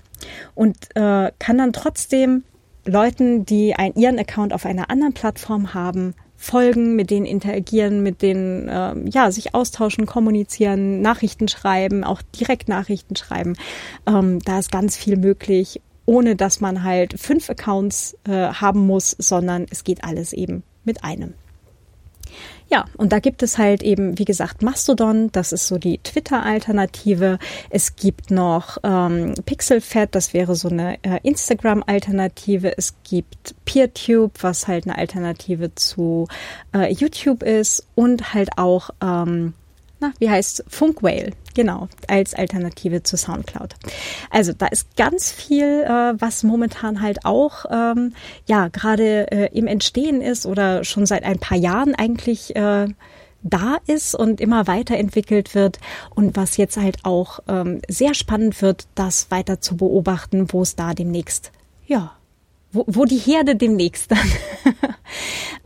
und 0.56 0.76
äh, 0.96 1.32
kann 1.38 1.58
dann 1.58 1.74
trotzdem 1.74 2.44
Leuten, 2.86 3.46
die 3.46 3.76
ein, 3.76 3.94
ihren 3.94 4.18
Account 4.18 4.54
auf 4.54 4.66
einer 4.66 4.90
anderen 4.90 5.14
Plattform 5.14 5.74
haben, 5.74 6.16
folgen, 6.38 6.96
mit 6.96 7.12
denen 7.12 7.26
interagieren, 7.26 8.02
mit 8.02 8.22
denen 8.22 8.70
äh, 8.70 8.96
ja 9.10 9.30
sich 9.30 9.54
austauschen, 9.54 10.06
kommunizieren, 10.06 11.02
Nachrichten 11.02 11.50
schreiben, 11.50 12.06
auch 12.06 12.22
direkt 12.40 12.70
Nachrichten 12.70 13.18
schreiben. 13.18 13.58
Ähm, 14.08 14.40
da 14.46 14.60
ist 14.60 14.72
ganz 14.72 14.96
viel 14.96 15.18
möglich, 15.18 15.82
ohne 16.06 16.38
dass 16.38 16.62
man 16.62 16.86
halt 16.86 17.20
fünf 17.20 17.50
Accounts 17.50 18.18
äh, 18.24 18.32
haben 18.32 18.88
muss, 18.88 19.12
sondern 19.20 19.66
es 19.70 19.84
geht 19.84 20.06
alles 20.06 20.32
eben 20.32 20.64
mit 20.86 21.04
einem. 21.04 21.34
Ja, 22.72 22.86
und 22.98 23.12
da 23.12 23.20
gibt 23.20 23.42
es 23.42 23.58
halt 23.58 23.82
eben, 23.82 24.20
wie 24.20 24.26
gesagt, 24.26 24.62
Mastodon, 24.62 25.32
das 25.32 25.52
ist 25.52 25.68
so 25.68 25.80
die 25.80 25.98
Twitter-Alternative. 25.98 27.40
Es 27.72 27.96
gibt 27.96 28.30
noch 28.30 28.78
ähm, 28.84 29.34
Pixelfed, 29.46 30.14
das 30.14 30.36
wäre 30.36 30.56
so 30.56 30.70
eine 30.70 31.04
äh, 31.04 31.20
Instagram-Alternative. 31.24 32.78
Es 32.78 32.94
gibt 33.04 33.56
PeerTube, 33.66 34.32
was 34.42 34.68
halt 34.68 34.86
eine 34.86 35.00
Alternative 35.00 35.74
zu 35.74 36.28
äh, 36.76 36.94
YouTube 36.94 37.42
ist 37.42 37.88
und 37.96 38.36
halt 38.36 38.50
auch 38.58 38.92
ähm, 39.02 39.54
na, 40.00 40.14
wie 40.20 40.30
heißt 40.30 40.64
Funkwhale, 40.68 41.32
genau, 41.60 41.90
als 42.08 42.34
Alternative 42.34 43.04
zu 43.04 43.18
Soundcloud. 43.18 43.76
Also 44.30 44.54
da 44.54 44.68
ist 44.68 44.96
ganz 44.96 45.30
viel, 45.30 45.84
äh, 45.84 46.14
was 46.18 46.44
momentan 46.44 47.02
halt 47.02 47.26
auch 47.26 47.66
ähm, 47.70 48.14
ja 48.46 48.70
gerade 48.70 49.30
äh, 49.30 49.50
im 49.52 49.68
Entstehen 49.68 50.22
ist 50.22 50.46
oder 50.46 50.86
schon 50.86 51.06
seit 51.06 51.26
ein 51.26 51.38
paar 51.38 51.58
Jahren 51.58 51.96
eigentlich 51.96 52.56
äh, 52.56 52.88
da 53.42 53.78
ist 53.88 54.16
und 54.16 54.40
immer 54.40 54.68
weiterentwickelt 54.68 55.54
wird 55.54 55.80
und 56.16 56.38
was 56.38 56.56
jetzt 56.56 56.78
halt 56.78 57.04
auch 57.04 57.42
ähm, 57.50 57.82
sehr 57.90 58.14
spannend 58.14 58.62
wird, 58.62 58.88
das 58.96 59.30
weiter 59.30 59.60
zu 59.60 59.76
beobachten, 59.76 60.54
wo 60.54 60.62
es 60.62 60.78
da 60.78 60.94
demnächst, 60.94 61.52
ja, 61.88 62.14
wo, 62.72 62.86
wo 62.88 63.04
die 63.04 63.18
Herde 63.18 63.58
demnächst 63.58 64.12
dann 64.12 64.32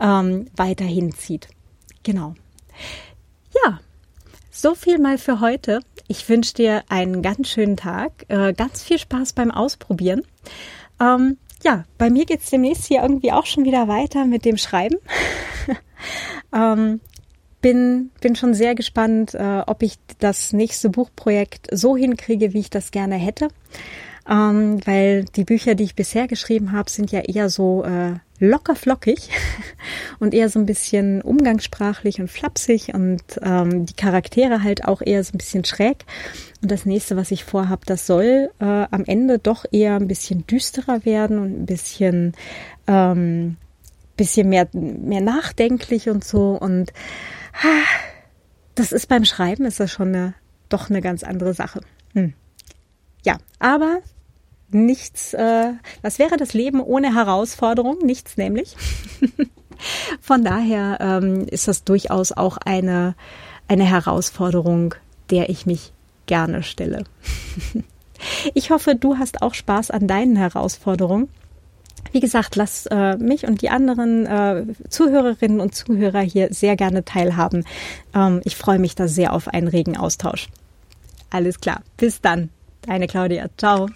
ähm, 0.00 0.46
weiterhin 0.56 1.12
zieht. 1.12 1.46
Genau. 2.02 2.34
Ja, 3.64 3.78
so 4.54 4.74
viel 4.76 4.98
mal 4.98 5.18
für 5.18 5.40
heute. 5.40 5.80
Ich 6.06 6.28
wünsche 6.28 6.54
dir 6.54 6.84
einen 6.88 7.22
ganz 7.22 7.48
schönen 7.48 7.76
Tag, 7.76 8.12
äh, 8.28 8.52
ganz 8.52 8.84
viel 8.84 8.98
Spaß 8.98 9.32
beim 9.32 9.50
Ausprobieren. 9.50 10.22
Ähm, 11.00 11.38
ja, 11.64 11.84
bei 11.98 12.08
mir 12.08 12.24
geht's 12.24 12.50
demnächst 12.50 12.86
hier 12.86 13.02
irgendwie 13.02 13.32
auch 13.32 13.46
schon 13.46 13.64
wieder 13.64 13.88
weiter 13.88 14.26
mit 14.26 14.44
dem 14.44 14.56
Schreiben. 14.56 14.96
ähm, 16.54 17.00
bin, 17.60 18.10
bin 18.20 18.36
schon 18.36 18.54
sehr 18.54 18.76
gespannt, 18.76 19.34
äh, 19.34 19.62
ob 19.66 19.82
ich 19.82 19.96
das 20.20 20.52
nächste 20.52 20.88
Buchprojekt 20.88 21.68
so 21.72 21.96
hinkriege, 21.96 22.52
wie 22.52 22.60
ich 22.60 22.70
das 22.70 22.92
gerne 22.92 23.16
hätte. 23.16 23.48
Ähm, 24.28 24.80
weil 24.86 25.24
die 25.24 25.44
Bücher, 25.44 25.74
die 25.74 25.84
ich 25.84 25.94
bisher 25.94 26.26
geschrieben 26.28 26.72
habe, 26.72 26.90
sind 26.90 27.12
ja 27.12 27.20
eher 27.20 27.50
so 27.50 27.84
äh, 27.84 28.14
locker 28.38 28.74
flockig 28.74 29.28
und 30.18 30.32
eher 30.32 30.48
so 30.48 30.58
ein 30.58 30.66
bisschen 30.66 31.20
umgangssprachlich 31.20 32.20
und 32.20 32.30
flapsig 32.30 32.94
und 32.94 33.22
ähm, 33.42 33.86
die 33.86 33.94
Charaktere 33.94 34.62
halt 34.62 34.86
auch 34.86 35.02
eher 35.02 35.22
so 35.22 35.32
ein 35.34 35.38
bisschen 35.38 35.64
schräg. 35.64 36.04
Und 36.62 36.70
das 36.70 36.86
nächste, 36.86 37.16
was 37.16 37.30
ich 37.30 37.44
vorhab, 37.44 37.84
das 37.84 38.06
soll 38.06 38.50
äh, 38.60 38.64
am 38.64 39.04
Ende 39.04 39.38
doch 39.38 39.66
eher 39.70 39.96
ein 39.96 40.08
bisschen 40.08 40.46
düsterer 40.46 41.04
werden 41.04 41.38
und 41.38 41.62
ein 41.62 41.66
bisschen 41.66 42.32
ähm, 42.86 43.56
bisschen 44.16 44.48
mehr 44.48 44.68
mehr 44.72 45.20
nachdenklich 45.20 46.08
und 46.08 46.24
so 46.24 46.50
und 46.50 46.92
das 48.74 48.92
ist 48.92 49.08
beim 49.08 49.24
Schreiben 49.24 49.64
ist 49.64 49.80
das 49.80 49.90
schon 49.90 50.08
eine 50.08 50.34
doch 50.68 50.90
eine 50.90 51.00
ganz 51.00 51.22
andere 51.22 51.54
Sache. 51.54 51.80
Hm. 52.14 52.34
Ja, 53.24 53.38
aber 53.58 54.00
nichts, 54.74 55.34
äh, 55.34 55.72
was 56.02 56.18
wäre 56.18 56.36
das 56.36 56.52
Leben 56.52 56.80
ohne 56.80 57.14
Herausforderung? 57.14 57.98
Nichts 58.02 58.36
nämlich. 58.36 58.76
Von 60.20 60.44
daher 60.44 60.98
ähm, 61.00 61.46
ist 61.48 61.68
das 61.68 61.84
durchaus 61.84 62.32
auch 62.32 62.56
eine, 62.58 63.14
eine 63.68 63.84
Herausforderung, 63.84 64.94
der 65.30 65.48
ich 65.48 65.66
mich 65.66 65.92
gerne 66.26 66.62
stelle. 66.62 67.04
ich 68.54 68.70
hoffe, 68.70 68.94
du 68.94 69.18
hast 69.18 69.42
auch 69.42 69.54
Spaß 69.54 69.90
an 69.90 70.06
deinen 70.06 70.36
Herausforderungen. 70.36 71.28
Wie 72.12 72.20
gesagt, 72.20 72.54
lass 72.56 72.86
äh, 72.86 73.16
mich 73.16 73.46
und 73.46 73.62
die 73.62 73.70
anderen 73.70 74.26
äh, 74.26 74.66
Zuhörerinnen 74.88 75.60
und 75.60 75.74
Zuhörer 75.74 76.20
hier 76.20 76.52
sehr 76.52 76.76
gerne 76.76 77.04
teilhaben. 77.04 77.64
Ähm, 78.14 78.40
ich 78.44 78.56
freue 78.56 78.78
mich 78.78 78.94
da 78.94 79.08
sehr 79.08 79.32
auf 79.32 79.48
einen 79.48 79.68
regen 79.68 79.96
Austausch. 79.96 80.48
Alles 81.30 81.60
klar. 81.60 81.82
Bis 81.96 82.20
dann. 82.20 82.50
Deine 82.82 83.06
Claudia. 83.06 83.48
Ciao. 83.56 83.88